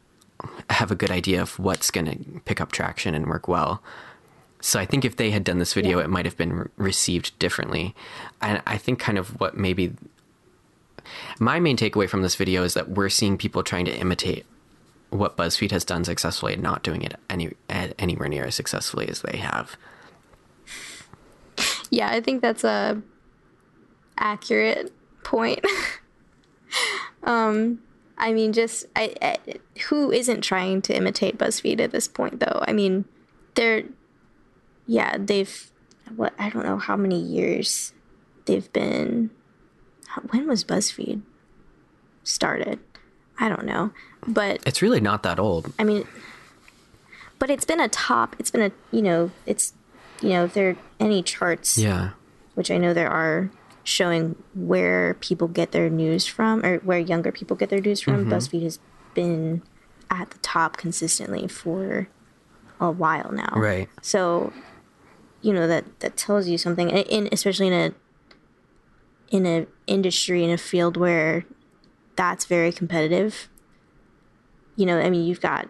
have 0.71 0.91
a 0.91 0.97
good 0.97 1.11
idea 1.13 1.41
of 1.41 1.57
what's 1.61 1.91
going 1.93 2.07
to 2.07 2.41
pick 2.41 2.61
up 2.61 2.73
traction 2.73 3.15
and 3.15 3.27
work 3.27 3.47
well. 3.47 3.81
So 4.61 4.81
I 4.81 4.87
think 4.87 5.05
if 5.05 5.17
they 5.17 5.31
had 5.31 5.45
done 5.45 5.59
this 5.59 5.73
video, 5.75 5.99
Yeah. 5.99 6.05
it 6.05 6.11
might 6.11 6.25
have 6.25 6.37
been 6.37 6.53
re- 6.53 6.67
received 6.77 7.39
differently. 7.39 7.95
And 8.41 8.61
I 8.67 8.77
think 8.77 8.99
kind 8.99 9.19
of 9.19 9.39
what 9.41 9.57
maybe 9.57 9.93
my 11.39 11.61
main 11.61 11.77
takeaway 11.77 12.09
from 12.09 12.23
this 12.23 12.35
video 12.37 12.63
is 12.65 12.75
that 12.75 12.89
we're 12.91 13.09
seeing 13.09 13.37
people 13.39 13.63
trying 13.63 13.85
to 13.87 13.97
imitate 13.97 14.47
what 15.13 15.37
BuzzFeed 15.37 15.71
has 15.73 15.85
done 15.85 16.05
successfully 16.05 16.55
and 16.55 16.63
not 16.63 16.83
doing 16.83 17.03
it 17.03 17.17
any 17.29 17.53
anywhere 17.69 18.29
near 18.29 18.47
as 18.47 18.55
successfully 18.55 19.09
as 19.09 19.23
they 19.23 19.39
have. 19.39 19.77
Yeah, 21.91 22.09
I 22.09 22.21
think 22.21 22.41
that's 22.41 22.65
a 22.65 23.03
accurate 24.17 24.93
point. 25.23 25.65
um, 27.25 27.81
I 28.17 28.33
mean, 28.33 28.55
just 28.55 28.87
I, 28.97 29.15
I, 29.21 29.37
who 29.89 30.11
isn't 30.11 30.41
trying 30.41 30.81
to 30.83 30.97
imitate 30.97 31.37
BuzzFeed 31.37 31.81
at 31.81 31.91
this 31.91 32.09
point, 32.09 32.41
though? 32.41 32.65
I 32.67 32.73
mean, 32.73 33.05
they're 33.55 33.85
yeah, 34.87 35.17
they've 35.19 35.71
what 36.17 36.33
I 36.39 36.49
don't 36.49 36.65
know 36.65 36.79
how 36.79 36.97
many 36.97 37.21
years 37.21 37.93
they've 38.47 38.73
been. 38.73 39.31
When 40.31 40.49
was 40.49 40.65
BuzzFeed 40.65 41.23
started? 42.25 42.79
I 43.39 43.49
don't 43.49 43.65
know, 43.65 43.93
but 44.27 44.61
It's 44.67 44.83
really 44.83 45.01
not 45.01 45.23
that 45.23 45.39
old. 45.39 45.73
I 45.79 45.85
mean, 45.85 46.07
but 47.39 47.51
it's 47.51 47.65
been 47.65 47.81
a 47.81 47.89
top. 47.89 48.37
It's 48.39 48.51
been 48.51 48.63
a 48.63 48.73
you 48.91 49.03
know, 49.03 49.31
it's 49.47 49.73
you 50.21 50.31
know, 50.31 50.45
if 50.45 50.55
there 50.55 50.71
are 50.71 50.77
any 51.01 51.23
charts 51.23 51.79
Yeah. 51.79 52.11
which 52.55 52.71
I 52.71 52.79
know 52.79 52.95
there 52.95 53.11
are 53.11 53.51
showing 53.85 54.37
where 54.55 55.15
people 55.15 55.49
get 55.49 55.73
their 55.73 55.91
news 55.91 56.27
from 56.27 56.65
or 56.65 56.79
where 56.79 56.99
younger 57.01 57.33
people 57.33 57.57
get 57.57 57.69
their 57.69 57.81
news 57.81 58.01
from. 58.01 58.27
Mm-hmm. 58.27 58.33
BuzzFeed 58.33 58.63
has 58.63 58.79
been 59.15 59.63
at 60.09 60.31
the 60.31 60.39
top 60.39 60.77
consistently 60.77 61.49
for 61.49 62.09
a 62.81 62.91
while 62.91 63.33
now. 63.33 63.53
Right. 63.57 63.89
So, 64.01 64.53
you 65.41 65.53
know 65.53 65.67
that 65.67 65.99
that 66.01 66.17
tells 66.17 66.47
you 66.47 66.57
something, 66.59 66.91
in, 66.91 66.99
in 66.99 67.29
especially 67.33 67.67
in 67.67 67.73
a 67.73 67.93
in 69.37 69.47
a 69.47 69.67
industry 69.89 70.45
in 70.45 70.51
a 70.51 70.59
field 70.59 70.97
where 70.97 71.45
that's 72.15 72.45
very 72.45 72.71
competitive. 72.71 73.49
You 74.77 74.87
know, 74.87 74.99
I 74.99 75.11
mean, 75.11 75.27
you've 75.27 75.41
got 75.41 75.69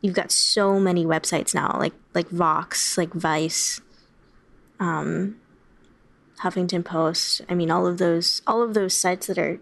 you've 0.00 0.14
got 0.14 0.30
so 0.30 0.78
many 0.78 1.04
websites 1.04 1.54
now, 1.54 1.76
like 1.78 1.94
like 2.14 2.28
Vox, 2.28 2.98
like 2.98 3.12
Vice, 3.12 3.80
um, 4.78 5.36
Huffington 6.42 6.84
Post. 6.84 7.42
I 7.48 7.54
mean, 7.54 7.70
all 7.70 7.86
of 7.86 7.98
those 7.98 8.42
all 8.46 8.62
of 8.62 8.74
those 8.74 8.94
sites 8.94 9.26
that 9.26 9.38
are 9.38 9.60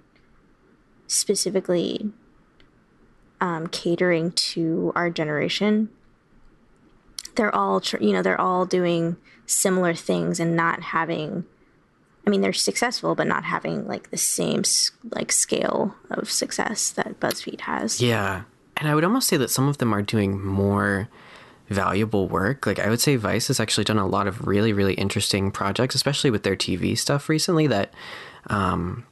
specifically 1.06 2.10
um, 3.40 3.66
catering 3.68 4.32
to 4.32 4.92
our 4.94 5.10
generation. 5.10 5.90
They're 7.34 7.54
all, 7.54 7.82
you 8.00 8.12
know, 8.12 8.22
they're 8.22 8.40
all 8.40 8.64
doing 8.64 9.16
similar 9.44 9.94
things 9.94 10.40
and 10.40 10.56
not 10.56 10.82
having. 10.82 11.44
I 12.26 12.30
mean, 12.30 12.40
they're 12.40 12.52
successful, 12.52 13.14
but 13.14 13.26
not 13.26 13.44
having 13.44 13.86
like 13.86 14.10
the 14.10 14.16
same 14.16 14.62
like 15.10 15.30
scale 15.30 15.94
of 16.10 16.30
success 16.30 16.90
that 16.90 17.20
BuzzFeed 17.20 17.62
has. 17.62 18.00
Yeah, 18.00 18.42
and 18.76 18.88
I 18.88 18.94
would 18.94 19.04
almost 19.04 19.28
say 19.28 19.36
that 19.36 19.50
some 19.50 19.68
of 19.68 19.78
them 19.78 19.94
are 19.94 20.02
doing 20.02 20.44
more 20.44 21.08
valuable 21.68 22.28
work. 22.28 22.66
Like 22.66 22.78
I 22.78 22.88
would 22.88 23.00
say 23.00 23.16
Vice 23.16 23.48
has 23.48 23.60
actually 23.60 23.84
done 23.84 23.98
a 23.98 24.06
lot 24.06 24.26
of 24.26 24.46
really, 24.46 24.72
really 24.72 24.94
interesting 24.94 25.50
projects, 25.50 25.94
especially 25.94 26.30
with 26.30 26.42
their 26.42 26.56
TV 26.56 26.96
stuff 26.96 27.28
recently 27.28 27.66
that 27.66 27.92
um, 28.48 29.04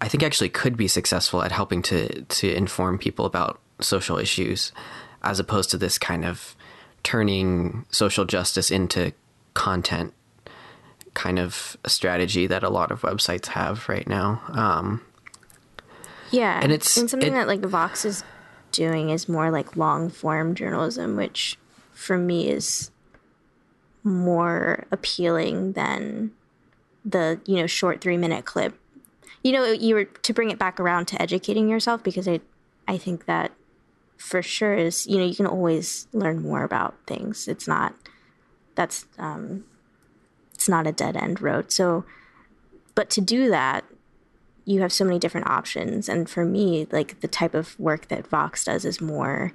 I 0.00 0.08
think 0.08 0.22
actually 0.22 0.48
could 0.48 0.76
be 0.76 0.88
successful 0.88 1.42
at 1.42 1.52
helping 1.52 1.82
to 1.82 2.22
to 2.22 2.52
inform 2.52 2.98
people 2.98 3.24
about 3.24 3.60
social 3.80 4.18
issues, 4.18 4.72
as 5.22 5.38
opposed 5.38 5.70
to 5.70 5.78
this 5.78 5.98
kind 5.98 6.24
of 6.24 6.56
turning 7.02 7.86
social 7.90 8.24
justice 8.24 8.70
into 8.70 9.12
content 9.54 10.12
kind 11.14 11.38
of 11.38 11.76
strategy 11.86 12.46
that 12.46 12.62
a 12.62 12.68
lot 12.68 12.90
of 12.90 13.02
websites 13.02 13.46
have 13.46 13.88
right 13.88 14.06
now. 14.06 14.40
Um, 14.48 15.00
yeah, 16.30 16.60
and 16.62 16.72
it's 16.72 16.96
and 16.96 17.10
something 17.10 17.32
it, 17.32 17.36
that 17.36 17.46
like 17.46 17.60
Vox 17.60 18.04
is 18.04 18.22
doing 18.72 19.10
is 19.10 19.28
more 19.28 19.50
like 19.50 19.76
long 19.76 20.10
form 20.10 20.54
journalism, 20.54 21.16
which 21.16 21.58
for 21.92 22.16
me 22.16 22.48
is 22.48 22.90
more 24.02 24.86
appealing 24.90 25.72
than 25.72 26.32
the 27.04 27.40
you 27.46 27.56
know 27.56 27.66
short 27.66 28.00
three 28.00 28.16
minute 28.16 28.44
clip. 28.44 28.74
You 29.42 29.52
know 29.52 29.64
you 29.64 29.94
were 29.94 30.04
to 30.04 30.32
bring 30.32 30.50
it 30.50 30.58
back 30.58 30.78
around 30.80 31.06
to 31.06 31.20
educating 31.20 31.68
yourself 31.68 32.02
because 32.02 32.28
i 32.28 32.40
i 32.86 32.98
think 32.98 33.26
that 33.26 33.52
for 34.16 34.42
sure 34.42 34.74
is 34.74 35.06
you 35.06 35.16
know 35.16 35.24
you 35.24 35.34
can 35.34 35.46
always 35.46 36.06
learn 36.12 36.42
more 36.42 36.62
about 36.62 36.94
things. 37.06 37.48
It's 37.48 37.66
not 37.66 37.94
that's 38.74 39.06
um 39.18 39.64
it's 40.54 40.68
not 40.68 40.86
a 40.86 40.92
dead 40.92 41.16
end 41.16 41.40
road. 41.40 41.72
So 41.72 42.04
but 42.94 43.08
to 43.10 43.20
do 43.20 43.48
that 43.50 43.84
you 44.64 44.80
have 44.80 44.92
so 44.92 45.04
many 45.04 45.18
different 45.18 45.48
options. 45.48 46.08
And 46.08 46.28
for 46.28 46.44
me 46.44 46.86
like 46.90 47.20
the 47.20 47.28
type 47.28 47.54
of 47.54 47.78
work 47.78 48.08
that 48.08 48.26
vox 48.26 48.64
does 48.64 48.84
is 48.84 49.00
more 49.00 49.52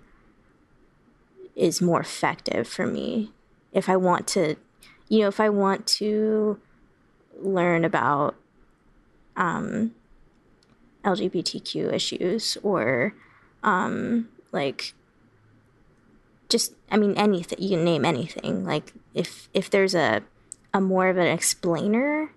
is 1.55 1.81
more 1.81 2.01
effective 2.01 2.67
for 2.67 2.85
me. 2.85 3.31
If 3.71 3.87
I 3.89 3.95
want 3.95 4.27
to, 4.29 4.55
you 5.07 5.19
know, 5.19 5.27
if 5.27 5.39
I 5.39 5.49
want 5.49 5.87
to 5.87 6.59
learn 7.39 7.85
about 7.85 8.35
um, 9.37 9.93
LGBTQ 11.03 11.93
issues 11.93 12.57
or 12.63 13.13
um, 13.63 14.29
like 14.51 14.93
just 16.49 16.73
I 16.91 16.97
mean 16.97 17.17
anything 17.17 17.61
you 17.61 17.69
can 17.69 17.83
name 17.83 18.05
anything. 18.05 18.65
Like 18.65 18.93
if 19.13 19.49
if 19.53 19.69
there's 19.69 19.95
a 19.95 20.23
a 20.73 20.81
more 20.81 21.07
of 21.07 21.17
an 21.17 21.27
explainer 21.27 22.31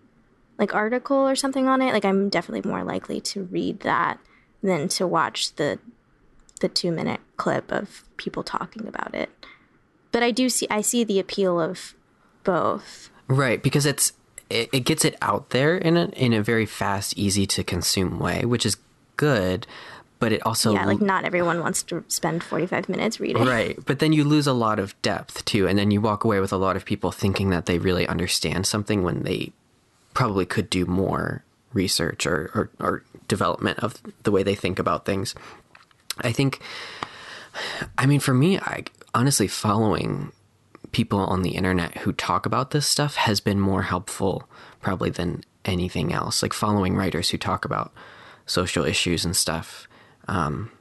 like 0.59 0.74
article 0.74 1.16
or 1.16 1.36
something 1.36 1.68
on 1.68 1.80
it 1.80 1.92
like 1.92 2.04
I'm 2.04 2.28
definitely 2.28 2.68
more 2.68 2.82
likely 2.82 3.20
to 3.22 3.44
read 3.44 3.80
that 3.80 4.18
than 4.62 4.88
to 4.88 5.06
watch 5.06 5.54
the 5.54 5.78
the 6.61 6.68
2 6.68 6.90
minute 6.90 7.20
clip 7.36 7.70
of 7.70 8.04
people 8.16 8.42
talking 8.42 8.86
about 8.86 9.14
it. 9.14 9.30
But 10.12 10.22
I 10.22 10.30
do 10.30 10.48
see 10.48 10.66
I 10.70 10.80
see 10.80 11.04
the 11.04 11.18
appeal 11.18 11.61
of 11.61 11.94
both. 12.44 13.11
Right, 13.28 13.62
because 13.62 13.86
it's 13.86 14.12
it, 14.50 14.70
it 14.72 14.80
gets 14.80 15.04
it 15.04 15.16
out 15.20 15.50
there 15.50 15.76
in 15.76 15.96
a 15.96 16.06
in 16.09 16.32
a 16.32 16.42
very 16.42 16.66
fast, 16.66 17.16
easy 17.16 17.46
to 17.46 17.62
consume 17.62 18.18
way, 18.18 18.44
which 18.44 18.64
is 18.64 18.76
good. 19.16 19.66
But 20.18 20.32
it 20.32 20.44
also 20.44 20.72
yeah, 20.72 20.84
like 20.84 21.00
not 21.00 21.24
everyone 21.24 21.61
wants 21.61 21.82
to 21.84 22.02
spend 22.09 22.42
forty 22.42 22.66
five 22.66 22.88
minutes 22.88 23.20
reading. 23.20 23.44
Right, 23.44 23.78
but 23.84 24.00
then 24.00 24.12
you 24.12 24.24
lose 24.24 24.46
a 24.46 24.52
lot 24.52 24.78
of 24.78 25.00
depth 25.02 25.44
too, 25.44 25.68
and 25.68 25.78
then 25.78 25.90
you 25.90 26.00
walk 26.00 26.24
away 26.24 26.40
with 26.40 26.52
a 26.52 26.56
lot 26.56 26.74
of 26.74 26.84
people 26.84 27.12
thinking 27.12 27.50
that 27.50 27.66
they 27.66 27.78
really 27.78 28.06
understand 28.09 28.66
something 28.66 29.04
when 29.04 29.22
they 29.22 29.52
probably 30.18 30.44
could 30.44 30.68
do 30.68 30.84
more 30.84 31.44
research 31.72 32.26
or, 32.26 32.50
or, 32.52 32.70
or 32.80 33.04
development 33.28 33.78
of 33.78 34.02
the 34.24 34.32
way 34.32 34.42
they 34.42 34.56
think 34.56 34.80
about 34.80 35.06
things. 35.06 35.32
I 36.22 36.32
think 36.32 36.60
I 37.96 38.04
mean, 38.04 38.18
for 38.18 38.34
me, 38.34 38.58
I 38.58 38.82
honestly 39.14 39.46
following 39.46 40.32
people 40.90 41.20
on 41.20 41.42
the 41.42 41.52
internet 41.52 41.98
who 41.98 42.12
talk 42.12 42.46
about 42.46 42.72
this 42.72 42.84
stuff 42.84 43.14
has 43.14 43.38
been 43.38 43.60
more 43.60 43.82
helpful 43.82 44.48
probably 44.80 45.10
than 45.10 45.44
anything 45.64 46.12
else. 46.12 46.42
Like 46.42 46.52
following 46.52 46.96
writers 46.96 47.30
who 47.30 47.38
talk 47.38 47.64
about 47.64 47.92
social 48.44 48.84
issues 48.84 49.24
and 49.24 49.36
stuff. 49.36 49.86
Um, 50.26 50.72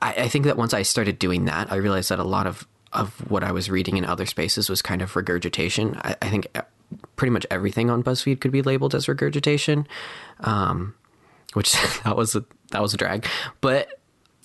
I, 0.00 0.14
I 0.18 0.28
think 0.28 0.44
that 0.44 0.56
once 0.56 0.72
I 0.72 0.82
started 0.82 1.18
doing 1.18 1.46
that, 1.46 1.72
I 1.72 1.76
realized 1.76 2.10
that 2.10 2.20
a 2.20 2.24
lot 2.24 2.46
of 2.46 2.64
of 2.92 3.28
what 3.28 3.42
I 3.42 3.50
was 3.50 3.70
reading 3.70 3.96
in 3.96 4.04
other 4.04 4.26
spaces 4.26 4.70
was 4.70 4.82
kind 4.82 5.02
of 5.02 5.16
regurgitation. 5.16 5.98
I, 6.04 6.14
I 6.22 6.28
think 6.28 6.46
pretty 7.16 7.30
much 7.30 7.46
everything 7.50 7.90
on 7.90 8.02
BuzzFeed 8.02 8.40
could 8.40 8.52
be 8.52 8.62
labeled 8.62 8.94
as 8.94 9.08
regurgitation, 9.08 9.86
um, 10.40 10.94
which 11.54 11.72
that 12.04 12.16
was 12.16 12.34
a 12.34 12.44
that 12.70 12.82
was 12.82 12.94
a 12.94 12.96
drag. 12.96 13.26
But 13.60 13.88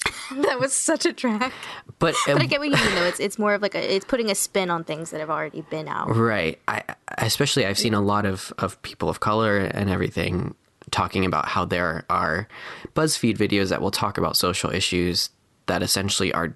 that 0.43 0.59
was 0.59 0.73
such 0.73 1.05
a 1.05 1.13
drag. 1.13 1.51
But, 1.99 2.15
but 2.27 2.41
I 2.41 2.45
get 2.45 2.59
what 2.59 2.69
you 2.69 2.75
mean 2.75 2.95
though. 2.95 3.05
It's 3.05 3.19
it's 3.19 3.39
more 3.39 3.53
of 3.53 3.61
like 3.61 3.75
a 3.75 3.95
it's 3.95 4.05
putting 4.05 4.29
a 4.29 4.35
spin 4.35 4.69
on 4.69 4.83
things 4.83 5.11
that 5.11 5.19
have 5.19 5.29
already 5.29 5.61
been 5.61 5.87
out. 5.87 6.15
Right. 6.15 6.59
I 6.67 6.83
especially 7.17 7.65
I've 7.65 7.77
seen 7.77 7.93
a 7.93 8.01
lot 8.01 8.25
of 8.25 8.53
of 8.57 8.81
people 8.81 9.09
of 9.09 9.19
color 9.19 9.57
and 9.57 9.89
everything 9.89 10.55
talking 10.91 11.25
about 11.25 11.47
how 11.47 11.65
there 11.65 12.05
are 12.09 12.47
BuzzFeed 12.95 13.37
videos 13.37 13.69
that 13.69 13.81
will 13.81 13.91
talk 13.91 14.17
about 14.17 14.37
social 14.37 14.71
issues 14.71 15.29
that 15.65 15.83
essentially 15.83 16.31
are 16.33 16.55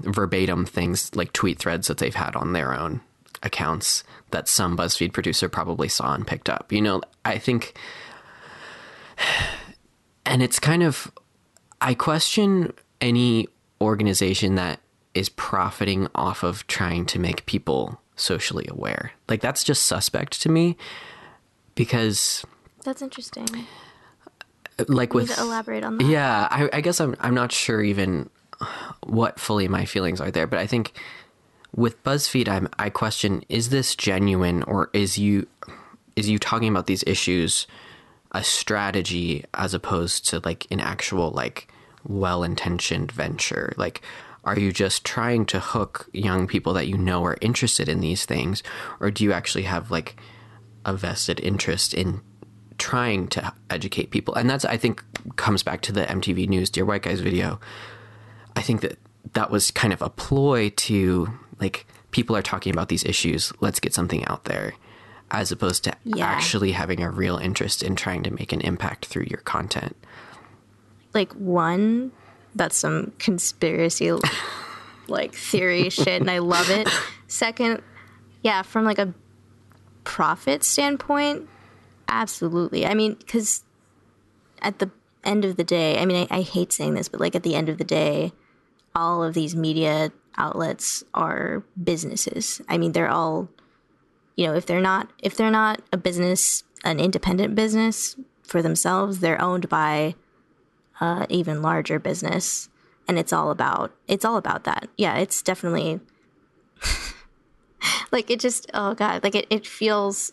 verbatim 0.00 0.64
things 0.64 1.14
like 1.16 1.32
tweet 1.32 1.58
threads 1.58 1.88
that 1.88 1.98
they've 1.98 2.14
had 2.14 2.36
on 2.36 2.52
their 2.52 2.78
own 2.78 3.00
accounts 3.42 4.04
that 4.30 4.48
some 4.48 4.76
BuzzFeed 4.76 5.12
producer 5.12 5.48
probably 5.48 5.88
saw 5.88 6.14
and 6.14 6.26
picked 6.26 6.48
up. 6.48 6.72
You 6.72 6.80
know, 6.80 7.02
I 7.24 7.38
think 7.38 7.74
and 10.26 10.42
it's 10.42 10.58
kind 10.58 10.82
of 10.82 11.10
I 11.80 11.94
question 11.94 12.72
any 13.00 13.48
organization 13.80 14.54
that 14.54 14.80
is 15.14 15.28
profiting 15.28 16.08
off 16.14 16.42
of 16.42 16.66
trying 16.66 17.04
to 17.06 17.18
make 17.18 17.44
people 17.46 18.00
socially 18.16 18.66
aware. 18.70 19.12
Like 19.28 19.40
that's 19.40 19.64
just 19.64 19.84
suspect 19.84 20.40
to 20.42 20.48
me 20.48 20.76
because 21.74 22.44
that's 22.84 23.02
interesting. 23.02 23.46
Like 24.88 25.14
with 25.14 25.36
elaborate 25.38 25.84
on 25.84 25.98
that. 25.98 26.06
Yeah, 26.06 26.48
I, 26.50 26.68
I 26.72 26.80
guess 26.80 27.00
I'm 27.00 27.16
I'm 27.20 27.34
not 27.34 27.52
sure 27.52 27.82
even 27.82 28.30
what 29.04 29.38
fully 29.38 29.68
my 29.68 29.84
feelings 29.84 30.20
are 30.20 30.30
there, 30.30 30.46
but 30.46 30.58
I 30.58 30.66
think 30.66 30.92
with 31.74 32.02
BuzzFeed, 32.02 32.48
I'm 32.48 32.68
I 32.78 32.90
question 32.90 33.44
is 33.48 33.70
this 33.70 33.96
genuine 33.96 34.62
or 34.64 34.90
is 34.92 35.18
you 35.18 35.46
is 36.16 36.28
you 36.28 36.38
talking 36.38 36.68
about 36.68 36.86
these 36.86 37.04
issues 37.06 37.66
a 38.32 38.42
strategy 38.42 39.44
as 39.54 39.74
opposed 39.74 40.28
to 40.28 40.40
like 40.44 40.66
an 40.70 40.80
actual 40.80 41.30
like 41.30 41.68
well 42.06 42.42
intentioned 42.42 43.12
venture? 43.12 43.72
Like, 43.76 44.02
are 44.44 44.58
you 44.58 44.72
just 44.72 45.04
trying 45.04 45.46
to 45.46 45.60
hook 45.60 46.08
young 46.12 46.46
people 46.46 46.72
that 46.74 46.88
you 46.88 46.98
know 46.98 47.24
are 47.24 47.38
interested 47.40 47.88
in 47.88 48.00
these 48.00 48.24
things, 48.24 48.62
or 49.00 49.10
do 49.10 49.24
you 49.24 49.32
actually 49.32 49.64
have 49.64 49.90
like 49.90 50.16
a 50.84 50.94
vested 50.94 51.38
interest 51.40 51.94
in 51.94 52.20
trying 52.78 53.28
to 53.28 53.52
educate 53.70 54.10
people? 54.10 54.34
And 54.34 54.50
that's, 54.50 54.64
I 54.64 54.76
think, 54.76 55.04
comes 55.36 55.62
back 55.62 55.80
to 55.82 55.92
the 55.92 56.04
MTV 56.04 56.48
News 56.48 56.70
Dear 56.70 56.84
White 56.84 57.02
Guys 57.02 57.20
video. 57.20 57.60
I 58.56 58.62
think 58.62 58.80
that 58.80 58.98
that 59.34 59.50
was 59.50 59.70
kind 59.70 59.92
of 59.92 60.02
a 60.02 60.10
ploy 60.10 60.70
to 60.70 61.32
like 61.62 61.86
people 62.10 62.36
are 62.36 62.42
talking 62.42 62.72
about 62.72 62.88
these 62.88 63.04
issues, 63.04 63.52
let's 63.60 63.80
get 63.80 63.94
something 63.94 64.24
out 64.26 64.44
there 64.44 64.74
as 65.30 65.50
opposed 65.50 65.84
to 65.84 65.92
yeah. 66.04 66.26
actually 66.26 66.72
having 66.72 67.02
a 67.02 67.10
real 67.10 67.38
interest 67.38 67.82
in 67.82 67.96
trying 67.96 68.22
to 68.22 68.30
make 68.30 68.52
an 68.52 68.60
impact 68.60 69.06
through 69.06 69.24
your 69.30 69.40
content 69.40 69.96
like 71.14 71.32
one 71.34 72.12
that's 72.54 72.76
some 72.76 73.12
conspiracy 73.18 74.12
like 75.08 75.34
theory 75.34 75.90
shit 75.90 76.20
and 76.20 76.30
I 76.30 76.38
love 76.38 76.70
it. 76.70 76.88
Second, 77.26 77.82
yeah, 78.42 78.62
from 78.62 78.84
like 78.84 78.98
a 78.98 79.14
profit 80.04 80.64
standpoint, 80.64 81.48
absolutely. 82.08 82.86
I 82.86 82.94
mean, 82.94 83.16
cuz 83.26 83.62
at 84.60 84.78
the 84.78 84.90
end 85.24 85.44
of 85.44 85.56
the 85.56 85.64
day, 85.64 85.98
I 85.98 86.04
mean, 86.04 86.26
I, 86.30 86.38
I, 86.38 86.40
hate 86.42 86.72
saying 86.72 86.94
this, 86.94 87.08
but 87.08 87.20
like 87.20 87.36
at 87.36 87.44
the 87.44 87.54
end 87.54 87.68
of 87.68 87.78
the 87.78 87.84
day, 87.84 88.32
all 88.94 89.22
of 89.22 89.34
these 89.34 89.54
media 89.54 90.12
outlets 90.36 91.04
are 91.14 91.64
businesses. 91.82 92.60
I 92.68 92.78
mean, 92.78 92.92
they're 92.92 93.08
all, 93.08 93.48
you 94.36 94.46
know, 94.46 94.54
if 94.54 94.66
they're 94.66 94.80
not 94.80 95.10
if 95.18 95.36
they're 95.36 95.50
not 95.50 95.82
a 95.92 95.96
business, 95.96 96.64
an 96.84 97.00
independent 97.00 97.54
business 97.54 98.16
for 98.42 98.62
themselves, 98.62 99.20
they're 99.20 99.40
owned 99.40 99.68
by 99.68 100.14
uh, 101.00 101.26
even 101.28 101.62
larger 101.62 101.98
business, 101.98 102.68
and 103.08 103.18
it's 103.18 103.32
all 103.32 103.50
about 103.50 103.92
it's 104.08 104.24
all 104.24 104.36
about 104.36 104.64
that. 104.64 104.88
Yeah, 104.96 105.16
it's 105.16 105.42
definitely 105.42 106.00
like 108.12 108.30
it 108.30 108.40
just 108.40 108.70
oh 108.74 108.94
god, 108.94 109.22
like 109.22 109.34
it 109.34 109.46
it 109.50 109.66
feels 109.66 110.32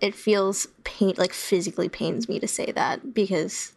it 0.00 0.14
feels 0.14 0.68
pain 0.84 1.14
like 1.16 1.32
physically 1.32 1.88
pains 1.88 2.28
me 2.28 2.38
to 2.38 2.48
say 2.48 2.72
that 2.72 3.14
because 3.14 3.72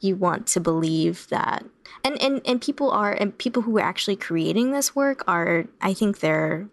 you 0.00 0.16
want 0.16 0.46
to 0.46 0.60
believe 0.60 1.28
that 1.28 1.64
and 2.04 2.20
and 2.20 2.40
and 2.44 2.60
people 2.60 2.90
are 2.90 3.12
and 3.12 3.36
people 3.38 3.62
who 3.62 3.78
are 3.78 3.82
actually 3.82 4.16
creating 4.16 4.72
this 4.72 4.94
work 4.94 5.22
are 5.26 5.66
i 5.80 5.92
think 5.92 6.20
their 6.20 6.68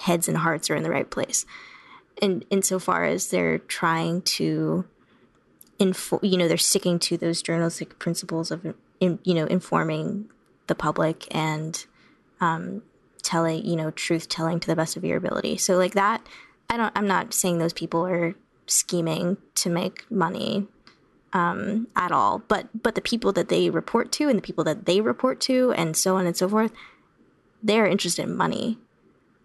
heads 0.00 0.28
and 0.28 0.38
hearts 0.38 0.70
are 0.70 0.76
in 0.76 0.82
the 0.82 0.90
right 0.90 1.10
place. 1.10 1.46
And 2.20 2.44
insofar 2.50 3.04
as 3.04 3.30
they're 3.30 3.58
trying 3.58 4.22
to 4.22 4.84
info 5.78 6.20
you 6.22 6.36
know 6.36 6.46
they're 6.46 6.58
sticking 6.58 6.98
to 6.98 7.16
those 7.16 7.40
journalistic 7.40 7.98
principles 7.98 8.50
of 8.50 8.74
in, 9.00 9.18
you 9.24 9.32
know 9.32 9.46
informing 9.46 10.28
the 10.66 10.74
public 10.74 11.26
and 11.34 11.86
um, 12.40 12.82
telling 13.22 13.64
you 13.64 13.76
know 13.76 13.90
truth 13.90 14.28
telling 14.28 14.60
to 14.60 14.66
the 14.66 14.76
best 14.76 14.96
of 14.96 15.04
your 15.04 15.16
ability. 15.16 15.56
So 15.56 15.76
like 15.76 15.94
that 15.94 16.26
i 16.68 16.76
don't 16.76 16.92
i'm 16.96 17.06
not 17.06 17.32
saying 17.32 17.58
those 17.58 17.72
people 17.72 18.06
are 18.06 18.34
scheming 18.66 19.36
to 19.54 19.70
make 19.70 20.08
money 20.10 20.68
um, 21.32 21.86
at 21.96 22.12
all. 22.12 22.42
But 22.48 22.68
but 22.82 22.94
the 22.94 23.00
people 23.00 23.32
that 23.32 23.48
they 23.48 23.70
report 23.70 24.12
to 24.12 24.28
and 24.28 24.38
the 24.38 24.42
people 24.42 24.64
that 24.64 24.86
they 24.86 25.00
report 25.00 25.40
to 25.42 25.72
and 25.72 25.96
so 25.96 26.16
on 26.16 26.26
and 26.26 26.36
so 26.36 26.48
forth, 26.48 26.72
they're 27.62 27.86
interested 27.86 28.24
in 28.24 28.36
money, 28.36 28.78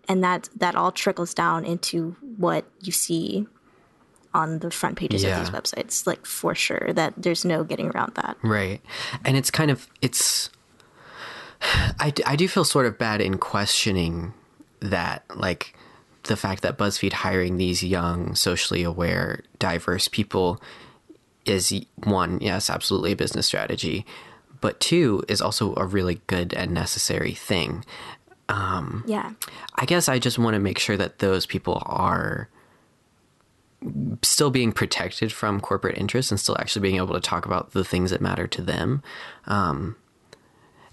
and 0.07 0.23
that 0.23 0.49
that 0.55 0.75
all 0.75 0.91
trickles 0.91 1.33
down 1.33 1.65
into 1.65 2.15
what 2.37 2.65
you 2.81 2.91
see 2.91 3.47
on 4.33 4.59
the 4.59 4.69
front 4.69 4.97
pages 4.97 5.23
yeah. 5.23 5.39
of 5.39 5.45
these 5.45 5.53
websites. 5.53 6.05
Like 6.05 6.25
for 6.25 6.55
sure, 6.55 6.91
that 6.93 7.13
there's 7.17 7.45
no 7.45 7.63
getting 7.63 7.89
around 7.89 8.15
that. 8.15 8.37
Right, 8.43 8.81
and 9.23 9.37
it's 9.37 9.51
kind 9.51 9.71
of 9.71 9.87
it's. 10.01 10.49
I, 11.61 12.13
I 12.27 12.35
do 12.35 12.47
feel 12.47 12.65
sort 12.65 12.85
of 12.85 12.97
bad 12.97 13.21
in 13.21 13.37
questioning 13.37 14.33
that 14.81 15.23
like 15.35 15.73
the 16.23 16.35
fact 16.35 16.61
that 16.63 16.77
BuzzFeed 16.77 17.13
hiring 17.13 17.57
these 17.57 17.83
young, 17.83 18.35
socially 18.35 18.83
aware, 18.83 19.41
diverse 19.57 20.07
people 20.07 20.61
is 21.45 21.73
one, 22.03 22.39
yes, 22.41 22.69
absolutely 22.69 23.11
a 23.11 23.15
business 23.15 23.45
strategy, 23.45 24.05
but 24.61 24.79
two 24.79 25.23
is 25.27 25.41
also 25.41 25.75
a 25.75 25.85
really 25.85 26.21
good 26.27 26.53
and 26.53 26.71
necessary 26.71 27.33
thing. 27.33 27.85
Um, 28.49 29.03
yeah. 29.07 29.33
I 29.75 29.85
guess 29.85 30.07
I 30.07 30.19
just 30.19 30.37
want 30.37 30.53
to 30.53 30.59
make 30.59 30.79
sure 30.79 30.97
that 30.97 31.19
those 31.19 31.45
people 31.45 31.81
are 31.85 32.49
still 34.23 34.49
being 34.49 34.71
protected 34.71 35.31
from 35.31 35.59
corporate 35.61 35.97
interests 35.97 36.31
and 36.31 36.39
still 36.39 36.57
actually 36.59 36.81
being 36.81 36.97
able 36.97 37.13
to 37.13 37.19
talk 37.19 37.45
about 37.45 37.71
the 37.71 37.83
things 37.83 38.11
that 38.11 38.21
matter 38.21 38.47
to 38.47 38.61
them. 38.61 39.03
Um, 39.45 39.95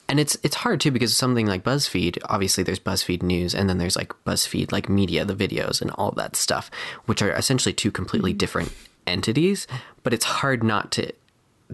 and 0.08 0.20
it's 0.20 0.36
it's 0.42 0.56
hard 0.56 0.80
too 0.80 0.90
because 0.90 1.16
something 1.16 1.46
like 1.46 1.64
BuzzFeed, 1.64 2.18
obviously 2.26 2.64
there's 2.64 2.80
BuzzFeed 2.80 3.22
News 3.22 3.54
and 3.54 3.68
then 3.68 3.78
there's 3.78 3.96
like 3.96 4.12
BuzzFeed 4.26 4.72
like 4.72 4.88
media, 4.88 5.24
the 5.24 5.34
videos 5.34 5.80
and 5.80 5.90
all 5.92 6.10
that 6.12 6.36
stuff, 6.36 6.70
which 7.06 7.22
are 7.22 7.30
essentially 7.30 7.72
two 7.72 7.90
completely 7.90 8.32
mm-hmm. 8.32 8.38
different 8.38 8.72
entities, 9.06 9.66
but 10.02 10.12
it's 10.12 10.24
hard 10.24 10.62
not 10.62 10.90
to 10.92 11.12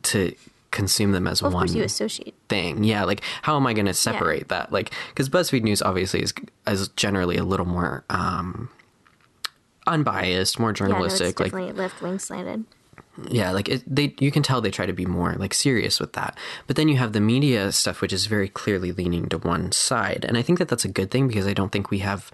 to 0.03 0.35
consume 0.71 1.13
them 1.13 1.27
as 1.27 1.43
well, 1.43 1.53
one 1.53 1.73
you 1.73 1.83
associate 1.83 2.35
thing. 2.49 2.85
Yeah, 2.85 3.05
like 3.05 3.23
how 3.43 3.57
am 3.57 3.67
I 3.67 3.73
going 3.73 3.87
to 3.87 3.95
separate 3.95 4.47
yeah. 4.51 4.59
that? 4.61 4.73
Like 4.73 4.93
because 5.09 5.29
BuzzFeed 5.29 5.63
News 5.63 5.83
obviously 5.83 6.23
is 6.23 6.33
is 6.67 6.89
generally 6.89 7.37
a 7.37 7.45
little 7.45 7.67
more 7.67 8.05
um, 8.11 8.71
unbiased, 9.87 10.59
more 10.59 10.73
journalistic, 10.73 11.39
yeah, 11.41 11.47
no, 11.47 11.59
like 11.59 11.77
left 11.77 12.03
wing 12.03 12.19
slanted. 12.19 12.65
Yeah, 13.29 13.51
like 13.51 13.69
it, 13.69 13.83
they, 13.87 14.15
you 14.21 14.31
can 14.31 14.45
tell 14.45 14.61
they 14.61 14.71
try 14.71 14.87
to 14.87 14.93
be 14.93 15.07
more 15.07 15.35
like 15.35 15.53
serious 15.53 15.99
with 15.99 16.13
that. 16.13 16.39
But 16.69 16.77
then 16.77 16.89
you 16.89 16.99
have 16.99 17.13
the 17.13 17.21
media 17.21 17.73
stuff, 17.73 18.01
which 18.01 18.13
is 18.13 18.27
very 18.27 18.49
clearly 18.49 18.93
leaning 18.93 19.29
to 19.31 19.39
one 19.39 19.73
side, 19.73 20.25
and 20.29 20.37
I 20.37 20.43
think 20.43 20.59
that 20.61 20.69
that's 20.69 20.85
a 20.85 20.89
good 20.89 21.11
thing 21.11 21.27
because 21.27 21.47
I 21.47 21.53
don't 21.53 21.73
think 21.73 21.91
we 21.91 21.99
have 21.99 22.31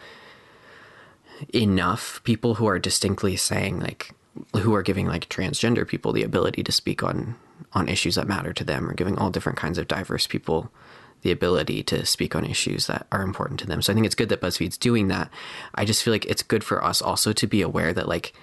enough 1.52 2.20
people 2.24 2.56
who 2.56 2.66
are 2.66 2.78
distinctly 2.78 3.36
saying 3.36 3.80
like 3.80 4.14
who 4.56 4.74
are 4.74 4.82
giving 4.82 5.06
like 5.06 5.28
transgender 5.28 5.86
people 5.86 6.12
the 6.12 6.22
ability 6.22 6.62
to 6.62 6.72
speak 6.72 7.02
on 7.02 7.36
on 7.72 7.88
issues 7.88 8.16
that 8.16 8.26
matter 8.26 8.52
to 8.52 8.64
them 8.64 8.88
or 8.88 8.94
giving 8.94 9.16
all 9.16 9.30
different 9.30 9.58
kinds 9.58 9.78
of 9.78 9.88
diverse 9.88 10.26
people 10.26 10.70
the 11.22 11.32
ability 11.32 11.82
to 11.82 12.04
speak 12.04 12.36
on 12.36 12.44
issues 12.44 12.86
that 12.86 13.06
are 13.10 13.22
important 13.22 13.58
to 13.58 13.66
them. 13.66 13.80
So 13.80 13.92
I 13.92 13.94
think 13.94 14.04
it's 14.04 14.14
good 14.14 14.28
that 14.28 14.42
BuzzFeed's 14.42 14.76
doing 14.76 15.08
that. 15.08 15.30
I 15.74 15.84
just 15.86 16.02
feel 16.02 16.12
like 16.12 16.26
it's 16.26 16.42
good 16.42 16.62
for 16.62 16.84
us 16.84 17.00
also 17.00 17.32
to 17.32 17.46
be 17.46 17.62
aware 17.62 17.94
that 17.94 18.08
like 18.08 18.34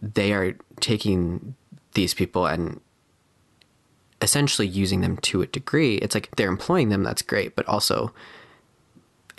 they 0.00 0.32
are 0.32 0.56
taking 0.80 1.54
these 1.94 2.14
people 2.14 2.46
and 2.46 2.80
essentially 4.20 4.66
using 4.66 5.02
them 5.02 5.18
to 5.18 5.42
a 5.42 5.46
degree. 5.46 5.96
It's 5.96 6.14
like 6.14 6.34
they're 6.36 6.48
employing 6.48 6.88
them, 6.88 7.04
that's 7.04 7.22
great, 7.22 7.54
but 7.54 7.68
also 7.68 8.12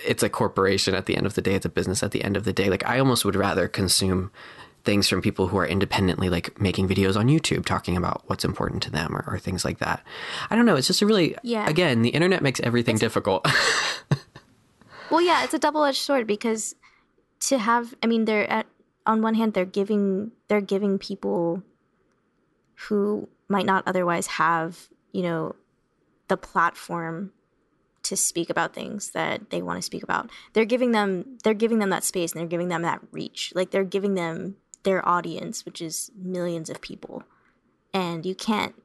it's 0.05 0.23
a 0.23 0.29
corporation 0.29 0.95
at 0.95 1.07
the 1.07 1.17
end 1.17 1.25
of 1.25 1.33
the 1.33 1.41
day, 1.41 1.55
it's 1.55 1.65
a 1.65 1.69
business 1.69 2.03
at 2.03 2.11
the 2.11 2.23
end 2.23 2.37
of 2.37 2.45
the 2.45 2.53
day. 2.53 2.69
Like 2.69 2.85
I 2.85 2.99
almost 2.99 3.25
would 3.25 3.35
rather 3.35 3.67
consume 3.67 4.31
things 4.87 5.09
from 5.09 5.21
people 5.21 5.49
who 5.49 5.57
are 5.57 5.67
independently 5.67 6.29
like 6.29 6.59
making 6.61 6.87
videos 6.87 7.17
on 7.17 7.27
YouTube 7.27 7.65
talking 7.65 7.97
about 7.97 8.23
what's 8.27 8.45
important 8.45 8.81
to 8.83 8.89
them 8.89 9.13
or, 9.15 9.25
or 9.27 9.37
things 9.37 9.65
like 9.65 9.79
that. 9.79 10.01
I 10.49 10.55
don't 10.55 10.65
know. 10.65 10.77
It's 10.77 10.87
just 10.87 11.01
a 11.01 11.05
really, 11.05 11.35
yeah. 11.43 11.67
again, 11.67 12.03
the 12.03 12.09
internet 12.09 12.41
makes 12.41 12.61
everything 12.61 12.95
it's, 12.95 13.01
difficult. 13.01 13.45
well, 15.11 15.19
yeah, 15.21 15.43
it's 15.43 15.53
a 15.53 15.59
double 15.59 15.83
edged 15.83 15.97
sword 15.97 16.25
because 16.25 16.73
to 17.41 17.57
have, 17.57 17.93
I 18.01 18.07
mean, 18.07 18.23
they're 18.23 18.49
at, 18.49 18.65
on 19.05 19.21
one 19.21 19.33
hand, 19.33 19.53
they're 19.53 19.65
giving, 19.65 20.31
they're 20.47 20.61
giving 20.61 20.97
people 20.97 21.63
who 22.87 23.27
might 23.49 23.65
not 23.65 23.83
otherwise 23.85 24.27
have, 24.27 24.87
you 25.11 25.21
know, 25.21 25.53
the 26.29 26.37
platform 26.37 27.33
to 28.03 28.15
speak 28.15 28.49
about 28.49 28.73
things 28.73 29.11
that 29.11 29.49
they 29.49 29.61
want 29.61 29.77
to 29.77 29.81
speak 29.81 30.03
about. 30.03 30.29
They're 30.53 30.63
giving 30.63 30.93
them 30.93 31.39
they're 31.43 31.53
giving 31.53 31.79
them 31.79 31.89
that 31.89 32.05
space 32.05 32.31
and 32.31 32.39
they're 32.39 32.47
giving 32.47 32.69
them 32.69 32.83
that 32.83 33.01
reach. 33.11 33.51
Like 33.53 33.71
they're 33.71 33.83
giving 33.83 34.13
them 34.13 34.55
their 34.83 35.07
audience, 35.07 35.65
which 35.65 35.81
is 35.81 36.11
millions 36.15 36.69
of 36.69 36.81
people. 36.81 37.23
And 37.93 38.25
you 38.25 38.35
can't 38.35 38.75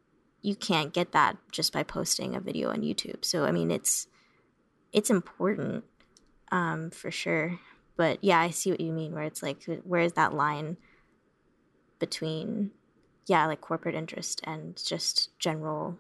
you 0.41 0.57
can't 0.57 0.93
get 0.93 1.13
that 1.13 1.37
just 1.53 1.73
by 1.73 1.85
posting 1.85 2.35
a 2.35 2.41
video 2.41 2.71
on 2.71 2.83
YouTube. 2.83 3.25
So 3.25 3.45
I 3.45 3.53
mean 3.53 3.71
it's 3.71 4.07
it's 4.93 5.11
important 5.11 5.85
um 6.51 6.91
for 6.91 7.11
sure. 7.11 7.59
But 7.97 8.19
yeah, 8.23 8.41
I 8.41 8.51
see 8.51 8.71
what 8.71 8.81
you 8.81 8.93
mean 8.93 9.13
where 9.13 9.25
it's 9.25 9.43
like 9.43 9.65
where 9.85 10.01
is 10.01 10.15
that 10.15 10.35
line 10.35 10.77
between 11.99 12.73
yeah, 13.27 13.47
like 13.47 13.61
corporate 13.61 13.95
interest 13.95 14.41
and 14.45 14.77
just 14.85 15.39
general 15.39 15.99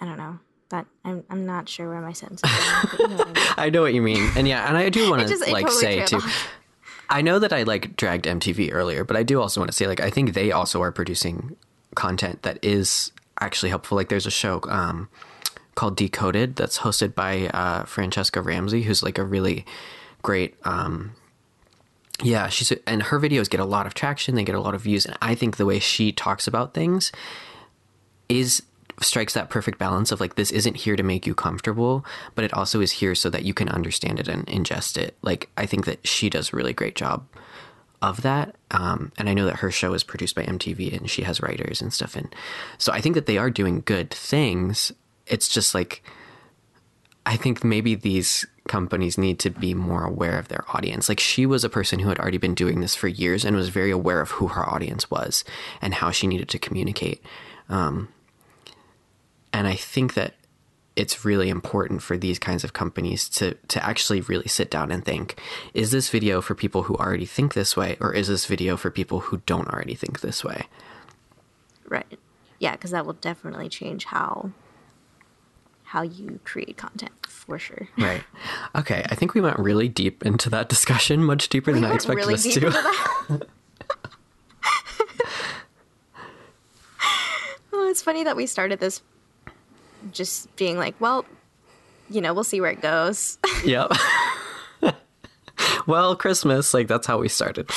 I 0.00 0.04
don't 0.06 0.18
know. 0.18 0.38
That 0.70 0.86
I'm 1.04 1.24
I'm 1.30 1.46
not 1.46 1.68
sure 1.68 1.88
where 1.88 2.00
my 2.00 2.12
sentence 2.12 2.42
is. 2.44 2.90
Going, 2.90 3.10
you 3.10 3.16
know 3.16 3.22
I, 3.22 3.26
mean. 3.26 3.34
I 3.56 3.70
know 3.70 3.82
what 3.82 3.94
you 3.94 4.02
mean. 4.02 4.30
And 4.36 4.48
yeah, 4.48 4.68
and 4.68 4.76
I 4.76 4.88
do 4.88 5.10
want 5.10 5.26
to 5.26 5.36
like 5.50 5.66
totally 5.66 5.80
say 5.80 6.04
too. 6.06 6.20
I 7.10 7.22
know 7.22 7.38
that 7.38 7.52
I 7.52 7.62
like 7.62 7.96
dragged 7.96 8.24
MTV 8.24 8.70
earlier, 8.72 9.04
but 9.04 9.16
I 9.16 9.22
do 9.22 9.40
also 9.40 9.60
want 9.60 9.70
to 9.70 9.76
say 9.76 9.86
like 9.86 10.00
I 10.00 10.10
think 10.10 10.34
they 10.34 10.52
also 10.52 10.82
are 10.82 10.92
producing 10.92 11.56
content 11.94 12.42
that 12.42 12.58
is 12.62 13.12
actually 13.40 13.70
helpful. 13.70 13.96
Like 13.96 14.08
there's 14.08 14.26
a 14.26 14.30
show 14.30 14.60
um, 14.68 15.08
called 15.74 15.96
Decoded 15.96 16.56
that's 16.56 16.78
hosted 16.78 17.14
by 17.14 17.48
uh, 17.48 17.84
Franchesca 17.84 18.44
Ramsey, 18.44 18.82
who's 18.82 19.02
like 19.02 19.18
a 19.18 19.24
really 19.24 19.64
great. 20.22 20.54
Um, 20.64 21.12
yeah, 22.22 22.48
she's 22.48 22.72
and 22.86 23.04
her 23.04 23.18
videos 23.18 23.50
get 23.50 23.60
a 23.60 23.64
lot 23.64 23.86
of 23.86 23.94
traction. 23.94 24.34
They 24.34 24.44
get 24.44 24.54
a 24.54 24.60
lot 24.60 24.74
of 24.74 24.82
views, 24.82 25.04
and 25.04 25.16
I 25.20 25.34
think 25.34 25.56
the 25.56 25.66
way 25.66 25.78
she 25.78 26.12
talks 26.12 26.46
about 26.46 26.74
things 26.74 27.10
is 28.28 28.62
strikes 29.00 29.34
that 29.34 29.50
perfect 29.50 29.78
balance 29.78 30.12
of 30.12 30.20
like 30.20 30.36
this 30.36 30.50
isn't 30.50 30.76
here 30.76 30.96
to 30.96 31.02
make 31.02 31.26
you 31.26 31.34
comfortable 31.34 32.04
but 32.34 32.44
it 32.44 32.54
also 32.54 32.80
is 32.80 32.92
here 32.92 33.14
so 33.14 33.28
that 33.30 33.44
you 33.44 33.54
can 33.54 33.68
understand 33.68 34.20
it 34.20 34.28
and 34.28 34.46
ingest 34.46 34.96
it. 34.96 35.16
Like 35.22 35.48
i 35.56 35.66
think 35.66 35.86
that 35.86 36.06
she 36.06 36.30
does 36.30 36.52
a 36.52 36.56
really 36.56 36.72
great 36.72 36.94
job 36.94 37.26
of 38.02 38.22
that 38.22 38.54
um, 38.70 39.12
and 39.16 39.28
i 39.28 39.34
know 39.34 39.46
that 39.46 39.56
her 39.56 39.70
show 39.70 39.94
is 39.94 40.04
produced 40.04 40.34
by 40.34 40.42
mtv 40.44 40.96
and 40.96 41.10
she 41.10 41.22
has 41.22 41.40
writers 41.40 41.80
and 41.80 41.92
stuff 41.92 42.16
and 42.16 42.34
so 42.78 42.92
i 42.92 43.00
think 43.00 43.14
that 43.14 43.26
they 43.26 43.38
are 43.38 43.50
doing 43.50 43.82
good 43.84 44.10
things. 44.10 44.92
It's 45.26 45.48
just 45.48 45.74
like 45.74 46.02
i 47.24 47.36
think 47.36 47.64
maybe 47.64 47.94
these 47.94 48.46
companies 48.68 49.18
need 49.18 49.38
to 49.40 49.50
be 49.50 49.74
more 49.74 50.04
aware 50.04 50.38
of 50.38 50.48
their 50.48 50.64
audience. 50.74 51.08
Like 51.08 51.20
she 51.20 51.46
was 51.46 51.64
a 51.64 51.68
person 51.68 51.98
who 51.98 52.08
had 52.08 52.18
already 52.18 52.38
been 52.38 52.54
doing 52.54 52.80
this 52.80 52.94
for 52.94 53.08
years 53.08 53.44
and 53.44 53.54
was 53.56 53.68
very 53.68 53.90
aware 53.90 54.20
of 54.20 54.32
who 54.32 54.48
her 54.48 54.68
audience 54.68 55.10
was 55.10 55.44
and 55.82 55.94
how 55.94 56.10
she 56.10 56.26
needed 56.26 56.48
to 56.50 56.58
communicate 56.58 57.22
um, 57.68 58.08
and 59.54 59.68
I 59.68 59.76
think 59.76 60.12
that 60.14 60.34
it's 60.96 61.24
really 61.24 61.48
important 61.48 62.02
for 62.02 62.18
these 62.18 62.38
kinds 62.38 62.64
of 62.64 62.72
companies 62.72 63.28
to 63.30 63.54
to 63.68 63.82
actually 63.82 64.20
really 64.20 64.48
sit 64.48 64.70
down 64.70 64.90
and 64.90 65.04
think 65.04 65.40
is 65.72 65.90
this 65.92 66.10
video 66.10 66.42
for 66.42 66.54
people 66.54 66.82
who 66.82 66.96
already 66.96 67.24
think 67.24 67.54
this 67.54 67.76
way 67.76 67.96
or 68.00 68.12
is 68.12 68.28
this 68.28 68.44
video 68.46 68.76
for 68.76 68.90
people 68.90 69.20
who 69.20 69.40
don't 69.46 69.68
already 69.68 69.94
think 69.94 70.20
this 70.20 70.44
way 70.44 70.66
right 71.88 72.18
yeah 72.58 72.72
because 72.72 72.90
that 72.90 73.06
will 73.06 73.14
definitely 73.14 73.68
change 73.68 74.04
how 74.04 74.50
how 75.84 76.02
you 76.02 76.40
create 76.42 76.76
content 76.76 77.12
for 77.28 77.56
sure. 77.56 77.88
Right. 77.96 78.24
Okay. 78.74 79.06
I 79.10 79.14
think 79.14 79.34
we 79.34 79.40
went 79.40 79.60
really 79.60 79.88
deep 79.88 80.26
into 80.26 80.50
that 80.50 80.68
discussion, 80.68 81.22
much 81.22 81.48
deeper 81.50 81.72
than 81.72 81.84
I 81.84 81.94
expected 81.94 82.26
really 82.26 82.34
us 82.34 82.42
to. 82.42 82.72
oh, 87.72 87.88
it's 87.90 88.02
funny 88.02 88.24
that 88.24 88.34
we 88.34 88.46
started 88.46 88.80
this 88.80 89.02
just 90.12 90.54
being 90.56 90.78
like, 90.78 90.94
well, 91.00 91.24
you 92.10 92.20
know, 92.20 92.34
we'll 92.34 92.44
see 92.44 92.60
where 92.60 92.70
it 92.70 92.80
goes. 92.80 93.38
yep. 93.64 93.90
well, 95.86 96.16
Christmas, 96.16 96.74
like 96.74 96.88
that's 96.88 97.06
how 97.06 97.18
we 97.18 97.28
started. 97.28 97.70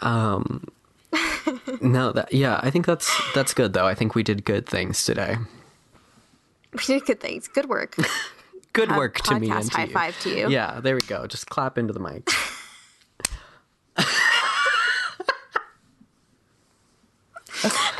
Um 0.00 0.66
No, 1.80 2.12
that 2.12 2.32
yeah, 2.32 2.60
I 2.62 2.70
think 2.70 2.86
that's 2.86 3.10
that's 3.34 3.54
good 3.54 3.72
though. 3.72 3.86
I 3.86 3.94
think 3.94 4.14
we 4.14 4.22
did 4.22 4.44
good 4.44 4.66
things 4.66 5.04
today. 5.04 5.36
we 6.72 6.84
did 6.84 7.04
good 7.04 7.20
things. 7.20 7.48
Good 7.48 7.68
work. 7.68 7.96
Good 8.74 8.94
work 8.94 9.16
to 9.22 9.40
me 9.40 9.50
and 9.50 9.68
to 9.68 9.76
high 9.76 9.84
you. 9.84 9.92
five 9.92 10.20
to 10.20 10.30
you. 10.30 10.50
Yeah, 10.50 10.78
there 10.78 10.94
we 10.94 11.00
go. 11.00 11.26
Just 11.26 11.48
clap 11.48 11.78
into 11.78 11.92
the 11.92 11.98
mic. 11.98 12.30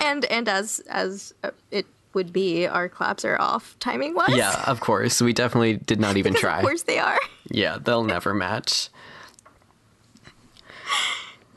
And 0.01 0.25
and 0.27 0.49
as 0.49 0.81
as 0.89 1.35
it 1.71 1.87
would 2.15 2.33
be, 2.33 2.67
our 2.67 2.89
claps 2.89 3.25
are 3.25 3.41
off 3.41 3.77
timing 3.81 4.15
wise. 4.15 4.35
yeah, 4.37 4.65
of 4.67 4.81
course. 4.81 5.21
We 5.21 5.33
definitely 5.33 5.77
did 5.77 6.01
not 6.01 6.17
even 6.17 6.35
try. 6.45 6.59
Of 6.59 6.65
course 6.65 6.83
they 6.83 6.99
are. 6.99 7.19
Yeah, 7.51 7.79
they'll 7.79 8.05
never 8.05 8.35
match. 8.35 8.89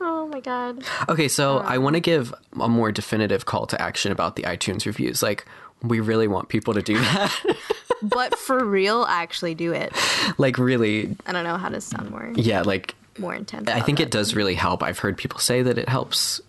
Oh 0.04 0.26
my 0.26 0.40
god. 0.40 0.82
Okay, 1.08 1.28
so 1.28 1.58
uh. 1.58 1.62
I 1.64 1.78
want 1.78 1.94
to 1.94 2.00
give 2.00 2.34
a 2.60 2.68
more 2.68 2.90
definitive 2.90 3.46
call 3.46 3.66
to 3.68 3.80
action 3.80 4.10
about 4.10 4.34
the 4.34 4.42
iTunes 4.42 4.84
reviews. 4.84 5.22
Like, 5.22 5.46
we 5.80 6.00
really 6.00 6.26
want 6.26 6.48
people 6.48 6.74
to 6.74 6.82
do 6.82 6.98
that. 6.98 7.32
But 8.02 8.36
for 8.36 8.64
real, 8.64 9.04
actually 9.04 9.54
do 9.54 9.72
it. 9.72 9.92
like, 10.36 10.58
really, 10.58 11.16
I 11.24 11.30
don't 11.30 11.44
know 11.44 11.56
how 11.56 11.68
to 11.68 11.80
sound 11.80 12.10
more 12.10 12.32
yeah, 12.34 12.62
like, 12.62 12.96
more 13.16 13.32
intense. 13.32 13.70
I 13.70 13.78
think 13.80 14.00
it 14.00 14.10
does 14.10 14.34
really 14.34 14.56
help. 14.56 14.82
I've 14.82 14.98
heard 14.98 15.16
people 15.16 15.38
say 15.38 15.62
that 15.62 15.78
it 15.78 15.88
helps 15.88 16.40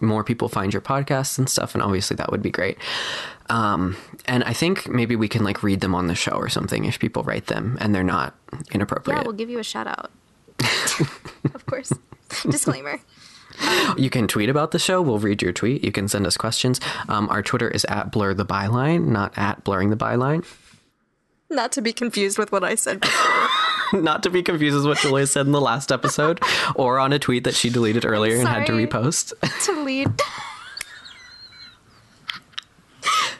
more 0.00 0.24
people 0.24 0.48
find 0.48 0.72
your 0.72 0.82
podcasts 0.82 1.38
and 1.38 1.48
stuff, 1.48 1.74
and 1.74 1.82
obviously 1.82 2.16
that 2.16 2.30
would 2.30 2.42
be 2.42 2.50
great. 2.50 2.78
Um, 3.48 3.96
and 4.26 4.44
I 4.44 4.52
think 4.52 4.88
maybe 4.88 5.16
we 5.16 5.28
can 5.28 5.42
like 5.42 5.62
read 5.62 5.80
them 5.80 5.94
on 5.94 6.06
the 6.06 6.14
show 6.14 6.32
or 6.32 6.48
something 6.48 6.84
if 6.84 6.98
people 6.98 7.24
write 7.24 7.46
them 7.46 7.76
and 7.80 7.94
they're 7.94 8.04
not 8.04 8.34
inappropriate. 8.70 9.18
Yeah, 9.18 9.24
we'll 9.24 9.32
give 9.32 9.50
you 9.50 9.58
a 9.58 9.64
shout 9.64 9.88
out. 9.88 10.10
of 11.54 11.66
course. 11.66 11.92
Disclaimer. 12.48 13.00
You 13.98 14.08
can 14.08 14.28
tweet 14.28 14.48
about 14.48 14.70
the 14.70 14.78
show. 14.78 15.02
We'll 15.02 15.18
read 15.18 15.42
your 15.42 15.52
tweet. 15.52 15.84
You 15.84 15.92
can 15.92 16.08
send 16.08 16.26
us 16.26 16.36
questions. 16.36 16.80
Um, 17.08 17.28
our 17.28 17.42
Twitter 17.42 17.68
is 17.68 17.84
at 17.86 18.12
blur 18.12 18.34
the 18.34 18.46
byline, 18.46 19.08
not 19.08 19.36
at 19.36 19.64
blurring 19.64 19.90
the 19.90 19.96
byline. 19.96 20.44
Not 21.50 21.72
to 21.72 21.82
be 21.82 21.92
confused 21.92 22.38
with 22.38 22.52
what 22.52 22.62
I 22.62 22.76
said 22.76 23.00
before. 23.00 23.48
not 24.02 24.22
to 24.24 24.30
be 24.30 24.42
confused 24.42 24.76
with 24.76 24.84
what 24.86 24.98
Julia 24.98 25.26
said 25.26 25.46
in 25.46 25.52
the 25.52 25.60
last 25.60 25.90
episode 25.92 26.40
or 26.74 26.98
on 26.98 27.12
a 27.12 27.18
tweet 27.18 27.44
that 27.44 27.54
she 27.54 27.70
deleted 27.70 28.04
earlier 28.04 28.36
and 28.36 28.48
had 28.48 28.66
to 28.66 28.72
repost. 28.72 29.32
to 29.66 29.82
lead. 29.84 30.08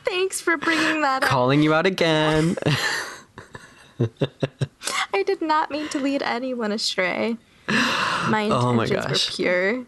Thanks 0.05 0.41
for 0.41 0.57
bringing 0.57 1.03
that 1.03 1.23
up. 1.23 1.29
Calling 1.29 1.63
you 1.63 1.73
out 1.75 1.87
again. 1.87 2.57
I 5.13 5.23
did 5.23 5.43
not 5.43 5.71
mean 5.71 5.89
to 5.91 5.99
lead 6.01 6.23
anyone 6.23 6.73
astray. 6.73 7.37
My 7.69 8.41
intentions 8.43 8.65
Oh 8.65 8.73
my 8.73 8.87
gosh. 8.89 9.31
were 9.31 9.37
pure. 9.37 9.87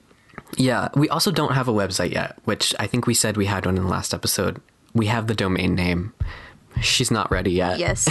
Yeah, 0.56 0.88
we 0.94 1.08
also 1.08 1.30
don't 1.30 1.54
have 1.54 1.66
a 1.68 1.72
website 1.72 2.12
yet, 2.12 2.38
which 2.44 2.74
I 2.78 2.86
think 2.86 3.06
we 3.06 3.14
said 3.14 3.36
we 3.36 3.46
had 3.46 3.64
one 3.66 3.76
in 3.76 3.84
the 3.84 3.88
last 3.88 4.12
episode. 4.12 4.60
We 4.94 5.06
have 5.06 5.26
the 5.26 5.34
domain 5.34 5.74
name. 5.74 6.12
She's 6.80 7.10
not 7.10 7.30
ready 7.30 7.52
yet. 7.52 7.78
Yes. 7.78 8.06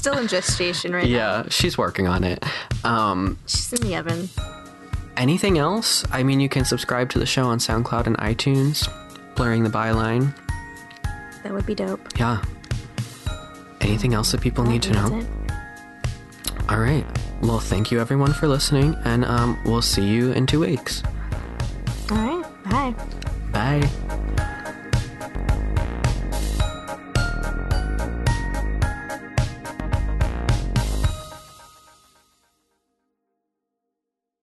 Still 0.00 0.16
in 0.16 0.28
gestation 0.28 0.94
right 0.94 1.04
now. 1.04 1.10
Yeah, 1.42 1.42
she's 1.50 1.76
working 1.76 2.06
on 2.08 2.24
it. 2.24 2.42
Um, 2.84 3.38
She's 3.44 3.70
in 3.74 3.82
the 3.86 3.96
oven. 3.96 4.30
anything 5.18 5.58
else? 5.58 6.06
I 6.10 6.22
mean, 6.22 6.40
you 6.40 6.48
can 6.48 6.64
subscribe 6.64 7.10
to 7.10 7.18
the 7.18 7.26
show 7.26 7.44
on 7.44 7.58
SoundCloud 7.58 8.06
and 8.06 8.16
iTunes, 8.16 8.88
blurring 9.34 9.62
the 9.62 9.68
byline. 9.68 10.34
That 11.42 11.52
would 11.52 11.66
be 11.66 11.74
dope. 11.74 12.00
Yeah. 12.18 12.42
Anything 13.82 14.14
else 14.14 14.32
that 14.32 14.40
people 14.40 14.64
need 14.64 14.80
to 14.84 14.92
That's 14.94 15.10
know? 15.10 15.18
it. 15.18 15.26
All 16.70 16.78
right. 16.78 17.04
Well, 17.42 17.60
thank 17.60 17.90
you 17.90 18.00
everyone 18.00 18.32
for 18.32 18.48
listening, 18.48 18.96
and 19.04 19.26
um, 19.26 19.58
we'll 19.66 19.82
see 19.82 20.06
you 20.06 20.32
in 20.32 20.46
two 20.46 20.60
weeks. 20.60 21.02
All 22.10 22.16
right. 22.16 22.64
Bye. 22.64 22.94
Bye. 23.52 24.56